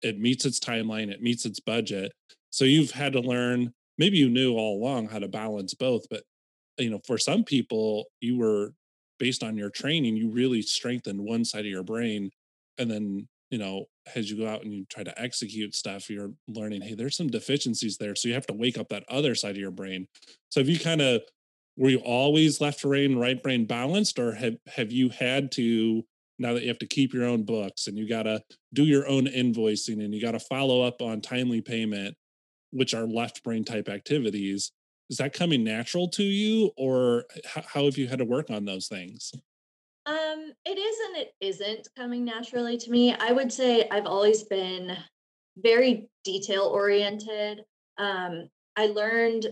it 0.00 0.18
meets 0.18 0.44
its 0.44 0.58
timeline 0.58 1.10
it 1.10 1.22
meets 1.22 1.44
its 1.44 1.60
budget. 1.60 2.12
So 2.50 2.64
you've 2.64 2.92
had 2.92 3.12
to 3.12 3.20
learn 3.20 3.72
maybe 3.98 4.16
you 4.16 4.30
knew 4.30 4.54
all 4.54 4.78
along 4.78 5.08
how 5.08 5.18
to 5.18 5.28
balance 5.28 5.74
both 5.74 6.02
but 6.10 6.22
you 6.78 6.90
know 6.90 7.00
for 7.06 7.18
some 7.18 7.44
people 7.44 8.06
you 8.20 8.38
were 8.38 8.72
based 9.18 9.42
on 9.42 9.56
your 9.56 9.70
training 9.70 10.16
you 10.16 10.30
really 10.30 10.62
strengthened 10.62 11.20
one 11.20 11.44
side 11.44 11.66
of 11.66 11.70
your 11.70 11.84
brain. 11.84 12.30
And 12.78 12.90
then 12.90 13.28
you 13.50 13.58
know 13.58 13.84
as 14.16 14.30
you 14.30 14.38
go 14.38 14.48
out 14.48 14.62
and 14.62 14.72
you 14.72 14.86
try 14.88 15.04
to 15.04 15.20
execute 15.20 15.74
stuff 15.74 16.10
you're 16.10 16.32
learning 16.48 16.82
hey 16.82 16.94
there's 16.94 17.18
some 17.18 17.28
deficiencies 17.28 17.98
there. 17.98 18.14
So 18.14 18.28
you 18.28 18.34
have 18.34 18.46
to 18.46 18.54
wake 18.54 18.78
up 18.78 18.88
that 18.88 19.04
other 19.08 19.34
side 19.34 19.56
of 19.56 19.60
your 19.60 19.70
brain. 19.70 20.06
So 20.48 20.60
have 20.60 20.68
you 20.70 20.78
kind 20.78 21.02
of 21.02 21.20
were 21.76 21.90
you 21.90 21.98
always 21.98 22.60
left 22.60 22.82
brain 22.82 23.16
right 23.16 23.42
brain 23.42 23.64
balanced 23.66 24.18
or 24.18 24.34
have 24.34 24.56
have 24.66 24.92
you 24.92 25.08
had 25.08 25.50
to 25.52 26.02
now 26.38 26.52
that 26.52 26.62
you 26.62 26.68
have 26.68 26.78
to 26.78 26.86
keep 26.86 27.12
your 27.12 27.24
own 27.24 27.44
books 27.44 27.86
and 27.86 27.96
you 27.96 28.08
got 28.08 28.24
to 28.24 28.42
do 28.72 28.84
your 28.84 29.06
own 29.06 29.26
invoicing 29.26 30.04
and 30.04 30.14
you 30.14 30.20
got 30.20 30.32
to 30.32 30.40
follow 30.40 30.82
up 30.82 31.00
on 31.00 31.20
timely 31.20 31.60
payment 31.60 32.14
which 32.70 32.94
are 32.94 33.06
left 33.06 33.42
brain 33.44 33.64
type 33.64 33.88
activities 33.88 34.72
is 35.10 35.18
that 35.18 35.32
coming 35.32 35.62
natural 35.62 36.08
to 36.08 36.22
you 36.22 36.70
or 36.76 37.24
how, 37.46 37.84
have 37.84 37.98
you 37.98 38.08
had 38.08 38.18
to 38.18 38.24
work 38.24 38.50
on 38.50 38.64
those 38.64 38.88
things? 38.88 39.32
Um 40.06 40.52
it 40.64 40.78
is 40.78 40.96
and 41.06 41.16
it 41.16 41.34
isn't 41.40 41.88
coming 41.96 42.24
naturally 42.24 42.76
to 42.78 42.90
me. 42.90 43.14
I 43.14 43.32
would 43.32 43.52
say 43.52 43.88
i've 43.90 44.06
always 44.06 44.42
been 44.44 44.96
very 45.58 46.08
detail 46.24 46.62
oriented 46.62 47.60
um 47.98 48.48
i 48.76 48.86
learned 48.86 49.46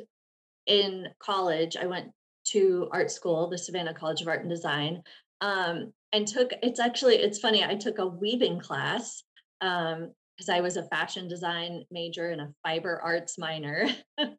in 0.67 1.09
college, 1.19 1.77
I 1.77 1.87
went 1.87 2.11
to 2.49 2.89
art 2.93 3.11
school, 3.11 3.49
the 3.49 3.59
Savannah 3.59 3.95
College 3.95 4.23
of 4.23 4.29
Art 4.29 4.41
and 4.41 4.51
Design, 4.51 5.03
um, 5.41 5.93
and 6.13 6.27
took. 6.27 6.53
It's 6.63 6.81
actually 6.81 7.17
it's 7.17 7.39
funny. 7.39 7.65
I 7.65 7.75
took 7.75 7.99
a 7.99 8.07
weaving 8.07 8.61
class 8.61 9.23
because 9.61 10.49
um, 10.49 10.55
I 10.55 10.61
was 10.61 10.77
a 10.77 10.85
fashion 10.85 11.29
design 11.29 11.85
major 11.91 12.31
and 12.31 12.41
a 12.41 12.53
fiber 12.63 13.01
arts 13.03 13.39
minor. 13.39 13.87
um, 14.19 14.33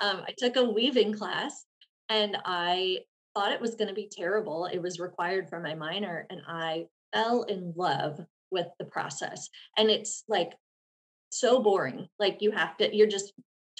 I 0.00 0.34
took 0.36 0.56
a 0.56 0.64
weaving 0.64 1.14
class, 1.14 1.64
and 2.08 2.36
I 2.44 3.00
thought 3.34 3.52
it 3.52 3.60
was 3.60 3.74
going 3.74 3.88
to 3.88 3.94
be 3.94 4.08
terrible. 4.10 4.66
It 4.66 4.80
was 4.80 5.00
required 5.00 5.48
for 5.48 5.60
my 5.60 5.74
minor, 5.74 6.26
and 6.30 6.40
I 6.46 6.86
fell 7.12 7.42
in 7.44 7.72
love 7.76 8.20
with 8.50 8.68
the 8.78 8.84
process. 8.84 9.48
And 9.76 9.90
it's 9.90 10.24
like 10.28 10.52
so 11.30 11.62
boring. 11.62 12.08
Like 12.18 12.40
you 12.40 12.52
have 12.52 12.76
to, 12.78 12.94
you're 12.94 13.06
just 13.06 13.32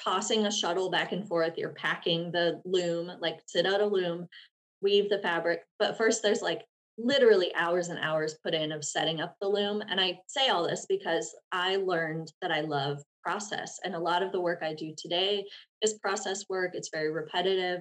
tossing 0.02 0.46
a 0.46 0.52
shuttle 0.52 0.90
back 0.90 1.12
and 1.12 1.26
forth. 1.26 1.54
You're 1.56 1.70
packing 1.70 2.30
the 2.30 2.60
loom, 2.64 3.10
like 3.20 3.40
sit 3.46 3.66
out 3.66 3.80
a 3.80 3.86
loom, 3.86 4.26
weave 4.82 5.08
the 5.08 5.20
fabric. 5.20 5.62
But 5.78 5.96
first, 5.96 6.22
there's 6.22 6.42
like 6.42 6.62
literally 6.96 7.54
hours 7.54 7.88
and 7.88 7.98
hours 7.98 8.38
put 8.42 8.54
in 8.54 8.72
of 8.72 8.84
setting 8.84 9.20
up 9.20 9.34
the 9.40 9.48
loom. 9.48 9.82
And 9.88 10.00
I 10.00 10.20
say 10.28 10.48
all 10.48 10.66
this 10.66 10.86
because 10.88 11.34
I 11.50 11.76
learned 11.76 12.32
that 12.40 12.52
I 12.52 12.60
love 12.60 13.02
process. 13.22 13.80
And 13.84 13.94
a 13.94 13.98
lot 13.98 14.22
of 14.22 14.32
the 14.32 14.40
work 14.40 14.60
I 14.62 14.74
do 14.74 14.94
today 14.96 15.44
is 15.82 15.94
process 15.94 16.44
work, 16.48 16.72
it's 16.74 16.90
very 16.92 17.10
repetitive. 17.10 17.80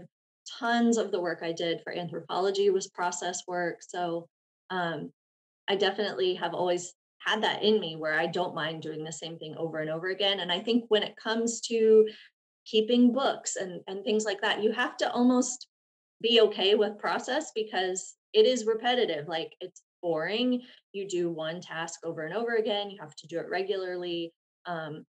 Tons 0.59 0.97
of 0.97 1.11
the 1.11 1.22
work 1.22 1.39
I 1.41 1.51
did 1.51 1.82
for 1.84 1.93
Anthropologie 1.93 2.74
was 2.74 2.88
process 2.88 3.43
work. 3.47 3.78
So 3.82 4.28
um, 4.70 5.11
I 5.68 5.76
definitely 5.76 6.36
have 6.36 6.53
always 6.53 6.93
had 7.26 7.43
that 7.43 7.63
in 7.63 7.80
me 7.80 7.95
where 7.95 8.19
I 8.19 8.28
don't 8.28 8.55
mind 8.55 8.82
doing 8.82 9.03
the 9.03 9.11
same 9.11 9.38
thing 9.38 9.55
over 9.57 9.80
and 9.80 9.89
over 9.89 10.09
again. 10.09 10.39
And 10.39 10.51
I 10.51 10.59
think 10.59 10.86
when 10.89 11.03
it 11.03 11.15
comes 11.15 11.61
to 11.61 12.07
keeping 12.65 13.11
books 13.11 13.55
and, 13.55 13.82
and 13.88 14.03
things 14.03 14.26
like 14.26 14.41
that, 14.41 14.61
you 14.61 14.71
have 14.71 14.97
to 14.97 15.11
almost 15.11 15.67
be 16.21 16.41
okay 16.41 16.76
with 16.76 16.97
process 16.97 17.51
because 17.53 18.15
it 18.34 18.45
is 18.45 18.65
repetitive. 18.65 19.28
Like 19.28 19.53
it's 19.59 19.82
boring. 20.01 20.61
You 20.91 21.07
do 21.07 21.32
one 21.32 21.61
task 21.61 21.99
over 22.03 22.26
and 22.26 22.36
over 22.36 22.55
again. 22.55 22.89
You 22.89 22.97
have 23.01 23.15
to 23.15 23.28
do 23.28 23.39
it 23.39 23.49
regularly. 23.49 24.34
Um, 24.65 25.05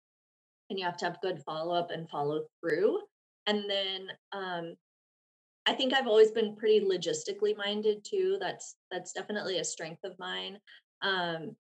and 0.70 0.78
you 0.78 0.84
have 0.84 0.96
to 0.98 1.04
have 1.04 1.20
good 1.20 1.42
follow 1.44 1.74
up 1.74 1.90
and 1.90 2.08
follow 2.08 2.42
through. 2.60 2.98
And 3.46 3.64
then 3.68 4.08
um, 4.32 4.74
I 5.66 5.74
think 5.74 5.92
I've 5.92 6.06
always 6.06 6.30
been 6.30 6.56
pretty 6.56 6.80
logistically 6.80 7.56
minded 7.56 8.04
too. 8.04 8.38
That's 8.40 8.76
that's 8.90 9.12
definitely 9.12 9.58
a 9.58 9.64
strength 9.64 10.02
of 10.04 10.18
mine. 10.18 10.58
Um, 11.02 11.56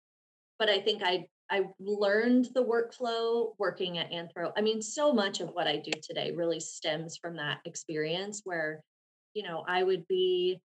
but 0.60 0.70
I 0.70 0.80
think 0.80 1.02
I 1.04 1.28
I 1.50 1.68
learned 1.80 2.50
the 2.54 2.64
workflow 2.64 3.54
working 3.58 3.98
at 3.98 4.12
Anthro. 4.12 4.52
I 4.58 4.62
mean, 4.62 4.82
so 4.82 5.14
much 5.14 5.40
of 5.40 5.50
what 5.50 5.68
I 5.68 5.78
do 5.78 5.92
today 6.04 6.32
really 6.32 6.60
stems 6.60 7.16
from 7.16 7.38
that 7.38 7.60
experience 7.64 8.42
where, 8.44 8.82
you 9.34 9.44
know, 9.44 9.64
I 9.66 9.84
would 9.84 10.06
be 10.08 10.62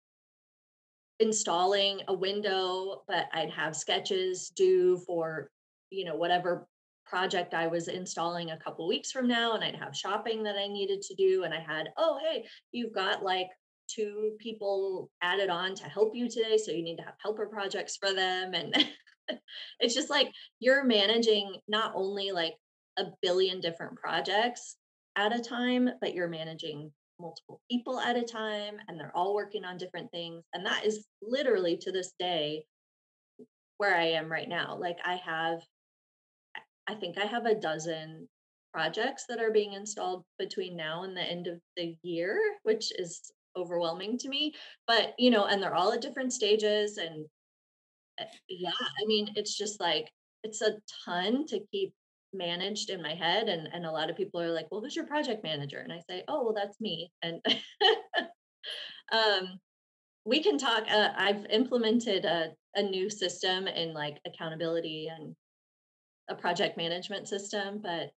installing 1.20 2.02
a 2.08 2.14
window, 2.14 3.04
but 3.08 3.28
I'd 3.32 3.52
have 3.52 3.76
sketches 3.76 4.50
due 4.56 4.98
for, 5.06 5.52
you 5.92 6.04
know, 6.04 6.16
whatever 6.16 6.68
project 7.06 7.54
I 7.54 7.68
was 7.68 7.88
installing 7.88 8.52
a 8.52 8.58
couple 8.58 8.88
weeks 8.88 9.12
from 9.12 9.28
now, 9.28 9.54
and 9.54 9.64
I'd 9.64 9.76
have 9.76 9.96
shopping 9.96 10.42
that 10.44 10.56
I 10.56 10.68
needed 10.68 11.02
to 11.04 11.16
do. 11.16 11.44
And 11.44 11.54
I 11.54 11.60
had, 11.60 11.90
oh, 11.98 12.18
hey, 12.24 12.46
you've 12.72 12.94
got 12.94 13.24
like 13.24 13.50
two 13.88 14.32
people 14.40 15.12
added 15.22 15.50
on 15.50 15.76
to 15.76 15.84
help 15.84 16.16
you 16.16 16.30
today. 16.30 16.58
So 16.58 16.72
you 16.72 16.84
need 16.84 16.98
to 16.98 17.04
have 17.04 17.16
helper 17.22 17.46
projects 17.46 17.98
for 17.98 18.14
them. 18.14 18.54
And 18.54 18.74
it's 19.80 19.94
just 19.94 20.10
like 20.10 20.32
you're 20.60 20.84
managing 20.84 21.56
not 21.68 21.94
only 21.96 22.32
like 22.32 22.54
a 22.98 23.06
billion 23.22 23.62
different 23.62 23.96
projects 23.96 24.78
at 25.16 25.36
a 25.36 25.42
time, 25.42 25.90
but 26.00 26.14
you're 26.14 26.28
managing 26.28 26.92
multiple 27.20 27.62
people 27.70 28.00
at 28.00 28.18
a 28.18 28.24
time 28.24 28.76
and 28.88 29.00
they're 29.00 29.16
all 29.16 29.36
working 29.36 29.64
on 29.64 29.78
different 29.78 30.10
things. 30.12 30.44
And 30.54 30.66
that 30.66 30.86
is 30.86 31.06
literally 31.22 31.78
to 31.82 31.92
this 31.92 32.14
day 32.20 32.66
where 33.78 33.96
I 33.96 34.06
am 34.10 34.32
right 34.32 34.50
now. 34.50 34.78
Like 34.80 34.98
I 35.06 35.16
have, 35.16 35.62
I 36.88 36.96
think 36.96 37.18
I 37.18 37.26
have 37.26 37.46
a 37.46 37.60
dozen 37.60 38.28
projects 38.74 39.26
that 39.30 39.40
are 39.40 39.52
being 39.52 39.74
installed 39.74 40.24
between 40.40 40.76
now 40.76 41.04
and 41.04 41.16
the 41.16 41.22
end 41.22 41.48
of 41.48 41.60
the 41.78 41.96
year, 42.04 42.40
which 42.64 42.92
is 42.98 43.32
overwhelming 43.58 44.18
to 44.20 44.30
me. 44.30 44.54
But, 44.88 45.14
you 45.18 45.30
know, 45.30 45.46
and 45.46 45.62
they're 45.62 45.76
all 45.76 45.92
at 45.94 46.02
different 46.02 46.34
stages. 46.34 46.98
And 46.98 47.26
yeah, 48.50 48.70
I 48.72 49.06
mean, 49.06 49.30
it's 49.36 49.58
just 49.58 49.80
like, 49.80 50.10
it's 50.44 50.62
a 50.62 50.78
ton 51.06 51.46
to 51.48 51.60
keep 51.72 51.94
managed 52.34 52.90
in 52.90 53.02
my 53.02 53.14
head 53.14 53.50
and 53.50 53.68
and 53.74 53.86
a 53.86 53.92
lot 53.92 54.10
of 54.10 54.16
people 54.16 54.40
are 54.40 54.52
like 54.52 54.68
well 54.72 54.82
who's 54.82 54.96
your 54.96 55.06
project 55.06 55.44
manager 55.44 55.80
and 55.80 55.92
i 55.92 56.00
say 56.10 56.24
oh 56.28 56.44
well 56.44 56.54
that's 56.54 56.80
me 56.80 57.12
and 57.22 57.42
um 59.12 59.60
we 60.26 60.42
can 60.42 60.58
talk 60.58 60.84
uh, 60.90 61.10
i've 61.18 61.46
implemented 61.50 62.24
a, 62.24 62.48
a 62.76 62.84
new 62.84 63.10
system 63.10 63.68
in 63.68 63.94
like 63.94 64.18
accountability 64.26 65.10
and 65.14 65.36
a 66.30 66.36
project 66.36 66.78
management 66.78 67.28
system 67.28 67.82
but 67.84 68.12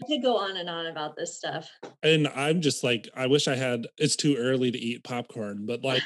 I 0.00 0.06
could 0.06 0.22
go 0.22 0.36
on 0.36 0.56
and 0.56 0.70
on 0.70 0.86
about 0.86 1.16
this 1.16 1.36
stuff. 1.36 1.68
And 2.04 2.28
I'm 2.28 2.60
just 2.60 2.84
like, 2.84 3.08
I 3.16 3.26
wish 3.26 3.48
I 3.48 3.56
had, 3.56 3.88
it's 3.98 4.14
too 4.14 4.36
early 4.36 4.70
to 4.70 4.78
eat 4.78 5.02
popcorn, 5.02 5.66
but 5.66 5.82
like, 5.82 6.04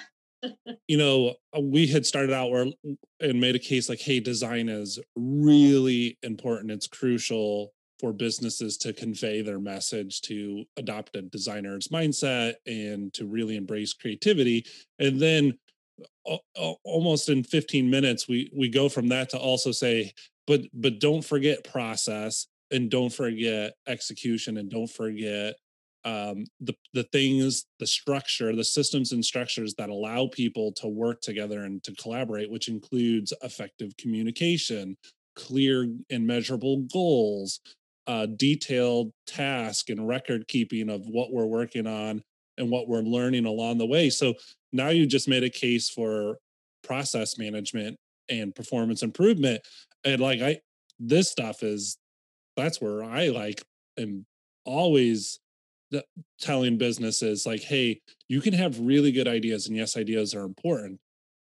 you 0.88 0.96
know, 0.96 1.34
uh, 1.56 1.60
we 1.60 1.86
had 1.86 2.06
started 2.06 2.32
out 2.32 2.50
where 2.50 2.66
and 3.20 3.40
made 3.40 3.54
a 3.54 3.60
case 3.60 3.88
like, 3.88 4.00
hey, 4.00 4.20
design 4.20 4.68
is 4.68 4.98
really 5.16 6.18
important. 6.22 6.70
It's 6.70 6.86
crucial 6.86 7.72
for 8.00 8.12
businesses 8.12 8.76
to 8.78 8.92
convey 8.92 9.42
their 9.42 9.60
message, 9.60 10.22
to 10.22 10.64
adopt 10.76 11.16
a 11.16 11.22
designer's 11.22 11.88
mindset, 11.88 12.54
and 12.66 13.14
to 13.14 13.26
really 13.26 13.56
embrace 13.56 13.92
creativity. 13.92 14.66
And 14.98 15.20
then 15.20 15.58
almost 16.84 17.28
in 17.28 17.44
15 17.44 17.88
minutes, 17.88 18.28
we 18.28 18.50
we 18.54 18.68
go 18.68 18.88
from 18.88 19.08
that 19.08 19.30
to 19.30 19.38
also 19.38 19.72
say, 19.72 20.12
but 20.46 20.62
but 20.72 20.98
don't 20.98 21.24
forget 21.24 21.64
process 21.64 22.48
and 22.70 22.90
don't 22.90 23.12
forget 23.12 23.74
execution 23.86 24.56
and 24.56 24.70
don't 24.70 24.90
forget 24.90 25.54
um, 26.04 26.46
the 26.60 26.74
the 26.94 27.04
things, 27.04 27.66
the 27.78 27.86
structure, 27.86 28.54
the 28.54 28.64
systems 28.64 29.12
and 29.12 29.24
structures 29.24 29.74
that 29.74 29.88
allow 29.88 30.26
people 30.26 30.72
to 30.72 30.88
work 30.88 31.20
together 31.20 31.62
and 31.62 31.82
to 31.84 31.94
collaborate, 31.94 32.50
which 32.50 32.68
includes 32.68 33.32
effective 33.42 33.96
communication, 33.96 34.96
clear 35.36 35.88
and 36.10 36.26
measurable 36.26 36.78
goals, 36.92 37.60
uh, 38.06 38.26
detailed 38.36 39.12
task 39.26 39.90
and 39.90 40.08
record 40.08 40.48
keeping 40.48 40.90
of 40.90 41.06
what 41.06 41.32
we're 41.32 41.46
working 41.46 41.86
on 41.86 42.22
and 42.58 42.70
what 42.70 42.88
we're 42.88 43.02
learning 43.02 43.46
along 43.46 43.78
the 43.78 43.86
way. 43.86 44.10
So 44.10 44.34
now 44.72 44.88
you 44.88 45.06
just 45.06 45.28
made 45.28 45.44
a 45.44 45.50
case 45.50 45.88
for 45.88 46.38
process 46.82 47.38
management 47.38 47.96
and 48.28 48.54
performance 48.54 49.02
improvement, 49.02 49.62
and 50.04 50.20
like 50.20 50.40
I, 50.40 50.60
this 50.98 51.30
stuff 51.30 51.62
is 51.62 51.96
that's 52.56 52.80
where 52.80 53.04
I 53.04 53.28
like 53.28 53.62
am 53.98 54.26
always 54.64 55.38
telling 56.40 56.78
businesses 56.78 57.46
like, 57.46 57.62
hey, 57.62 58.00
you 58.28 58.40
can 58.40 58.54
have 58.54 58.78
really 58.78 59.12
good 59.12 59.28
ideas, 59.28 59.66
and 59.66 59.76
yes, 59.76 59.96
ideas 59.96 60.34
are 60.34 60.44
important, 60.44 61.00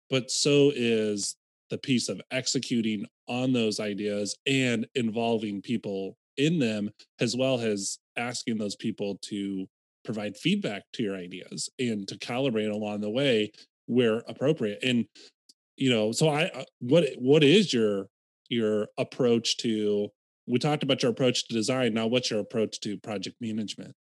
but 0.09 0.30
so 0.30 0.72
is 0.74 1.36
the 1.70 1.78
piece 1.78 2.09
of 2.09 2.20
executing 2.30 3.07
on 3.28 3.53
those 3.53 3.78
ideas 3.78 4.36
and 4.46 4.86
involving 4.94 5.62
people 5.62 6.16
in 6.36 6.59
them, 6.59 6.90
as 7.20 7.36
well 7.36 7.61
as 7.61 7.98
asking 8.16 8.59
those 8.59 8.76
people 8.76 9.18
to 9.22 9.66
provide 10.05 10.36
feedback 10.36 10.82
to 10.92 11.03
your 11.03 11.14
ideas 11.14 11.68
and 11.78 12.09
to 12.09 12.16
calibrate 12.18 12.72
along 12.72 13.01
the 13.01 13.11
way 13.11 13.53
where 13.86 14.22
appropriate. 14.28 14.78
And 14.82 15.07
you 15.76 15.90
know, 15.90 16.12
so 16.12 16.28
I, 16.28 16.44
uh, 16.44 16.64
what 16.80 17.05
what 17.16 17.42
is 17.42 17.72
your 17.72 18.07
your 18.48 18.88
approach 18.98 19.57
to? 19.59 20.09
We 20.46 20.59
talked 20.59 20.82
about 20.82 21.03
your 21.03 21.12
approach 21.12 21.46
to 21.46 21.55
design. 21.55 21.94
Now, 21.94 22.07
what's 22.07 22.30
your 22.30 22.40
approach 22.40 22.80
to 22.80 22.98
project 22.98 23.36
management? 23.40 23.94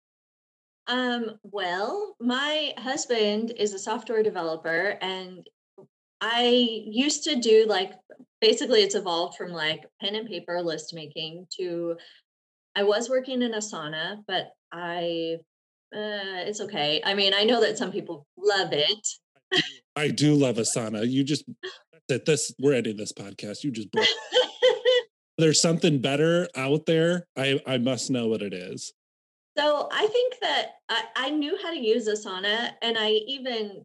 Um, 0.90 1.38
well, 1.44 2.16
my 2.20 2.74
husband 2.76 3.52
is 3.56 3.74
a 3.74 3.78
software 3.78 4.24
developer 4.24 4.98
and 5.00 5.46
I 6.20 6.48
used 6.84 7.22
to 7.24 7.36
do 7.36 7.64
like 7.68 7.92
basically 8.40 8.82
it's 8.82 8.96
evolved 8.96 9.36
from 9.36 9.52
like 9.52 9.86
pen 10.00 10.16
and 10.16 10.28
paper 10.28 10.60
list 10.60 10.92
making 10.92 11.46
to 11.58 11.96
I 12.74 12.82
was 12.82 13.08
working 13.08 13.42
in 13.42 13.52
Asana, 13.52 14.16
but 14.26 14.48
I 14.72 15.36
uh, 15.94 16.42
it's 16.46 16.60
okay. 16.60 17.00
I 17.04 17.14
mean, 17.14 17.34
I 17.34 17.44
know 17.44 17.60
that 17.60 17.78
some 17.78 17.92
people 17.92 18.26
love 18.36 18.72
it. 18.72 19.62
I 19.96 20.08
do 20.08 20.34
love 20.34 20.56
Asana. 20.56 21.08
You 21.08 21.22
just 21.22 21.44
that 22.08 22.26
this 22.26 22.52
we're 22.58 22.74
ending 22.74 22.96
this 22.96 23.12
podcast. 23.12 23.62
You 23.62 23.70
just 23.70 23.88
there's 25.38 25.62
something 25.62 26.00
better 26.00 26.48
out 26.56 26.86
there. 26.86 27.28
I 27.36 27.60
I 27.64 27.78
must 27.78 28.10
know 28.10 28.26
what 28.26 28.42
it 28.42 28.52
is. 28.52 28.92
So 29.60 29.88
I 29.92 30.06
think 30.06 30.40
that 30.40 30.76
I, 30.88 31.04
I 31.16 31.30
knew 31.30 31.58
how 31.62 31.70
to 31.70 31.78
use 31.78 32.08
Asana, 32.08 32.70
and 32.80 32.96
I 32.96 33.10
even 33.10 33.84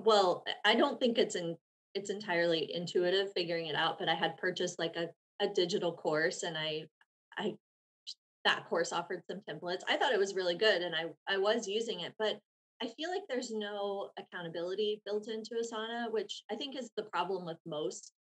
well, 0.00 0.44
I 0.64 0.74
don't 0.74 1.00
think 1.00 1.16
it's 1.16 1.36
in 1.36 1.56
it's 1.94 2.10
entirely 2.10 2.70
intuitive 2.74 3.32
figuring 3.32 3.66
it 3.66 3.76
out, 3.76 3.98
but 3.98 4.10
I 4.10 4.14
had 4.14 4.36
purchased 4.36 4.78
like 4.78 4.96
a, 4.96 5.08
a 5.42 5.48
digital 5.48 5.92
course 5.92 6.42
and 6.42 6.58
I 6.58 6.84
I 7.38 7.54
that 8.44 8.68
course 8.68 8.92
offered 8.92 9.22
some 9.30 9.40
templates. 9.48 9.80
I 9.88 9.96
thought 9.96 10.12
it 10.12 10.18
was 10.18 10.34
really 10.34 10.56
good 10.56 10.82
and 10.82 10.94
I 10.94 11.06
I 11.26 11.38
was 11.38 11.66
using 11.66 12.00
it, 12.00 12.12
but 12.18 12.38
I 12.82 12.88
feel 12.88 13.10
like 13.10 13.22
there's 13.26 13.50
no 13.50 14.10
accountability 14.18 15.00
built 15.06 15.28
into 15.28 15.54
Asana, 15.54 16.12
which 16.12 16.42
I 16.50 16.56
think 16.56 16.76
is 16.76 16.90
the 16.94 17.04
problem 17.04 17.46
with 17.46 17.56
most 17.64 18.12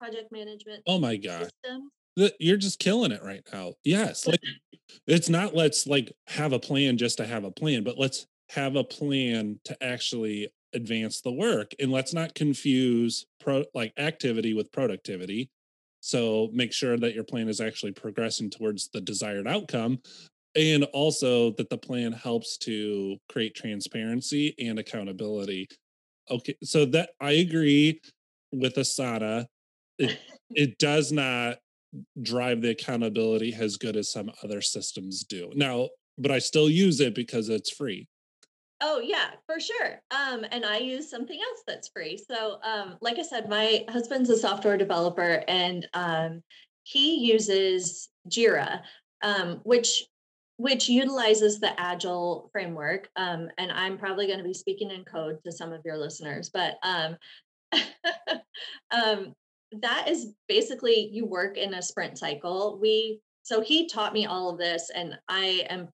project 0.00 0.32
management. 0.32 0.82
Oh 0.88 0.98
my 0.98 1.16
god. 1.16 1.44
Systems 1.44 1.92
you're 2.16 2.56
just 2.56 2.78
killing 2.78 3.12
it 3.12 3.22
right 3.22 3.42
now. 3.52 3.74
Yes, 3.84 4.26
like 4.26 4.40
it's 5.06 5.28
not 5.28 5.54
let's 5.54 5.86
like 5.86 6.12
have 6.26 6.52
a 6.52 6.58
plan 6.58 6.98
just 6.98 7.18
to 7.18 7.26
have 7.26 7.44
a 7.44 7.50
plan, 7.50 7.84
but 7.84 7.98
let's 7.98 8.26
have 8.50 8.76
a 8.76 8.84
plan 8.84 9.58
to 9.64 9.82
actually 9.82 10.48
advance 10.72 11.20
the 11.20 11.32
work 11.32 11.72
and 11.80 11.90
let's 11.90 12.14
not 12.14 12.34
confuse 12.34 13.26
pro 13.40 13.64
like 13.74 13.92
activity 13.98 14.54
with 14.54 14.72
productivity. 14.72 15.50
So 16.00 16.48
make 16.52 16.72
sure 16.72 16.96
that 16.96 17.14
your 17.14 17.24
plan 17.24 17.48
is 17.48 17.60
actually 17.60 17.92
progressing 17.92 18.50
towards 18.50 18.88
the 18.88 19.00
desired 19.00 19.46
outcome 19.46 19.98
and 20.56 20.84
also 20.92 21.52
that 21.52 21.70
the 21.70 21.78
plan 21.78 22.12
helps 22.12 22.56
to 22.58 23.16
create 23.28 23.54
transparency 23.54 24.54
and 24.58 24.78
accountability. 24.78 25.68
Okay, 26.30 26.56
so 26.62 26.84
that 26.86 27.10
I 27.20 27.32
agree 27.32 28.00
with 28.52 28.74
Asana. 28.74 29.46
It, 29.98 30.18
it 30.50 30.78
does 30.78 31.12
not 31.12 31.58
drive 32.20 32.60
the 32.62 32.70
accountability 32.70 33.54
as 33.58 33.76
good 33.76 33.96
as 33.96 34.12
some 34.12 34.30
other 34.42 34.60
systems 34.60 35.24
do. 35.24 35.50
Now, 35.54 35.88
but 36.18 36.30
I 36.30 36.38
still 36.38 36.70
use 36.70 37.00
it 37.00 37.14
because 37.14 37.48
it's 37.48 37.70
free. 37.70 38.08
Oh 38.82 39.00
yeah, 39.00 39.30
for 39.46 39.60
sure. 39.60 40.00
Um, 40.10 40.44
and 40.50 40.64
I 40.64 40.78
use 40.78 41.10
something 41.10 41.38
else 41.38 41.62
that's 41.66 41.88
free. 41.88 42.16
So, 42.16 42.58
um, 42.62 42.96
like 43.02 43.18
I 43.18 43.22
said, 43.22 43.48
my 43.48 43.84
husband's 43.88 44.30
a 44.30 44.38
software 44.38 44.78
developer, 44.78 45.44
and 45.48 45.86
um, 45.92 46.42
he 46.84 47.16
uses 47.16 48.08
Jira, 48.28 48.80
um, 49.22 49.60
which 49.64 50.06
which 50.56 50.88
utilizes 50.88 51.58
the 51.58 51.78
Agile 51.80 52.50
framework. 52.52 53.08
Um, 53.16 53.48
and 53.56 53.72
I'm 53.72 53.96
probably 53.96 54.26
going 54.26 54.38
to 54.38 54.44
be 54.44 54.54
speaking 54.54 54.90
in 54.90 55.04
code 55.04 55.38
to 55.44 55.52
some 55.52 55.72
of 55.72 55.80
your 55.84 55.96
listeners, 55.96 56.50
but 56.52 56.76
um, 56.82 57.16
um, 58.90 59.34
that 59.72 60.08
is 60.08 60.34
basically 60.48 61.10
you 61.12 61.26
work 61.26 61.56
in 61.56 61.74
a 61.74 61.82
sprint 61.82 62.18
cycle. 62.18 62.78
We 62.80 63.20
so 63.42 63.60
he 63.60 63.88
taught 63.88 64.12
me 64.12 64.26
all 64.26 64.50
of 64.50 64.58
this 64.58 64.90
and 64.94 65.18
I 65.28 65.66
am 65.70 65.88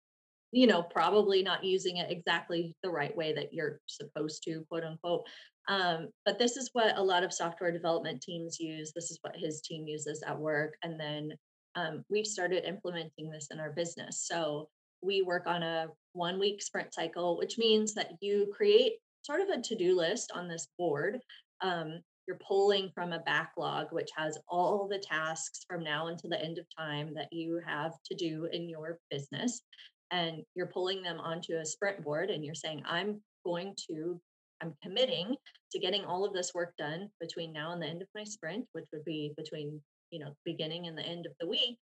you 0.53 0.66
know 0.66 0.83
probably 0.83 1.43
not 1.43 1.64
using 1.64 1.99
it 1.99 2.11
exactly 2.11 2.74
the 2.83 2.91
right 2.91 3.14
way 3.16 3.33
that 3.35 3.53
you're 3.53 3.81
supposed 3.87 4.43
to 4.45 4.64
quote 4.68 4.85
unquote. 4.85 5.27
Um, 5.68 6.09
but 6.24 6.39
this 6.39 6.57
is 6.57 6.70
what 6.72 6.97
a 6.97 7.03
lot 7.03 7.24
of 7.24 7.33
software 7.33 7.72
development 7.72 8.22
teams 8.22 8.61
use. 8.61 8.93
This 8.95 9.11
is 9.11 9.18
what 9.22 9.37
his 9.37 9.61
team 9.61 9.87
uses 9.87 10.22
at 10.27 10.39
work 10.39 10.74
and 10.83 10.99
then 10.99 11.33
um, 11.74 12.05
we've 12.09 12.27
started 12.27 12.66
implementing 12.66 13.31
this 13.31 13.49
in 13.51 13.61
our 13.61 13.72
business. 13.72 14.27
So 14.27 14.68
we 15.03 15.20
work 15.20 15.47
on 15.47 15.62
a 15.62 15.89
one 16.14 16.39
week 16.39 16.62
sprint 16.62 16.95
cycle 16.95 17.37
which 17.37 17.59
means 17.59 17.93
that 17.95 18.12
you 18.20 18.51
create 18.57 18.95
sort 19.22 19.41
of 19.41 19.49
a 19.49 19.61
to-do 19.61 19.95
list 19.97 20.33
on 20.35 20.49
this 20.49 20.68
board 20.79 21.18
um, 21.61 22.01
you're 22.27 22.39
pulling 22.47 22.91
from 22.95 23.12
a 23.12 23.20
backlog 23.20 23.87
which 23.91 24.11
has 24.16 24.39
all 24.49 24.89
the 24.89 24.99
tasks 24.99 25.64
from 25.68 25.83
now 25.83 26.09
until 26.09 26.31
the 26.31 26.43
end 26.43 26.59
of 26.59 26.66
time 26.77 27.14
that 27.14 27.33
you 27.33 27.61
have 27.66 27.93
to 28.05 28.14
do 28.14 28.49
in 28.53 28.68
your 28.68 28.99
business 29.11 29.62
and 30.11 30.43
you're 30.55 30.66
pulling 30.66 31.03
them 31.03 31.18
onto 31.20 31.55
a 31.55 31.66
sprint 31.66 32.03
board 32.03 32.31
and 32.31 32.45
you're 32.45 32.55
saying 32.55 32.83
i'm 32.87 33.20
going 33.45 33.74
to 33.89 34.20
I'm 34.61 34.74
committing 34.83 35.37
to 35.72 35.79
getting 35.79 36.05
all 36.05 36.24
of 36.24 36.33
this 36.33 36.53
work 36.55 36.74
done 36.77 37.11
between 37.20 37.53
now 37.53 37.72
and 37.72 37.83
the 37.83 37.87
end 37.87 38.03
of 38.03 38.09
my 38.14 38.24
sprint, 38.24 38.66
which 38.72 38.87
would 38.93 39.05
be 39.05 39.33
between, 39.37 39.81
you 40.11 40.18
know, 40.18 40.35
beginning 40.45 40.87
and 40.87 40.97
the 40.97 41.07
end 41.07 41.27
of 41.27 41.33
the 41.41 41.49
week. 41.49 41.79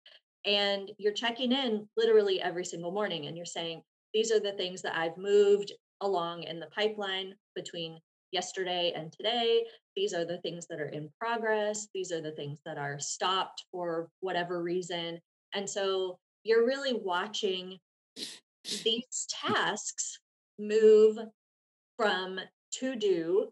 And 0.45 0.91
you're 0.97 1.13
checking 1.13 1.51
in 1.51 1.87
literally 1.97 2.41
every 2.41 2.65
single 2.65 2.91
morning 2.91 3.27
and 3.27 3.35
you're 3.35 3.45
saying, 3.45 3.81
these 4.13 4.31
are 4.31 4.39
the 4.39 4.53
things 4.53 4.81
that 4.81 4.97
I've 4.97 5.17
moved 5.17 5.71
along 6.01 6.43
in 6.43 6.59
the 6.59 6.67
pipeline 6.67 7.35
between 7.55 7.99
yesterday 8.31 8.93
and 8.95 9.11
today. 9.11 9.65
These 9.95 10.13
are 10.13 10.25
the 10.25 10.39
things 10.39 10.67
that 10.69 10.79
are 10.79 10.89
in 10.89 11.09
progress. 11.19 11.87
These 11.93 12.11
are 12.11 12.21
the 12.21 12.31
things 12.31 12.59
that 12.65 12.77
are 12.77 12.99
stopped 12.99 13.65
for 13.71 14.09
whatever 14.19 14.63
reason. 14.63 15.19
And 15.53 15.69
so 15.69 16.17
you're 16.43 16.65
really 16.65 16.93
watching 16.93 17.77
these 18.83 19.27
tasks 19.29 20.19
move 20.57 21.17
from 21.97 22.39
to 22.79 22.95
do 22.95 23.49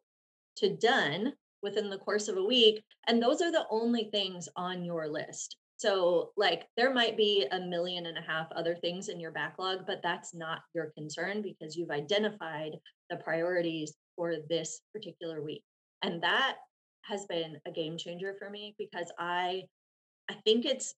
to 0.58 0.76
done 0.76 1.34
within 1.62 1.90
the 1.90 1.98
course 1.98 2.28
of 2.28 2.38
a 2.38 2.44
week. 2.44 2.84
And 3.08 3.22
those 3.22 3.42
are 3.42 3.52
the 3.52 3.66
only 3.70 4.10
things 4.12 4.48
on 4.56 4.84
your 4.84 5.08
list. 5.08 5.58
So, 5.78 6.32
like, 6.36 6.68
there 6.76 6.94
might 6.94 7.16
be 7.16 7.48
a 7.52 7.60
million 7.60 8.08
and 8.08 8.18
a 8.18 8.22
half 8.22 8.48
other 8.54 8.76
things 8.76 9.08
in 9.08 9.18
your 9.18 9.32
backlog, 9.32 9.86
but 9.88 10.02
that's 10.04 10.34
not 10.34 10.60
your 10.74 10.92
concern 10.98 11.42
because 11.42 11.78
you've 11.78 11.90
identified 11.90 12.74
the 13.10 13.16
priorities 13.16 13.96
for 14.20 14.34
this 14.50 14.82
particular 14.92 15.42
week. 15.42 15.64
And 16.02 16.22
that 16.24 16.58
has 17.04 17.26
been 17.28 17.58
a 17.66 17.72
game 17.72 17.98
changer 17.98 18.36
for 18.38 18.50
me 18.50 18.76
because 18.78 19.10
I 19.18 19.64
I 20.30 20.34
think 20.44 20.66
it's 20.66 20.94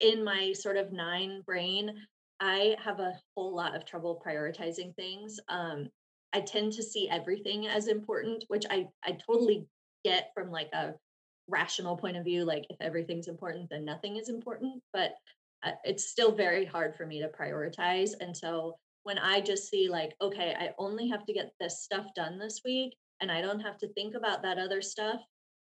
in 0.00 0.24
my 0.24 0.52
sort 0.52 0.76
of 0.76 0.92
nine 0.92 1.42
brain, 1.46 1.94
I 2.40 2.76
have 2.82 2.98
a 2.98 3.14
whole 3.34 3.54
lot 3.54 3.76
of 3.76 3.86
trouble 3.86 4.20
prioritizing 4.26 4.94
things. 4.96 5.38
Um, 5.48 5.88
I 6.32 6.40
tend 6.40 6.72
to 6.72 6.82
see 6.82 7.08
everything 7.08 7.68
as 7.68 7.86
important, 7.86 8.44
which 8.48 8.64
I 8.68 8.88
I 9.04 9.16
totally 9.24 9.68
get 10.04 10.32
from 10.34 10.50
like 10.50 10.70
a 10.72 10.94
rational 11.48 11.96
point 11.96 12.16
of 12.16 12.24
view. 12.24 12.44
Like 12.44 12.66
if 12.68 12.78
everything's 12.80 13.28
important, 13.28 13.70
then 13.70 13.84
nothing 13.84 14.16
is 14.16 14.28
important. 14.28 14.82
But 14.92 15.12
uh, 15.62 15.70
it's 15.84 16.10
still 16.10 16.32
very 16.34 16.64
hard 16.64 16.96
for 16.96 17.06
me 17.06 17.20
to 17.20 17.28
prioritize. 17.28 18.10
And 18.18 18.36
so 18.36 18.76
when 19.06 19.18
I 19.18 19.40
just 19.40 19.70
see 19.70 19.88
like, 19.88 20.16
okay, 20.20 20.56
I 20.58 20.70
only 20.78 21.08
have 21.10 21.24
to 21.26 21.32
get 21.32 21.52
this 21.60 21.80
stuff 21.80 22.06
done 22.16 22.40
this 22.40 22.62
week, 22.64 22.96
and 23.20 23.30
I 23.30 23.40
don't 23.40 23.60
have 23.60 23.78
to 23.78 23.88
think 23.92 24.16
about 24.16 24.42
that 24.42 24.58
other 24.58 24.82
stuff. 24.82 25.20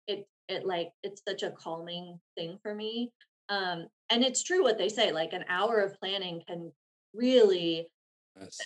It 0.07 0.29
it 0.49 0.65
like 0.65 0.91
it's 1.03 1.23
such 1.27 1.43
a 1.43 1.51
calming 1.51 2.21
thing 2.37 2.57
for 2.63 2.73
me. 2.73 3.11
Um, 3.49 3.89
and 4.11 4.23
it's 4.23 4.45
true 4.45 4.63
what 4.63 4.79
they 4.79 4.89
say. 4.89 5.11
Like 5.11 5.33
an 5.33 5.45
hour 5.49 5.81
of 5.81 5.99
planning 5.99 6.41
can 6.47 6.71
really. 7.13 7.89
Yes. 8.41 8.61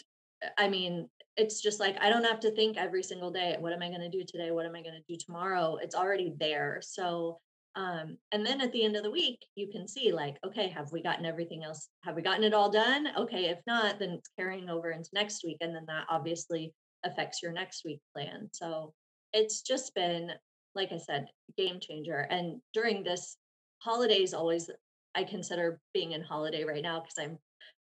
I 0.58 0.68
mean, 0.68 1.08
it's 1.38 1.62
just 1.62 1.80
like 1.80 1.96
I 2.02 2.10
don't 2.10 2.24
have 2.24 2.40
to 2.40 2.50
think 2.50 2.76
every 2.76 3.02
single 3.02 3.30
day, 3.30 3.56
what 3.58 3.72
am 3.72 3.82
I 3.82 3.88
going 3.88 4.02
to 4.02 4.10
do 4.10 4.24
today? 4.28 4.50
What 4.50 4.66
am 4.66 4.76
I 4.76 4.82
going 4.82 5.00
to 5.00 5.12
do 5.12 5.16
tomorrow? 5.18 5.78
It's 5.80 5.94
already 5.94 6.34
there. 6.38 6.80
So, 6.82 7.40
um, 7.76 8.16
and 8.32 8.44
then 8.44 8.62
at 8.62 8.72
the 8.72 8.84
end 8.84 8.96
of 8.96 9.02
the 9.02 9.10
week, 9.10 9.44
you 9.54 9.68
can 9.68 9.86
see 9.86 10.10
like, 10.10 10.38
okay, 10.44 10.68
have 10.70 10.90
we 10.92 11.02
gotten 11.02 11.26
everything 11.26 11.62
else? 11.62 11.88
Have 12.04 12.16
we 12.16 12.22
gotten 12.22 12.42
it 12.42 12.54
all 12.54 12.70
done? 12.70 13.08
Okay, 13.18 13.46
if 13.46 13.58
not, 13.66 13.98
then 13.98 14.10
it's 14.10 14.30
carrying 14.38 14.70
over 14.70 14.90
into 14.90 15.10
next 15.12 15.44
week. 15.44 15.58
And 15.60 15.74
then 15.76 15.84
that 15.86 16.06
obviously 16.08 16.72
affects 17.04 17.42
your 17.42 17.52
next 17.52 17.84
week 17.84 18.00
plan. 18.14 18.48
So 18.52 18.94
it's 19.34 19.60
just 19.60 19.94
been, 19.94 20.32
like 20.74 20.90
I 20.90 20.96
said, 20.96 21.26
game 21.58 21.78
changer. 21.78 22.26
And 22.30 22.62
during 22.72 23.04
this 23.04 23.36
holidays, 23.78 24.32
always 24.32 24.70
I 25.14 25.24
consider 25.24 25.78
being 25.92 26.12
in 26.12 26.22
holiday 26.22 26.64
right 26.64 26.82
now 26.82 27.00
because 27.00 27.18
I'm 27.18 27.38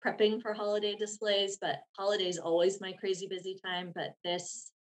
prepping 0.05 0.43
for 0.43 0.53
holiday 0.53 0.97
displays, 0.97 1.59
but 1.61 1.76
holidays 1.97 2.39
always 2.39 2.80
my 2.80 2.93
crazy 2.93 3.28
busy 3.28 3.57
time. 3.64 3.93
But 3.95 4.14
this 4.24 4.72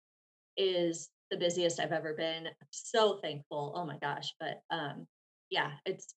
is 0.56 1.10
the 1.30 1.36
busiest 1.36 1.80
I've 1.80 1.92
ever 1.92 2.14
been. 2.14 2.48
So 2.70 3.18
thankful. 3.22 3.72
Oh 3.76 3.84
my 3.84 3.98
gosh. 3.98 4.32
But 4.38 4.60
um 4.70 5.06
yeah, 5.50 5.72
it's 5.84 6.14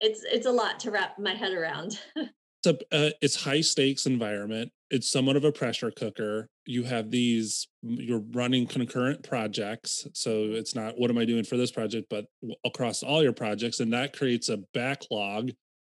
it's 0.00 0.24
it's 0.24 0.46
a 0.46 0.52
lot 0.52 0.80
to 0.80 0.90
wrap 0.90 1.18
my 1.18 1.34
head 1.34 1.52
around. 1.52 1.98
it's 2.16 2.30
a 2.66 2.76
uh, 2.94 3.10
it's 3.20 3.42
high 3.42 3.60
stakes 3.60 4.06
environment. 4.06 4.70
It's 4.90 5.10
somewhat 5.10 5.36
of 5.36 5.44
a 5.44 5.52
pressure 5.52 5.90
cooker. 5.90 6.48
You 6.64 6.84
have 6.84 7.10
these 7.10 7.68
you're 7.82 8.24
running 8.32 8.66
concurrent 8.66 9.22
projects, 9.22 10.06
so 10.12 10.44
it's 10.50 10.74
not 10.74 10.98
what 10.98 11.10
am 11.10 11.18
I 11.18 11.24
doing 11.24 11.44
for 11.44 11.56
this 11.56 11.72
project, 11.72 12.06
but 12.10 12.26
across 12.64 13.02
all 13.02 13.22
your 13.22 13.32
projects, 13.32 13.80
and 13.80 13.92
that 13.92 14.16
creates 14.16 14.48
a 14.48 14.58
backlog 14.74 15.50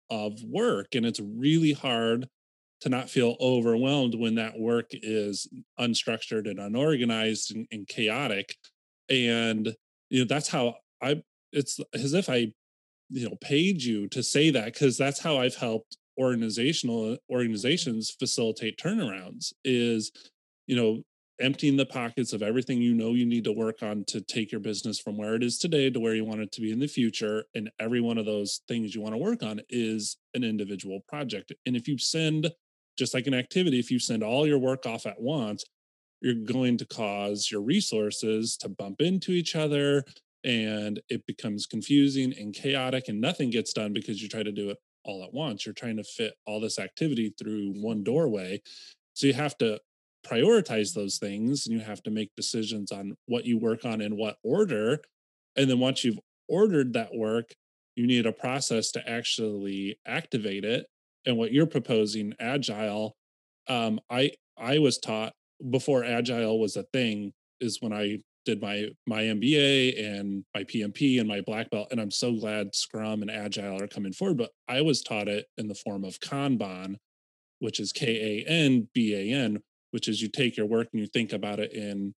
of 0.10 0.40
work 0.44 0.96
and 0.96 1.06
it's 1.06 1.20
really 1.20 1.74
hard 1.74 2.28
to 2.84 2.90
not 2.90 3.10
feel 3.10 3.38
overwhelmed 3.40 4.14
when 4.14 4.36
that 4.36 4.60
work 4.60 4.88
is 4.92 5.48
unstructured 5.80 6.50
and 6.50 6.60
unorganized 6.60 7.56
and, 7.56 7.66
and 7.72 7.88
chaotic 7.88 8.58
and 9.10 9.74
you 10.10 10.20
know 10.20 10.26
that's 10.28 10.50
how 10.50 10.76
i 11.02 11.24
it's 11.54 11.80
as 11.94 12.14
if 12.14 12.28
i 12.30 12.52
you 13.10 13.30
know 13.30 13.38
paid 13.40 13.82
you 13.82 14.10
to 14.10 14.22
say 14.22 14.50
that 14.50 14.66
because 14.66 14.98
that's 14.98 15.22
how 15.22 15.38
i've 15.38 15.56
helped 15.56 15.96
organizational 16.20 17.18
organizations 17.32 18.14
facilitate 18.20 18.78
turnarounds 18.78 19.54
is 19.64 20.12
you 20.68 20.76
know 20.76 21.02
emptying 21.40 21.78
the 21.78 21.86
pockets 21.86 22.34
of 22.34 22.44
everything 22.44 22.82
you 22.82 22.94
know 22.94 23.14
you 23.14 23.26
need 23.26 23.46
to 23.46 23.52
work 23.54 23.82
on 23.82 24.04
to 24.06 24.20
take 24.20 24.52
your 24.52 24.62
business 24.62 25.00
from 25.00 25.18
where 25.18 25.36
it 25.36 25.44
is 25.44 25.58
today 25.58 25.90
to 25.90 26.00
where 26.00 26.14
you 26.16 26.26
want 26.26 26.42
it 26.42 26.52
to 26.52 26.62
be 26.62 26.72
in 26.72 26.80
the 26.80 26.88
future. 26.88 27.44
And 27.56 27.72
every 27.80 28.02
one 28.02 28.20
of 28.20 28.26
those 28.26 28.62
things 28.68 28.94
you 28.94 29.02
want 29.02 29.14
to 29.14 29.18
work 29.18 29.42
on 29.42 29.60
is 29.68 30.18
an 30.36 30.44
individual 30.44 31.00
project. 31.08 31.52
And 31.66 31.76
if 31.76 31.88
you 31.88 31.98
send, 31.98 32.52
just 32.98 33.14
like 33.14 33.28
an 33.28 33.34
activity, 33.34 33.80
if 33.80 33.92
you 33.92 34.00
send 34.00 34.24
all 34.24 34.48
your 34.48 34.60
work 34.60 34.86
off 34.86 35.06
at 35.06 35.20
once, 35.20 35.64
you're 36.22 36.34
going 36.34 36.78
to 36.78 36.86
cause 36.86 37.50
your 37.52 37.62
resources 37.62 38.56
to 38.58 38.70
bump 38.70 39.02
into 39.02 39.32
each 39.32 39.56
other 39.56 40.04
and 40.46 41.02
it 41.10 41.26
becomes 41.26 41.66
confusing 41.66 42.34
and 42.38 42.54
chaotic 42.54 43.08
and 43.08 43.20
nothing 43.20 43.50
gets 43.50 43.74
done 43.74 43.94
because 43.94 44.22
you 44.22 44.30
try 44.30 44.44
to 44.44 44.52
do 44.52 44.70
it 44.70 44.78
all 45.06 45.24
at 45.24 45.34
once. 45.34 45.66
You're 45.66 45.74
trying 45.74 45.98
to 45.98 46.04
fit 46.04 46.34
all 46.46 46.60
this 46.60 46.80
activity 46.80 47.34
through 47.38 47.74
one 47.76 48.04
doorway. 48.04 48.62
So 49.14 49.28
you 49.28 49.34
have 49.34 49.58
to 49.58 49.80
prioritize 50.26 50.94
those 50.94 51.18
things 51.18 51.66
and 51.66 51.78
you 51.78 51.82
have 51.82 52.02
to 52.04 52.12
make 52.12 52.32
decisions 52.36 52.92
on 52.92 53.16
what 53.26 53.46
you 53.46 53.58
work 53.58 53.86
on 53.86 54.02
in 54.02 54.16
what 54.16 54.38
order 54.44 55.00
and 55.56 55.70
then 55.70 55.80
once 55.80 56.04
you've 56.04 56.20
ordered 56.48 56.94
that 56.94 57.14
work 57.14 57.52
you 57.96 58.08
need 58.08 58.26
a 58.26 58.32
process 58.32 58.92
to 58.92 59.10
actually 59.10 59.98
activate 60.06 60.64
it 60.64 60.86
and 61.26 61.38
what 61.38 61.52
you're 61.52 61.66
proposing 61.66 62.34
agile 62.40 63.16
um, 63.68 64.00
i 64.10 64.32
i 64.58 64.78
was 64.78 64.98
taught 64.98 65.34
before 65.70 66.04
agile 66.04 66.60
was 66.60 66.76
a 66.76 66.84
thing 66.94 67.32
is 67.62 67.78
when 67.82 67.94
i 67.94 68.18
did 68.46 68.62
my 68.62 68.88
my 69.08 69.24
mba 69.24 70.18
and 70.18 70.44
my 70.54 70.64
pmp 70.64 71.20
and 71.20 71.28
my 71.28 71.42
black 71.42 71.70
belt 71.70 71.88
and 71.92 72.02
i'm 72.02 72.12
so 72.12 72.34
glad 72.34 72.74
scrum 72.76 73.22
and 73.22 73.32
agile 73.32 73.82
are 73.82 73.88
coming 73.88 74.12
forward 74.12 74.38
but 74.38 74.52
i 74.68 74.82
was 74.82 75.02
taught 75.02 75.28
it 75.28 75.46
in 75.58 75.68
the 75.68 75.76
form 75.76 76.04
of 76.04 76.20
kanban 76.20 76.96
which 77.60 77.80
is 77.80 77.94
k-a-n-b-a-n 77.94 79.60
which 79.92 80.08
is 80.08 80.22
you 80.22 80.28
take 80.28 80.58
your 80.58 80.66
work 80.66 80.88
and 80.92 81.02
you 81.02 81.08
think 81.08 81.32
about 81.32 81.60
it 81.60 81.72
in 81.72 82.14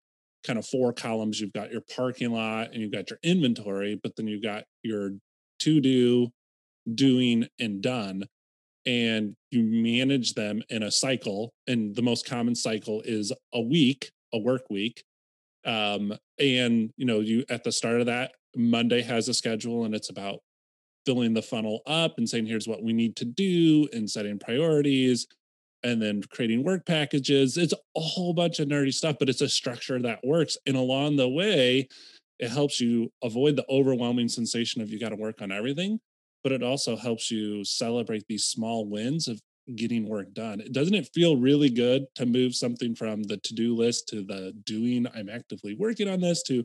kind 0.46 0.60
of 0.60 0.66
four 0.66 0.94
columns. 0.94 1.42
You've 1.42 1.54
got 1.54 1.72
your 1.72 1.82
parking 1.96 2.32
lot 2.32 2.72
and 2.72 2.76
you've 2.76 2.92
got 2.92 3.10
your 3.10 3.20
inventory, 3.24 4.00
but 4.02 4.16
then 4.16 4.28
you've 4.28 4.44
got 4.44 4.64
your 4.84 5.12
to 5.60 5.82
do, 5.82 6.30
doing, 6.94 7.48
and 7.60 7.82
done. 7.82 8.24
And 8.86 9.36
you 9.52 9.64
manage 9.64 10.34
them 10.34 10.62
in 10.70 10.84
a 10.84 10.92
cycle. 10.92 11.54
And 11.68 11.96
the 11.96 12.02
most 12.02 12.28
common 12.28 12.56
cycle 12.56 13.02
is 13.04 13.32
a 13.54 13.62
week, 13.62 14.12
a 14.34 14.38
work 14.38 14.64
week. 14.70 15.04
Um, 15.66 16.14
and 16.40 16.92
you 16.96 17.06
know, 17.06 17.22
you 17.22 17.44
at 17.50 17.64
the 17.64 17.72
start 17.72 18.00
of 18.00 18.06
that, 18.06 18.34
Monday 18.56 19.02
has 19.02 19.28
a 19.28 19.34
schedule 19.34 19.86
and 19.86 19.96
it's 19.96 20.10
about 20.10 20.40
filling 21.06 21.34
the 21.34 21.42
funnel 21.42 21.82
up 21.86 22.16
and 22.18 22.28
saying, 22.28 22.46
here's 22.46 22.68
what 22.68 22.84
we 22.84 22.94
need 22.94 23.16
to 23.16 23.26
do 23.26 23.88
and 23.94 24.10
setting 24.10 24.40
priorities 24.40 25.28
and 25.84 26.02
then 26.02 26.22
creating 26.32 26.64
work 26.64 26.86
packages. 26.86 27.58
It's 27.58 27.74
a 27.74 28.00
whole 28.00 28.34
bunch 28.34 28.60
of 28.60 28.68
nerdy 28.68 28.94
stuff, 28.94 29.18
but 29.20 29.30
it's 29.30 29.42
a 29.42 29.50
structure 29.50 30.02
that 30.02 30.20
works. 30.24 30.58
And 30.66 30.76
along 30.76 31.18
the 31.18 31.30
way, 31.30 31.88
it 32.40 32.50
helps 32.50 32.80
you 32.80 33.12
avoid 33.24 33.56
the 33.56 33.66
overwhelming 33.70 34.28
sensation 34.28 34.82
of 34.82 34.90
you 34.90 35.00
got 35.00 35.10
to 35.10 35.16
work 35.16 35.42
on 35.42 35.52
everything, 35.52 36.00
but 36.46 36.52
it 36.52 36.62
also 36.62 36.96
helps 36.96 37.32
you 37.32 37.66
celebrate 37.66 38.24
these 38.30 38.46
small 38.46 38.88
wins 38.88 39.28
of 39.28 39.42
getting 39.76 40.08
work 40.08 40.32
done. 40.36 40.62
Doesn't 40.72 40.94
it 40.94 41.10
feel 41.12 41.38
really 41.38 41.72
good 41.72 42.06
to 42.18 42.28
move 42.28 42.54
something 42.54 42.94
from 42.94 43.24
the 43.24 43.38
to 43.38 43.56
do 43.56 43.76
list 43.76 44.08
to 44.10 44.24
the 44.24 44.54
doing, 44.64 45.08
I'm 45.16 45.28
actively 45.28 45.74
working 45.74 46.08
on 46.08 46.22
this, 46.22 46.44
to 46.44 46.64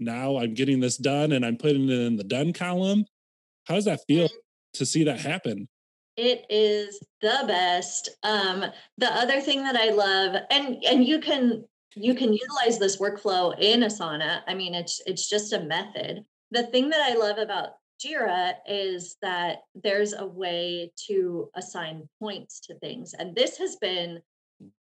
now 0.00 0.36
I'm 0.36 0.52
getting 0.52 0.80
this 0.80 0.96
done 0.96 1.30
and 1.30 1.46
I'm 1.46 1.56
putting 1.56 1.88
it 1.88 1.96
in 1.96 2.16
the 2.16 2.24
done 2.24 2.52
column? 2.52 3.04
How 3.68 3.76
does 3.76 3.84
that 3.84 4.00
feel 4.08 4.28
to 4.74 4.84
see 4.84 5.04
that 5.04 5.20
happen? 5.20 5.68
It 6.16 6.44
is 6.50 6.98
the 7.22 7.44
best. 7.46 8.10
Um, 8.24 8.64
the 8.98 9.12
other 9.12 9.40
thing 9.40 9.62
that 9.62 9.76
I 9.76 9.90
love, 9.90 10.42
and 10.50 10.82
and 10.84 11.06
you 11.06 11.20
can 11.20 11.62
you 11.94 12.16
can 12.16 12.32
utilize 12.32 12.80
this 12.80 13.00
workflow 13.00 13.56
in 13.60 13.82
Asana. 13.82 14.40
I 14.48 14.54
mean, 14.54 14.74
it's 14.74 15.00
it's 15.06 15.28
just 15.28 15.52
a 15.52 15.62
method. 15.62 16.24
The 16.50 16.64
thing 16.64 16.90
that 16.90 17.12
I 17.12 17.14
love 17.14 17.38
about 17.38 17.74
Jira 18.04 18.54
is 18.66 19.16
that 19.22 19.58
there's 19.74 20.14
a 20.14 20.26
way 20.26 20.92
to 21.08 21.50
assign 21.54 22.08
points 22.20 22.60
to 22.60 22.74
things, 22.78 23.14
and 23.14 23.34
this 23.34 23.58
has 23.58 23.76
been 23.76 24.20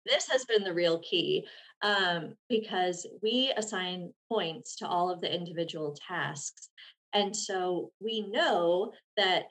this 0.05 0.27
has 0.29 0.45
been 0.45 0.63
the 0.63 0.73
real 0.73 0.99
key. 0.99 1.47
um, 1.81 2.35
because 2.49 3.05
we 3.21 3.53
assign 3.57 4.13
points 4.29 4.75
to 4.77 4.87
all 4.87 5.09
of 5.09 5.21
the 5.21 5.33
individual 5.33 5.95
tasks. 6.07 6.69
And 7.13 7.35
so 7.35 7.91
we 8.01 8.29
know 8.29 8.91
that 9.17 9.43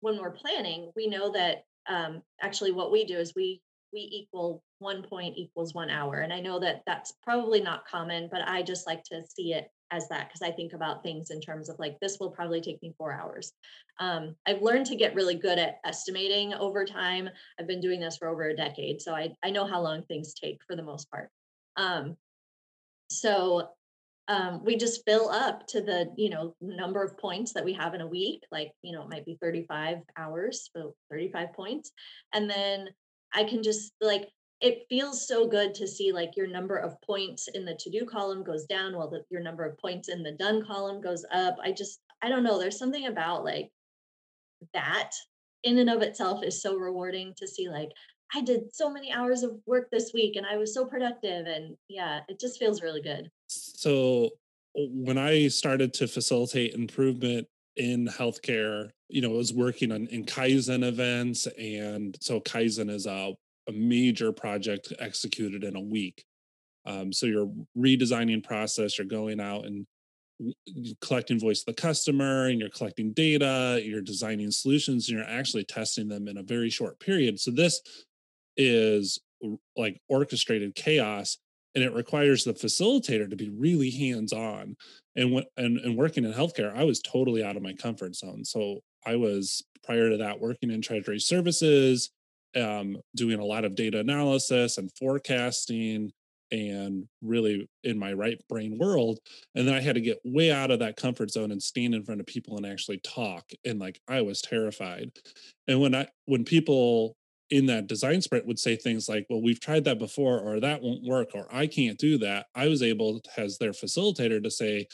when 0.00 0.18
we're 0.18 0.30
planning, 0.30 0.92
we 0.96 1.06
know 1.08 1.32
that 1.32 1.64
um, 1.88 2.22
actually 2.40 2.72
what 2.72 2.92
we 2.92 3.04
do 3.04 3.18
is 3.18 3.34
we 3.34 3.60
we 3.92 4.00
equal 4.00 4.62
one 4.78 5.02
point 5.02 5.36
equals 5.36 5.74
one 5.74 5.90
hour. 5.90 6.20
And 6.20 6.32
I 6.32 6.40
know 6.40 6.58
that 6.60 6.82
that's 6.86 7.12
probably 7.22 7.60
not 7.60 7.86
common, 7.86 8.28
but 8.32 8.40
I 8.48 8.62
just 8.62 8.86
like 8.86 9.02
to 9.04 9.22
see 9.28 9.52
it 9.52 9.68
as 9.92 10.08
that 10.08 10.28
because 10.28 10.42
I 10.42 10.50
think 10.50 10.72
about 10.72 11.02
things 11.02 11.30
in 11.30 11.40
terms 11.40 11.68
of 11.68 11.78
like, 11.78 12.00
this 12.00 12.18
will 12.18 12.30
probably 12.30 12.60
take 12.60 12.82
me 12.82 12.94
four 12.98 13.12
hours. 13.12 13.52
Um, 14.00 14.34
I've 14.46 14.62
learned 14.62 14.86
to 14.86 14.96
get 14.96 15.14
really 15.14 15.36
good 15.36 15.58
at 15.58 15.76
estimating 15.84 16.54
over 16.54 16.84
time. 16.84 17.28
I've 17.60 17.68
been 17.68 17.80
doing 17.80 18.00
this 18.00 18.16
for 18.16 18.28
over 18.28 18.44
a 18.44 18.56
decade, 18.56 19.00
so 19.00 19.14
I, 19.14 19.32
I 19.44 19.50
know 19.50 19.66
how 19.66 19.80
long 19.80 20.02
things 20.02 20.34
take 20.34 20.58
for 20.66 20.74
the 20.74 20.82
most 20.82 21.10
part. 21.10 21.28
Um, 21.76 22.16
so 23.10 23.68
um, 24.28 24.64
we 24.64 24.76
just 24.76 25.02
fill 25.04 25.28
up 25.28 25.66
to 25.68 25.80
the 25.80 26.12
you 26.16 26.30
know 26.30 26.54
number 26.60 27.02
of 27.02 27.18
points 27.18 27.52
that 27.52 27.64
we 27.64 27.72
have 27.74 27.94
in 27.94 28.00
a 28.00 28.06
week 28.06 28.42
like 28.50 28.70
you 28.82 28.92
know 28.92 29.02
it 29.02 29.10
might 29.10 29.26
be 29.26 29.36
35 29.40 29.98
hours 30.16 30.70
so 30.74 30.94
35 31.10 31.52
points 31.54 31.90
and 32.32 32.48
then 32.48 32.88
i 33.34 33.42
can 33.42 33.62
just 33.62 33.92
like 34.00 34.28
it 34.62 34.86
feels 34.88 35.26
so 35.26 35.46
good 35.46 35.74
to 35.74 35.88
see 35.88 36.12
like 36.12 36.36
your 36.36 36.46
number 36.46 36.76
of 36.76 37.00
points 37.02 37.48
in 37.48 37.64
the 37.64 37.74
to 37.74 37.90
do 37.90 38.06
column 38.06 38.44
goes 38.44 38.64
down 38.64 38.96
while 38.96 39.10
the, 39.10 39.24
your 39.28 39.42
number 39.42 39.64
of 39.64 39.76
points 39.78 40.08
in 40.08 40.22
the 40.22 40.32
done 40.32 40.64
column 40.64 41.02
goes 41.02 41.26
up. 41.34 41.56
I 41.62 41.72
just 41.72 42.00
i 42.22 42.28
don't 42.28 42.44
know 42.44 42.58
there's 42.58 42.78
something 42.78 43.06
about 43.08 43.44
like 43.44 43.70
that 44.72 45.10
in 45.64 45.78
and 45.78 45.90
of 45.90 46.02
itself 46.02 46.44
is 46.44 46.62
so 46.62 46.76
rewarding 46.76 47.34
to 47.36 47.48
see 47.48 47.68
like 47.68 47.90
i 48.34 48.40
did 48.40 48.72
so 48.72 48.88
many 48.88 49.12
hours 49.12 49.42
of 49.42 49.58
work 49.66 49.88
this 49.90 50.12
week 50.14 50.36
and 50.36 50.46
i 50.46 50.56
was 50.56 50.72
so 50.72 50.84
productive 50.84 51.46
and 51.46 51.76
yeah 51.88 52.20
it 52.28 52.38
just 52.38 52.58
feels 52.58 52.80
really 52.80 53.02
good. 53.02 53.28
So 53.48 54.30
when 54.74 55.18
i 55.18 55.48
started 55.48 55.92
to 55.94 56.06
facilitate 56.06 56.74
improvement 56.74 57.48
in 57.76 58.06
healthcare 58.06 58.90
you 59.08 59.20
know 59.20 59.34
i 59.34 59.36
was 59.36 59.52
working 59.52 59.90
on 59.90 60.06
in 60.06 60.24
kaizen 60.24 60.84
events 60.84 61.46
and 61.58 62.16
so 62.20 62.40
kaizen 62.40 62.88
is 62.88 63.06
a 63.06 63.34
a 63.68 63.72
major 63.72 64.32
project 64.32 64.92
executed 64.98 65.64
in 65.64 65.76
a 65.76 65.80
week. 65.80 66.24
Um, 66.84 67.12
so 67.12 67.26
you're 67.26 67.50
redesigning 67.76 68.42
process, 68.42 68.98
you're 68.98 69.06
going 69.06 69.40
out 69.40 69.66
and 69.66 69.86
collecting 71.00 71.38
voice 71.38 71.60
of 71.60 71.66
the 71.66 71.80
customer 71.80 72.48
and 72.48 72.58
you're 72.58 72.70
collecting 72.70 73.12
data, 73.12 73.80
you're 73.84 74.00
designing 74.00 74.50
solutions, 74.50 75.08
and 75.08 75.18
you're 75.18 75.28
actually 75.28 75.64
testing 75.64 76.08
them 76.08 76.26
in 76.28 76.38
a 76.38 76.42
very 76.42 76.70
short 76.70 76.98
period. 76.98 77.38
So 77.38 77.50
this 77.50 77.80
is 78.56 79.20
like 79.76 80.00
orchestrated 80.08 80.74
chaos 80.74 81.38
and 81.74 81.82
it 81.82 81.94
requires 81.94 82.44
the 82.44 82.52
facilitator 82.52 83.28
to 83.30 83.36
be 83.36 83.48
really 83.48 83.90
hands-on. 83.90 84.76
And 85.16 85.32
when 85.32 85.44
and, 85.56 85.78
and 85.78 85.96
working 85.96 86.24
in 86.24 86.32
healthcare, 86.32 86.76
I 86.76 86.84
was 86.84 87.00
totally 87.00 87.42
out 87.42 87.56
of 87.56 87.62
my 87.62 87.72
comfort 87.72 88.14
zone. 88.14 88.44
So 88.44 88.80
I 89.06 89.16
was 89.16 89.62
prior 89.84 90.10
to 90.10 90.16
that 90.18 90.40
working 90.40 90.70
in 90.70 90.82
treasury 90.82 91.18
services, 91.18 92.10
um, 92.56 92.96
doing 93.14 93.38
a 93.38 93.44
lot 93.44 93.64
of 93.64 93.74
data 93.74 93.98
analysis 93.98 94.78
and 94.78 94.90
forecasting 94.98 96.12
and 96.50 97.08
really 97.22 97.66
in 97.82 97.98
my 97.98 98.12
right 98.12 98.38
brain 98.46 98.76
world 98.78 99.18
and 99.54 99.66
then 99.66 99.74
i 99.74 99.80
had 99.80 99.94
to 99.94 100.02
get 100.02 100.20
way 100.22 100.52
out 100.52 100.70
of 100.70 100.78
that 100.78 100.96
comfort 100.96 101.30
zone 101.30 101.50
and 101.50 101.62
stand 101.62 101.94
in 101.94 102.04
front 102.04 102.20
of 102.20 102.26
people 102.26 102.56
and 102.58 102.66
actually 102.66 102.98
talk 102.98 103.50
and 103.64 103.78
like 103.78 104.00
i 104.06 104.20
was 104.20 104.42
terrified. 104.42 105.10
And 105.66 105.80
when 105.80 105.94
i 105.94 106.06
when 106.26 106.44
people 106.44 107.16
in 107.52 107.66
that 107.66 107.86
design 107.86 108.20
sprint 108.22 108.46
would 108.46 108.58
say 108.58 108.76
things 108.76 109.08
like 109.08 109.26
well 109.28 109.42
we've 109.42 109.60
tried 109.60 109.84
that 109.84 109.98
before 109.98 110.40
or 110.40 110.60
that 110.60 110.82
won't 110.82 111.04
work 111.04 111.30
or 111.34 111.46
i 111.50 111.66
can't 111.66 111.98
do 111.98 112.18
that 112.18 112.46
i 112.54 112.66
was 112.66 112.82
able 112.82 113.20
as 113.36 113.58
their 113.58 113.72
facilitator 113.72 114.42
to 114.42 114.50
say 114.50 114.86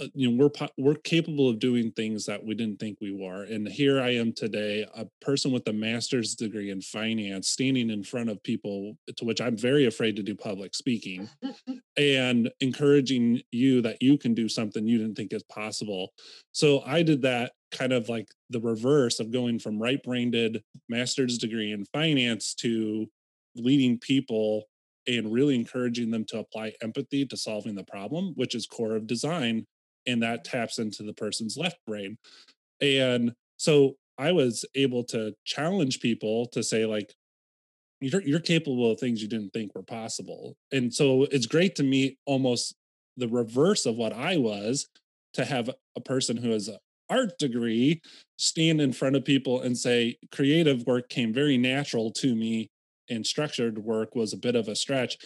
uh, 0.00 0.06
you 0.14 0.28
know 0.28 0.36
we're 0.36 0.68
we're 0.76 0.94
capable 0.96 1.48
of 1.48 1.60
doing 1.60 1.92
things 1.92 2.26
that 2.26 2.44
we 2.44 2.54
didn't 2.54 2.80
think 2.80 2.98
we 3.00 3.12
were 3.12 3.44
and 3.44 3.68
here 3.68 4.00
i 4.00 4.10
am 4.10 4.32
today 4.32 4.84
a 4.96 5.06
person 5.20 5.52
with 5.52 5.66
a 5.68 5.72
master's 5.72 6.34
degree 6.34 6.70
in 6.70 6.80
finance 6.80 7.48
standing 7.48 7.90
in 7.90 8.02
front 8.02 8.28
of 8.28 8.42
people 8.42 8.96
to 9.16 9.24
which 9.24 9.40
i'm 9.40 9.56
very 9.56 9.86
afraid 9.86 10.16
to 10.16 10.22
do 10.22 10.34
public 10.34 10.74
speaking 10.74 11.28
and 11.96 12.50
encouraging 12.60 13.40
you 13.52 13.80
that 13.80 14.02
you 14.02 14.18
can 14.18 14.34
do 14.34 14.48
something 14.48 14.86
you 14.86 14.98
didn't 14.98 15.14
think 15.14 15.32
is 15.32 15.44
possible. 15.44 16.12
So 16.50 16.82
i 16.86 17.02
did 17.02 17.22
that 17.22 17.52
kind 17.70 17.92
of 17.92 18.08
like 18.08 18.28
the 18.50 18.60
reverse 18.60 19.20
of 19.20 19.30
going 19.30 19.58
from 19.58 19.80
right 19.80 20.02
brained 20.02 20.60
master's 20.88 21.38
degree 21.38 21.72
in 21.72 21.84
finance 21.86 22.54
to 22.54 23.06
leading 23.54 23.98
people 23.98 24.64
and 25.06 25.32
really 25.32 25.54
encouraging 25.54 26.10
them 26.10 26.24
to 26.24 26.38
apply 26.38 26.72
empathy 26.82 27.26
to 27.26 27.36
solving 27.36 27.74
the 27.74 27.84
problem, 27.84 28.32
which 28.36 28.54
is 28.54 28.66
core 28.66 28.96
of 28.96 29.06
design 29.06 29.66
and 30.06 30.22
that 30.22 30.44
taps 30.44 30.78
into 30.78 31.02
the 31.02 31.12
person's 31.12 31.56
left 31.56 31.78
brain. 31.86 32.16
And 32.80 33.32
so 33.56 33.94
I 34.18 34.32
was 34.32 34.64
able 34.74 35.04
to 35.04 35.34
challenge 35.44 36.00
people 36.00 36.46
to 36.52 36.62
say, 36.62 36.86
like, 36.86 37.12
you're, 38.00 38.22
you're 38.22 38.40
capable 38.40 38.90
of 38.90 39.00
things 39.00 39.22
you 39.22 39.28
didn't 39.28 39.52
think 39.52 39.74
were 39.74 39.82
possible. 39.82 40.56
And 40.72 40.92
so 40.92 41.26
it's 41.30 41.46
great 41.46 41.74
to 41.76 41.82
meet 41.82 42.18
almost 42.26 42.74
the 43.16 43.28
reverse 43.28 43.86
of 43.86 43.96
what 43.96 44.12
I 44.12 44.36
was 44.36 44.88
to 45.34 45.44
have 45.44 45.70
a 45.96 46.00
person 46.00 46.36
who 46.36 46.50
has 46.50 46.68
an 46.68 46.78
art 47.08 47.38
degree 47.38 48.00
stand 48.38 48.80
in 48.80 48.92
front 48.92 49.16
of 49.16 49.24
people 49.24 49.60
and 49.60 49.76
say, 49.76 50.16
creative 50.32 50.86
work 50.86 51.08
came 51.08 51.32
very 51.32 51.56
natural 51.56 52.10
to 52.12 52.34
me 52.34 52.68
and 53.08 53.26
structured 53.26 53.78
work 53.78 54.14
was 54.14 54.32
a 54.32 54.38
bit 54.38 54.56
of 54.56 54.68
a 54.68 54.76
stretch 54.76 55.16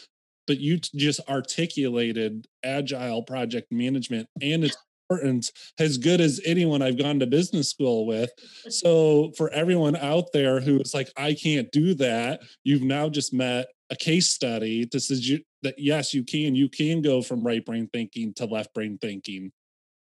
but 0.49 0.59
you 0.59 0.78
just 0.78 1.20
articulated 1.28 2.49
agile 2.64 3.22
project 3.22 3.70
management 3.70 4.26
and 4.42 4.64
its 4.64 4.76
importance 5.09 5.53
as 5.78 5.99
good 5.99 6.20
as 6.20 6.40
anyone 6.44 6.82
I've 6.82 6.99
gone 6.99 7.20
to 7.20 7.26
business 7.26 7.70
school 7.70 8.07
with. 8.07 8.30
So 8.68 9.32
for 9.36 9.51
everyone 9.51 9.94
out 9.96 10.32
there 10.32 10.61
who 10.61 10.80
is 10.80 10.94
like, 10.94 11.11
I 11.16 11.34
can't 11.34 11.70
do 11.70 11.94
that, 11.94 12.40
you've 12.64 12.82
now 12.82 13.09
just 13.09 13.32
met 13.32 13.68
a 13.90 13.96
case 13.96 14.30
study 14.30 14.86
to 14.86 14.99
suggest 14.99 15.42
that 15.62 15.74
yes, 15.78 16.12
you 16.12 16.24
can. 16.24 16.55
You 16.55 16.68
can 16.68 17.03
go 17.03 17.22
from 17.22 17.44
right 17.44 17.64
brain 17.64 17.88
thinking 17.92 18.32
to 18.34 18.46
left 18.46 18.74
brain 18.74 18.99
thinking. 19.01 19.53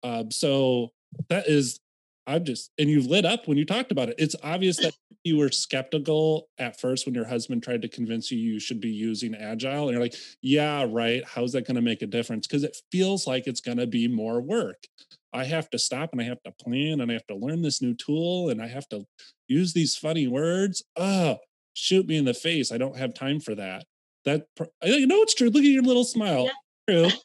Um, 0.03 0.31
so 0.31 0.89
that 1.29 1.47
is 1.47 1.79
I'm 2.27 2.43
just, 2.43 2.71
and 2.77 2.89
you've 2.89 3.05
lit 3.05 3.25
up 3.25 3.47
when 3.47 3.57
you 3.57 3.65
talked 3.65 3.91
about 3.91 4.09
it. 4.09 4.15
It's 4.17 4.35
obvious 4.43 4.77
that 4.77 4.93
you 5.23 5.37
were 5.37 5.49
skeptical 5.49 6.49
at 6.59 6.79
first 6.79 7.05
when 7.05 7.15
your 7.15 7.25
husband 7.25 7.63
tried 7.63 7.81
to 7.83 7.87
convince 7.87 8.29
you 8.29 8.37
you 8.37 8.59
should 8.59 8.81
be 8.81 8.89
using 8.89 9.33
agile. 9.33 9.83
And 9.83 9.91
you're 9.91 10.01
like, 10.01 10.15
yeah, 10.41 10.85
right. 10.87 11.23
How's 11.25 11.53
that 11.53 11.65
going 11.65 11.75
to 11.75 11.81
make 11.81 12.01
a 12.01 12.07
difference? 12.07 12.45
Because 12.45 12.63
it 12.63 12.75
feels 12.91 13.25
like 13.25 13.47
it's 13.47 13.61
going 13.61 13.77
to 13.77 13.87
be 13.87 14.07
more 14.09 14.41
work. 14.41 14.83
I 15.33 15.45
have 15.45 15.69
to 15.69 15.79
stop 15.79 16.09
and 16.11 16.21
I 16.21 16.25
have 16.25 16.43
to 16.43 16.51
plan 16.51 16.99
and 16.99 17.09
I 17.09 17.13
have 17.13 17.27
to 17.27 17.35
learn 17.35 17.61
this 17.61 17.81
new 17.81 17.93
tool 17.93 18.49
and 18.49 18.61
I 18.61 18.67
have 18.67 18.89
to 18.89 19.05
use 19.47 19.73
these 19.73 19.95
funny 19.95 20.27
words. 20.27 20.83
Oh, 20.97 21.37
shoot 21.73 22.07
me 22.07 22.17
in 22.17 22.25
the 22.25 22.33
face. 22.33 22.71
I 22.71 22.77
don't 22.77 22.97
have 22.97 23.13
time 23.13 23.39
for 23.39 23.55
that. 23.55 23.85
That, 24.25 24.47
you 24.83 25.07
know, 25.07 25.21
it's 25.21 25.33
true. 25.33 25.49
Look 25.49 25.63
at 25.63 25.69
your 25.69 25.83
little 25.83 26.03
smile. 26.03 26.49
Yeah. 26.89 27.09
True. 27.09 27.19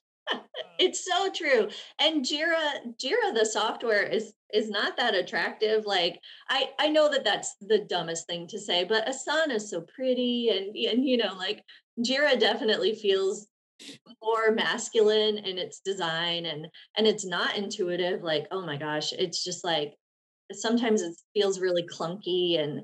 It's 0.79 1.05
so 1.05 1.31
true. 1.31 1.68
And 1.99 2.25
Jira, 2.25 2.81
Jira, 3.03 3.35
the 3.35 3.47
software 3.47 4.03
is 4.03 4.33
is 4.53 4.68
not 4.68 4.97
that 4.97 5.14
attractive. 5.14 5.87
Like 5.87 6.20
I 6.49 6.70
I 6.79 6.89
know 6.89 7.11
that 7.11 7.25
that's 7.25 7.55
the 7.61 7.87
dumbest 7.89 8.27
thing 8.27 8.47
to 8.49 8.59
say, 8.59 8.85
but 8.85 9.07
Asana 9.07 9.57
is 9.57 9.70
so 9.70 9.83
pretty, 9.95 10.49
and 10.51 10.77
and 10.77 11.05
you 11.07 11.16
know, 11.16 11.35
like 11.37 11.62
Jira 12.01 12.39
definitely 12.39 12.95
feels 12.95 13.47
more 14.23 14.53
masculine 14.53 15.39
in 15.39 15.59
its 15.59 15.81
design, 15.81 16.47
and 16.47 16.66
and 16.97 17.07
it's 17.07 17.25
not 17.25 17.57
intuitive. 17.57 18.23
Like 18.23 18.47
oh 18.51 18.64
my 18.64 18.77
gosh, 18.77 19.12
it's 19.12 19.43
just 19.45 19.64
like 19.64 19.95
sometimes 20.53 21.03
it 21.03 21.14
feels 21.35 21.61
really 21.61 21.85
clunky 21.87 22.62
and 22.62 22.83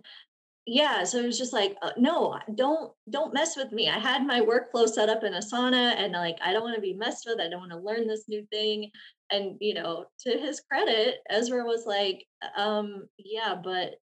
yeah 0.68 1.02
so 1.02 1.18
it 1.18 1.26
was 1.26 1.38
just 1.38 1.54
like 1.54 1.76
uh, 1.80 1.92
no 1.96 2.38
don't 2.54 2.92
don't 3.10 3.32
mess 3.32 3.56
with 3.56 3.72
me. 3.72 3.88
I 3.88 3.98
had 3.98 4.26
my 4.26 4.40
workflow 4.40 4.86
set 4.86 5.08
up 5.08 5.24
in 5.24 5.32
asana 5.32 5.94
and 5.96 6.12
like 6.12 6.36
i 6.44 6.52
don't 6.52 6.62
want 6.62 6.76
to 6.76 6.82
be 6.82 6.92
messed 6.92 7.24
with. 7.26 7.40
I 7.40 7.48
don't 7.48 7.60
want 7.60 7.72
to 7.72 7.78
learn 7.78 8.06
this 8.06 8.28
new 8.28 8.46
thing. 8.52 8.90
And 9.30 9.56
you 9.60 9.74
know 9.74 10.04
to 10.20 10.30
his 10.38 10.60
credit 10.60 11.16
ezra 11.30 11.64
was 11.64 11.84
like 11.86 12.24
um 12.56 13.06
yeah 13.18 13.54
but 13.62 13.94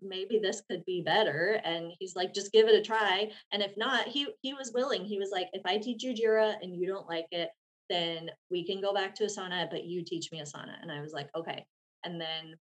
maybe 0.00 0.38
this 0.38 0.62
could 0.70 0.84
be 0.84 1.02
better. 1.02 1.60
And 1.64 1.92
he's 1.98 2.14
like 2.14 2.32
just 2.32 2.52
give 2.52 2.68
it 2.68 2.78
a 2.78 2.82
try. 2.82 3.30
And 3.52 3.60
if 3.62 3.72
not 3.76 4.06
he 4.06 4.28
he 4.42 4.54
was 4.54 4.72
willing. 4.72 5.04
He 5.04 5.18
was 5.18 5.30
like 5.32 5.48
if 5.52 5.62
i 5.66 5.78
teach 5.78 6.04
you 6.04 6.14
jira 6.14 6.54
and 6.62 6.76
you 6.76 6.86
don't 6.86 7.08
like 7.08 7.26
it 7.32 7.50
then 7.90 8.30
we 8.50 8.64
can 8.64 8.80
go 8.80 8.94
back 8.94 9.14
to 9.16 9.24
asana 9.24 9.68
but 9.68 9.84
you 9.84 10.04
teach 10.04 10.30
me 10.30 10.40
asana. 10.40 10.80
And 10.80 10.92
i 10.92 11.00
was 11.00 11.12
like 11.12 11.28
okay. 11.34 11.66
And 12.04 12.20
then 12.20 12.54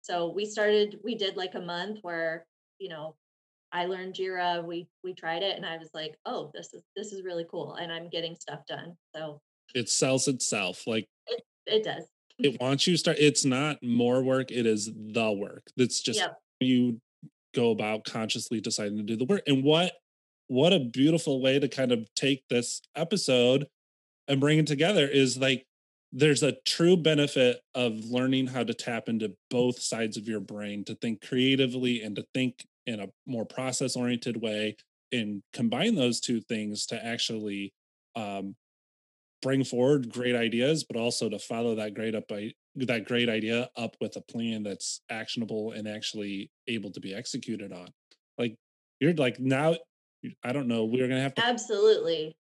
so 0.00 0.32
we 0.34 0.46
started 0.46 0.98
we 1.04 1.16
did 1.16 1.36
like 1.36 1.54
a 1.54 1.60
month 1.60 1.98
where 2.00 2.46
you 2.78 2.88
know, 2.88 3.16
I 3.72 3.86
learned 3.86 4.14
Jira. 4.14 4.64
We 4.64 4.86
we 5.02 5.14
tried 5.14 5.42
it, 5.42 5.56
and 5.56 5.66
I 5.66 5.76
was 5.76 5.90
like, 5.94 6.14
oh, 6.26 6.50
this 6.54 6.72
is 6.74 6.82
this 6.96 7.12
is 7.12 7.24
really 7.24 7.46
cool, 7.50 7.74
and 7.74 7.92
I'm 7.92 8.08
getting 8.08 8.36
stuff 8.36 8.60
done. 8.68 8.96
So 9.14 9.40
it 9.74 9.88
sells 9.88 10.28
itself. 10.28 10.86
Like 10.86 11.06
it, 11.26 11.42
it 11.66 11.84
does. 11.84 12.04
it 12.38 12.60
wants 12.60 12.86
you 12.86 12.94
to 12.94 12.98
start. 12.98 13.16
It's 13.18 13.44
not 13.44 13.78
more 13.82 14.22
work. 14.22 14.50
It 14.50 14.66
is 14.66 14.90
the 14.94 15.32
work. 15.32 15.64
That's 15.76 16.00
just 16.00 16.20
yep. 16.20 16.38
you 16.60 17.00
go 17.54 17.70
about 17.70 18.04
consciously 18.04 18.60
deciding 18.60 18.96
to 18.98 19.02
do 19.02 19.16
the 19.16 19.24
work. 19.24 19.42
And 19.46 19.64
what 19.64 19.92
what 20.48 20.72
a 20.72 20.80
beautiful 20.80 21.40
way 21.40 21.58
to 21.58 21.68
kind 21.68 21.90
of 21.90 22.06
take 22.14 22.44
this 22.48 22.82
episode 22.94 23.66
and 24.28 24.40
bring 24.40 24.58
it 24.58 24.66
together 24.66 25.06
is 25.06 25.38
like 25.38 25.66
there's 26.16 26.44
a 26.44 26.56
true 26.64 26.96
benefit 26.96 27.60
of 27.74 27.92
learning 28.04 28.46
how 28.46 28.62
to 28.62 28.72
tap 28.72 29.08
into 29.08 29.34
both 29.50 29.80
sides 29.80 30.16
of 30.16 30.28
your 30.28 30.38
brain 30.38 30.84
to 30.84 30.94
think 30.94 31.20
creatively 31.26 32.02
and 32.02 32.14
to 32.14 32.24
think 32.32 32.64
in 32.86 33.00
a 33.00 33.08
more 33.26 33.44
process 33.44 33.96
oriented 33.96 34.40
way 34.40 34.76
and 35.10 35.42
combine 35.52 35.96
those 35.96 36.20
two 36.20 36.40
things 36.40 36.86
to 36.86 37.04
actually 37.04 37.72
um, 38.14 38.54
bring 39.42 39.64
forward 39.64 40.12
great 40.12 40.36
ideas 40.36 40.84
but 40.84 40.96
also 40.96 41.28
to 41.28 41.38
follow 41.38 41.74
that 41.74 41.94
great 41.94 42.14
up 42.14 42.28
by 42.28 42.52
that 42.76 43.06
great 43.06 43.28
idea 43.28 43.68
up 43.76 43.96
with 44.00 44.16
a 44.16 44.20
plan 44.20 44.62
that's 44.62 45.00
actionable 45.10 45.72
and 45.72 45.88
actually 45.88 46.48
able 46.68 46.90
to 46.90 47.00
be 47.00 47.12
executed 47.12 47.72
on. 47.72 47.88
Like 48.38 48.56
you're 49.00 49.14
like 49.14 49.40
now 49.40 49.74
i 50.42 50.52
don't 50.52 50.68
know 50.68 50.84
we're 50.84 51.08
gonna 51.08 51.20
have 51.20 51.34
to 51.34 51.44
absolutely. 51.44 52.36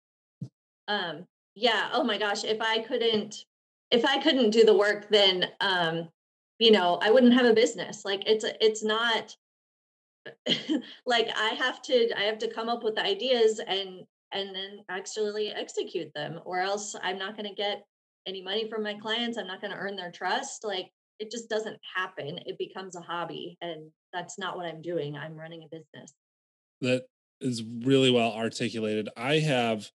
Um 0.89 1.27
yeah 1.55 1.89
oh 1.93 2.05
my 2.05 2.19
gosh 2.19 2.45
if 2.45 2.61
i 2.61 2.79
couldn't 2.81 3.45
if 3.93 4.05
i 4.05 4.19
couldn't 4.21 4.51
do 4.51 4.65
the 4.65 4.77
work 4.77 5.09
then 5.11 5.47
um 5.61 6.09
you 6.59 6.71
know 6.71 6.99
i 7.03 7.11
wouldn't 7.11 7.35
have 7.35 7.47
a 7.47 7.55
business. 7.55 8.05
Like 8.05 8.23
it's 8.27 8.45
it's 8.61 8.83
not 8.83 9.37
like 11.07 11.29
i 11.37 11.49
have 11.49 11.83
to 11.83 12.09
i 12.17 12.23
have 12.23 12.39
to 12.39 12.53
come 12.53 12.69
up 12.69 12.85
with 12.85 12.99
ideas 12.99 13.61
and 13.67 14.05
and 14.33 14.55
then 14.55 14.79
actually 14.89 15.49
execute 15.49 16.15
them 16.15 16.41
or 16.45 16.61
else 16.61 16.95
i'm 17.03 17.19
not 17.19 17.37
going 17.37 17.49
to 17.49 17.55
get 17.55 17.83
any 18.27 18.43
money 18.43 18.69
from 18.69 18.83
my 18.83 18.95
clients. 18.95 19.39
I'm 19.39 19.47
not 19.47 19.61
going 19.61 19.73
to 19.73 19.79
earn 19.79 19.97
their 19.97 20.11
trust. 20.11 20.65
Like 20.65 20.91
it 21.19 21.31
just 21.31 21.49
doesn't 21.49 21.79
happen. 21.95 22.39
It 22.47 22.59
becomes 22.59 22.97
a 22.97 23.01
hobby 23.01 23.57
and 23.61 23.91
that's 24.13 24.39
not 24.39 24.57
what 24.57 24.67
i'm 24.67 24.83
doing. 24.83 25.17
I'm 25.17 25.37
running 25.37 25.63
a 25.63 25.69
business. 25.75 26.13
That 26.81 27.05
is 27.41 27.63
really 27.63 28.11
well 28.11 28.33
articulated. 28.33 29.09
I 29.17 29.39
have 29.39 29.91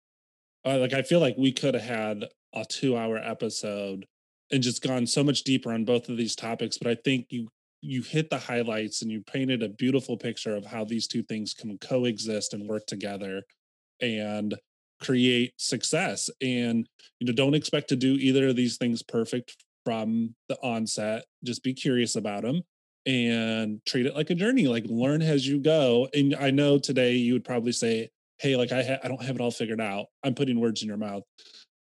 uh, 0.66 0.80
like 0.80 0.94
i 0.94 1.02
feel 1.02 1.20
like 1.20 1.36
we 1.38 1.52
could 1.52 1.76
have 1.76 1.84
had 1.84 2.26
a 2.54 2.66
two 2.66 2.98
hour 2.98 3.18
episode 3.18 4.06
and 4.52 4.64
just 4.64 4.82
gone 4.82 5.06
so 5.06 5.24
much 5.24 5.44
deeper 5.44 5.74
on 5.74 5.86
both 5.86 6.10
of 6.10 6.18
these 6.18 6.36
topics 6.36 6.78
but 6.78 6.90
i 6.90 6.96
think 7.04 7.28
you 7.30 7.48
you 7.82 8.02
hit 8.02 8.30
the 8.30 8.38
highlights 8.38 9.02
and 9.02 9.12
you 9.12 9.22
painted 9.22 9.62
a 9.62 9.70
beautiful 9.70 10.18
picture 10.18 10.56
of 10.56 10.66
how 10.66 10.84
these 10.84 11.08
two 11.08 11.24
things 11.24 11.54
can 11.54 11.78
coexist 11.78 12.54
and 12.54 12.68
work 12.68 12.86
together 12.88 13.44
and 14.02 14.56
create 15.02 15.54
success. 15.58 16.30
And 16.42 16.88
you 17.20 17.28
know 17.28 17.34
don't 17.34 17.54
expect 17.54 17.90
to 17.90 17.96
do 17.96 18.14
either 18.14 18.50
of 18.50 18.56
these 18.56 18.78
things 18.78 19.04
perfect 19.04 19.56
from 19.86 20.36
the 20.50 20.58
onset 20.62 21.24
just 21.46 21.64
be 21.64 21.74
curious 21.74 22.18
about 22.18 22.42
them 22.42 22.62
and 23.06 23.80
treat 23.86 24.06
it 24.06 24.16
like 24.16 24.30
a 24.30 24.36
journey 24.36 24.68
like 24.68 24.86
learn 24.88 25.22
as 25.22 25.48
you 25.48 25.60
go. 25.60 26.08
And 26.14 26.36
i 26.36 26.52
know 26.52 26.78
today 26.78 27.14
you 27.14 27.34
would 27.34 27.46
probably 27.46 27.72
say 27.72 28.10
hey 28.40 28.56
like 28.56 28.72
i 28.72 28.84
ha- 28.84 29.00
i 29.04 29.08
don't 29.08 29.22
have 29.24 29.36
it 29.36 29.42
all 29.42 29.52
figured 29.52 29.82
out. 29.82 30.08
I'm 30.24 30.36
putting 30.36 30.60
words 30.60 30.82
in 30.82 30.88
your 30.88 30.98
mouth 30.98 31.24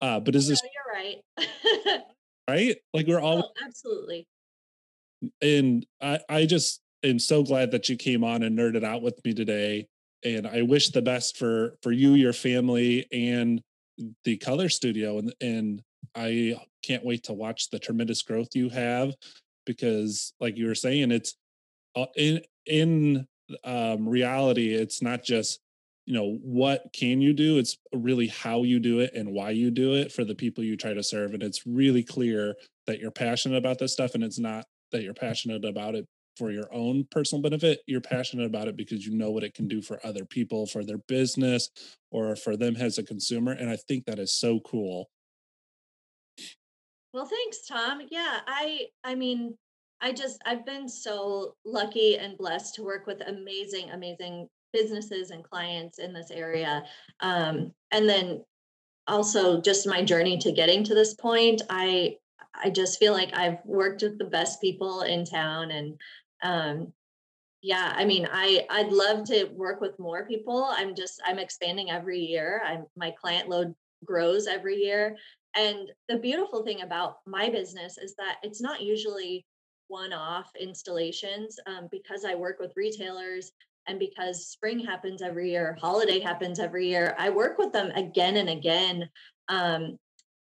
uh 0.01 0.21
but 0.21 0.35
is 0.35 0.49
this 0.49 0.63
no, 0.63 0.71
you're 0.75 1.47
right 1.47 2.03
right 2.49 2.77
like 2.95 3.07
we're 3.07 3.21
all 3.21 3.45
oh, 3.45 3.65
absolutely 3.65 4.27
and 5.43 5.87
i 6.01 6.19
i 6.29 6.47
just 6.47 6.81
am 7.03 7.19
so 7.19 7.43
glad 7.43 7.71
that 7.71 7.89
you 7.89 7.97
came 7.97 8.25
on 8.25 8.43
and 8.43 8.59
nerded 8.59 8.85
out 8.85 9.03
with 9.03 9.23
me 9.25 9.35
today 9.35 9.87
and 10.25 10.47
I 10.47 10.63
wish 10.63 10.91
the 10.91 11.03
best 11.03 11.37
for 11.37 11.77
for 11.83 11.93
you, 11.93 12.15
your 12.15 12.33
family, 12.33 13.07
and 13.13 13.63
the 14.25 14.37
color 14.37 14.69
studio. 14.69 15.19
And 15.19 15.35
and 15.41 15.83
I 16.15 16.57
can't 16.83 17.05
wait 17.05 17.25
to 17.25 17.33
watch 17.33 17.71
the 17.71 17.79
tremendous 17.79 18.23
growth 18.23 18.49
you 18.55 18.69
have 18.71 19.15
because, 19.67 20.33
like 20.41 20.57
you 20.57 20.67
were 20.67 20.75
saying, 20.75 21.11
it's 21.11 21.37
uh, 21.95 22.07
in 22.17 22.41
in 22.67 23.27
um, 23.65 24.09
reality, 24.09 24.75
it's 24.75 25.03
not 25.03 25.23
just 25.23 25.61
you 26.09 26.15
know 26.15 26.39
what 26.43 26.91
can 26.95 27.21
you 27.21 27.35
do 27.35 27.59
it's 27.59 27.77
really 27.95 28.29
how 28.29 28.63
you 28.63 28.81
do 28.81 29.01
it 29.01 29.13
and 29.15 29.31
why 29.31 29.51
you 29.51 29.71
do 29.71 29.93
it 29.93 30.11
for 30.11 30.25
the 30.25 30.35
people 30.35 30.65
you 30.65 30.75
try 30.75 30.95
to 30.95 31.03
serve 31.03 31.35
and 31.35 31.43
it's 31.43 31.67
really 31.67 32.03
clear 32.03 32.55
that 32.87 32.99
you're 32.99 33.11
passionate 33.11 33.59
about 33.59 33.79
this 33.79 33.93
stuff 33.93 34.15
and 34.15 34.25
it's 34.25 34.39
not 34.39 34.65
that 34.91 35.03
you're 35.03 35.13
passionate 35.13 35.67
about 35.67 35.95
it 35.95 36.07
for 36.39 36.51
your 36.51 36.73
own 36.73 37.05
personal 37.11 37.43
benefit. 37.43 37.81
You're 37.87 38.01
passionate 38.01 38.47
about 38.47 38.69
it 38.69 38.77
because 38.77 39.05
you 39.05 39.15
know 39.15 39.31
what 39.31 39.43
it 39.43 39.55
can 39.55 39.67
do 39.67 39.83
for 39.83 40.01
other 40.07 40.25
people, 40.25 40.67
for 40.67 40.85
their 40.85 40.99
business, 41.09 41.69
or 42.13 42.37
for 42.37 42.57
them 42.57 42.77
as 42.77 42.97
a 42.97 43.03
consumer. 43.03 43.53
And 43.53 43.69
I 43.69 43.77
think 43.77 44.05
that 44.07 44.21
is 44.21 44.33
so 44.33 44.61
cool. 44.61 45.11
Well, 47.13 47.27
thanks, 47.27 47.67
Tom. 47.67 48.03
Yeah, 48.09 48.39
I 48.47 48.87
I 49.03 49.17
mean, 49.17 49.57
I 50.01 50.13
just 50.13 50.41
I've 50.47 50.65
been 50.65 50.89
so 50.89 51.55
lucky 51.65 52.17
and 52.17 52.39
blessed 52.39 52.77
to 52.77 52.85
work 52.85 53.07
with 53.07 53.21
amazing, 53.27 53.91
amazing 53.91 54.47
businesses 54.73 55.31
and 55.31 55.45
clients 55.45 55.99
in 55.99 56.13
this 56.13 56.31
area. 56.31 56.85
Um, 57.21 57.73
and 57.91 58.09
then 58.09 58.45
also 59.07 59.61
just 59.61 59.87
my 59.87 60.05
journey 60.05 60.39
to 60.39 60.53
getting 60.53 60.85
to 60.85 60.95
this 60.95 61.15
point, 61.15 61.63
I 61.71 62.17
I 62.55 62.71
just 62.71 62.99
feel 62.99 63.13
like 63.13 63.37
I've 63.37 63.59
worked 63.65 64.03
with 64.03 64.19
the 64.19 64.25
best 64.25 64.61
people 64.61 65.03
in 65.03 65.25
town 65.25 65.71
and 65.71 66.01
um, 66.43 66.93
yeah 67.63 67.93
i 67.97 68.05
mean 68.05 68.29
i 68.33 68.65
i'd 68.71 68.93
love 68.93 69.25
to 69.25 69.47
work 69.47 69.81
with 69.81 69.99
more 69.99 70.25
people 70.27 70.69
i'm 70.77 70.95
just 70.95 71.21
i'm 71.27 71.39
expanding 71.39 71.91
every 71.91 72.19
year 72.19 72.63
i'm 72.65 72.87
my 72.97 73.11
client 73.11 73.49
load 73.49 73.75
grows 74.05 74.47
every 74.47 74.77
year 74.77 75.17
and 75.57 75.91
the 76.09 76.19
beautiful 76.19 76.63
thing 76.63 76.83
about 76.83 77.17
my 77.27 77.51
business 77.51 77.99
is 77.99 78.15
that 78.15 78.37
it's 78.43 78.61
not 78.61 78.81
usually 78.81 79.45
one-off 79.89 80.51
installations 80.61 81.59
um, 81.67 81.89
because 81.91 82.25
i 82.25 82.35
work 82.35 82.59
with 82.61 82.73
retailers 82.77 83.51
and 83.89 83.99
because 83.99 84.47
spring 84.47 84.79
happens 84.79 85.23
every 85.23 85.51
year 85.51 85.77
holiday 85.81 86.21
happens 86.21 86.61
every 86.61 86.89
year 86.89 87.15
i 87.19 87.29
work 87.31 87.59
with 87.59 87.73
them 87.73 87.91
again 87.93 88.37
and 88.37 88.49
again 88.49 89.09
um, 89.49 89.97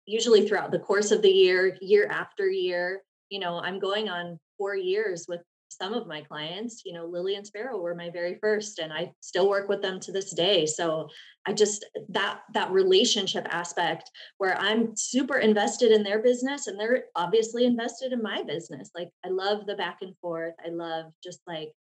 usually 0.08 0.48
throughout 0.48 0.72
the 0.72 0.80
course 0.80 1.12
of 1.12 1.22
the 1.22 1.30
year 1.30 1.78
year 1.82 2.08
after 2.10 2.50
year. 2.50 3.04
You 3.30 3.40
know 3.40 3.60
i'm 3.60 3.78
going 3.78 4.08
on 4.10 4.40
four 4.58 4.76
years 4.76 5.26
with 5.28 5.42
some 5.70 5.94
of 5.94 6.08
my 6.08 6.22
clients 6.22 6.84
you 6.86 6.94
know 6.94 7.06
lily 7.06 7.36
and 7.36 7.46
sparrow 7.46 7.78
were 7.78 7.94
my 7.94 8.10
very 8.10 8.38
first 8.42 8.80
and 8.80 8.94
i 8.94 9.12
still 9.20 9.50
work 9.50 9.68
with 9.68 9.82
them 9.82 10.00
to 10.00 10.14
this 10.14 10.34
day. 10.34 10.66
So 10.66 11.10
i 11.46 11.52
just 11.52 11.86
that 12.10 12.40
that 12.54 12.72
relationship 12.72 13.46
aspect 13.50 14.10
where 14.38 14.58
i'm 14.60 14.96
super 14.96 15.40
invested 15.40 15.92
in 15.92 16.04
their 16.04 16.24
business 16.24 16.68
and 16.68 16.80
they're 16.80 17.04
obviously 17.18 17.66
invested 17.66 18.14
in 18.14 18.24
my 18.24 18.44
business. 18.44 18.92
Like 18.96 19.10
i 19.26 19.30
love 19.30 19.66
the 19.66 19.76
back 19.76 19.98
and 20.02 20.16
forth. 20.20 20.54
I 20.66 20.70
love 20.70 21.12
just 21.22 21.42
like 21.46 21.74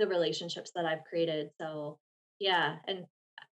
the 0.00 0.08
relationships 0.08 0.72
that 0.74 0.84
i've 0.84 1.04
created 1.04 1.50
so 1.60 1.98
yeah 2.40 2.76
and 2.88 3.04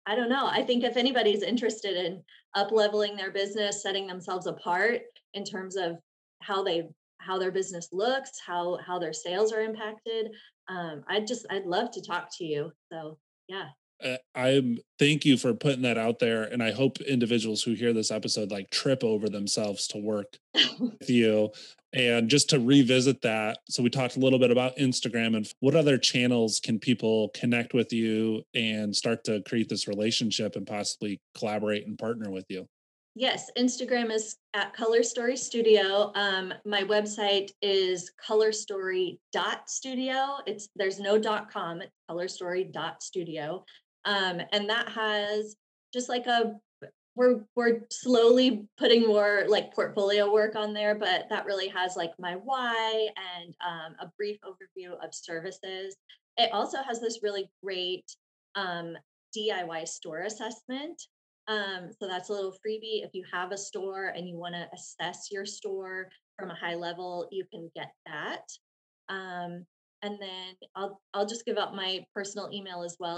i 0.07 0.17
don't 0.17 0.29
know 0.29 0.47
i 0.47 0.63
think 0.63 0.83
if 0.83 0.97
anybody's 0.97 1.43
interested 1.43 1.97
in 1.97 2.23
up 2.57 2.73
leveling 2.73 3.17
their 3.17 3.31
business 3.31 3.83
setting 3.83 4.07
themselves 4.07 4.47
apart 4.47 5.03
in 5.35 5.45
terms 5.45 5.77
of 5.77 5.99
how 6.43 6.65
they 6.65 6.89
how 7.21 7.39
their 7.39 7.53
business 7.53 7.89
looks, 7.93 8.31
how 8.45 8.79
how 8.85 8.99
their 8.99 9.13
sales 9.13 9.53
are 9.53 9.61
impacted. 9.61 10.33
Um, 10.69 11.05
I 11.09 11.21
just 11.21 11.47
I'd 11.51 11.67
love 11.67 11.91
to 11.93 12.03
talk 12.03 12.29
to 12.39 12.45
you. 12.45 12.73
So 12.91 13.19
yeah. 13.49 13.69
Uh, 14.05 14.17
I'm 14.35 14.79
thank 14.99 15.25
you 15.25 15.37
for 15.37 15.55
putting 15.55 15.83
that 15.83 15.99
out 15.99 16.19
there, 16.19 16.45
and 16.45 16.63
I 16.63 16.73
hope 16.73 17.01
individuals 17.01 17.63
who 17.63 17.75
hear 17.75 17.93
this 17.93 18.11
episode 18.11 18.51
like 18.51 18.71
trip 18.71 19.05
over 19.05 19.29
themselves 19.29 19.87
to 19.89 19.99
work 19.99 20.37
with 20.79 20.95
you. 21.11 21.51
And 21.93 22.31
just 22.31 22.49
to 22.51 22.61
revisit 22.61 23.23
that, 23.23 23.59
so 23.69 23.83
we 23.83 23.91
talked 23.91 24.17
a 24.17 24.21
little 24.21 24.39
bit 24.39 24.53
about 24.53 24.77
Instagram 24.77 25.37
and 25.37 25.53
what 25.59 25.75
other 25.75 25.99
channels 25.99 26.61
can 26.61 26.79
people 26.79 27.31
connect 27.35 27.75
with 27.75 27.93
you 27.93 28.45
and 28.55 28.95
start 28.95 29.25
to 29.25 29.43
create 29.43 29.69
this 29.69 29.89
relationship 29.89 30.55
and 30.55 30.67
possibly 30.67 31.21
collaborate 31.37 31.89
and 31.89 31.99
partner 31.99 32.31
with 32.31 32.45
you. 32.49 32.69
Yes, 33.17 33.51
Instagram 33.59 34.13
is 34.13 34.37
at 34.55 34.73
Color 34.73 35.03
Story 35.03 35.37
Studio. 35.37 36.13
Um, 36.15 36.55
my 36.65 36.85
website 36.85 37.51
is 37.61 38.13
colorstory.studio. 38.25 40.37
It's 40.47 40.69
there's 40.77 41.01
no 41.01 41.19
dot 41.19 41.51
com, 41.51 41.83
it's 41.83 41.91
colorstory.studio. 42.09 43.65
Um, 44.05 44.41
and 44.53 44.69
that 44.69 44.89
has 44.89 45.57
just 45.93 46.09
like 46.09 46.27
a 46.27 46.57
we're 47.17 47.41
we're 47.57 47.81
slowly 47.91 48.67
putting 48.79 49.07
more 49.07 49.45
like 49.49 49.75
portfolio 49.75 50.33
work 50.33 50.57
on 50.57 50.73
there, 50.73 50.95
but 50.95 51.27
that 51.29 51.45
really 51.45 51.69
has 51.69 51.97
like 51.97 52.13
my 52.19 52.35
why 52.35 53.09
and 53.17 53.55
um, 53.67 53.95
a 54.01 54.11
brief 54.17 54.39
overview 54.45 54.93
of 55.05 55.13
services. 55.13 55.97
It 56.37 56.51
also 56.53 56.79
has 56.83 57.01
this 57.01 57.21
really 57.23 57.51
great 57.63 58.05
um, 58.55 58.97
DIY 59.37 59.87
store 59.89 60.21
assessment 60.23 61.01
um, 61.51 61.91
so 61.99 62.07
that's 62.07 62.29
a 62.29 62.33
little 62.33 62.53
freebie. 62.53 63.05
If 63.05 63.11
you 63.13 63.25
have 63.33 63.51
a 63.51 63.59
store 63.59 64.13
and 64.17 64.29
you 64.29 64.37
want 64.37 64.55
to 64.55 64.69
assess 64.73 65.29
your 65.33 65.45
store 65.45 66.09
from 66.39 66.51
a 66.51 66.55
high 66.55 66.77
level, 66.77 67.29
you 67.33 67.45
can 67.51 67.69
get 67.75 67.93
that. 68.07 68.45
Um, 69.09 69.67
and 70.03 70.19
then 70.21 70.55
I'll 70.75 71.01
I'll 71.15 71.27
just 71.27 71.45
give 71.45 71.59
out 71.59 71.75
my 71.75 72.05
personal 72.15 72.51
email 72.53 72.83
as 72.83 72.97
well. 72.99 73.17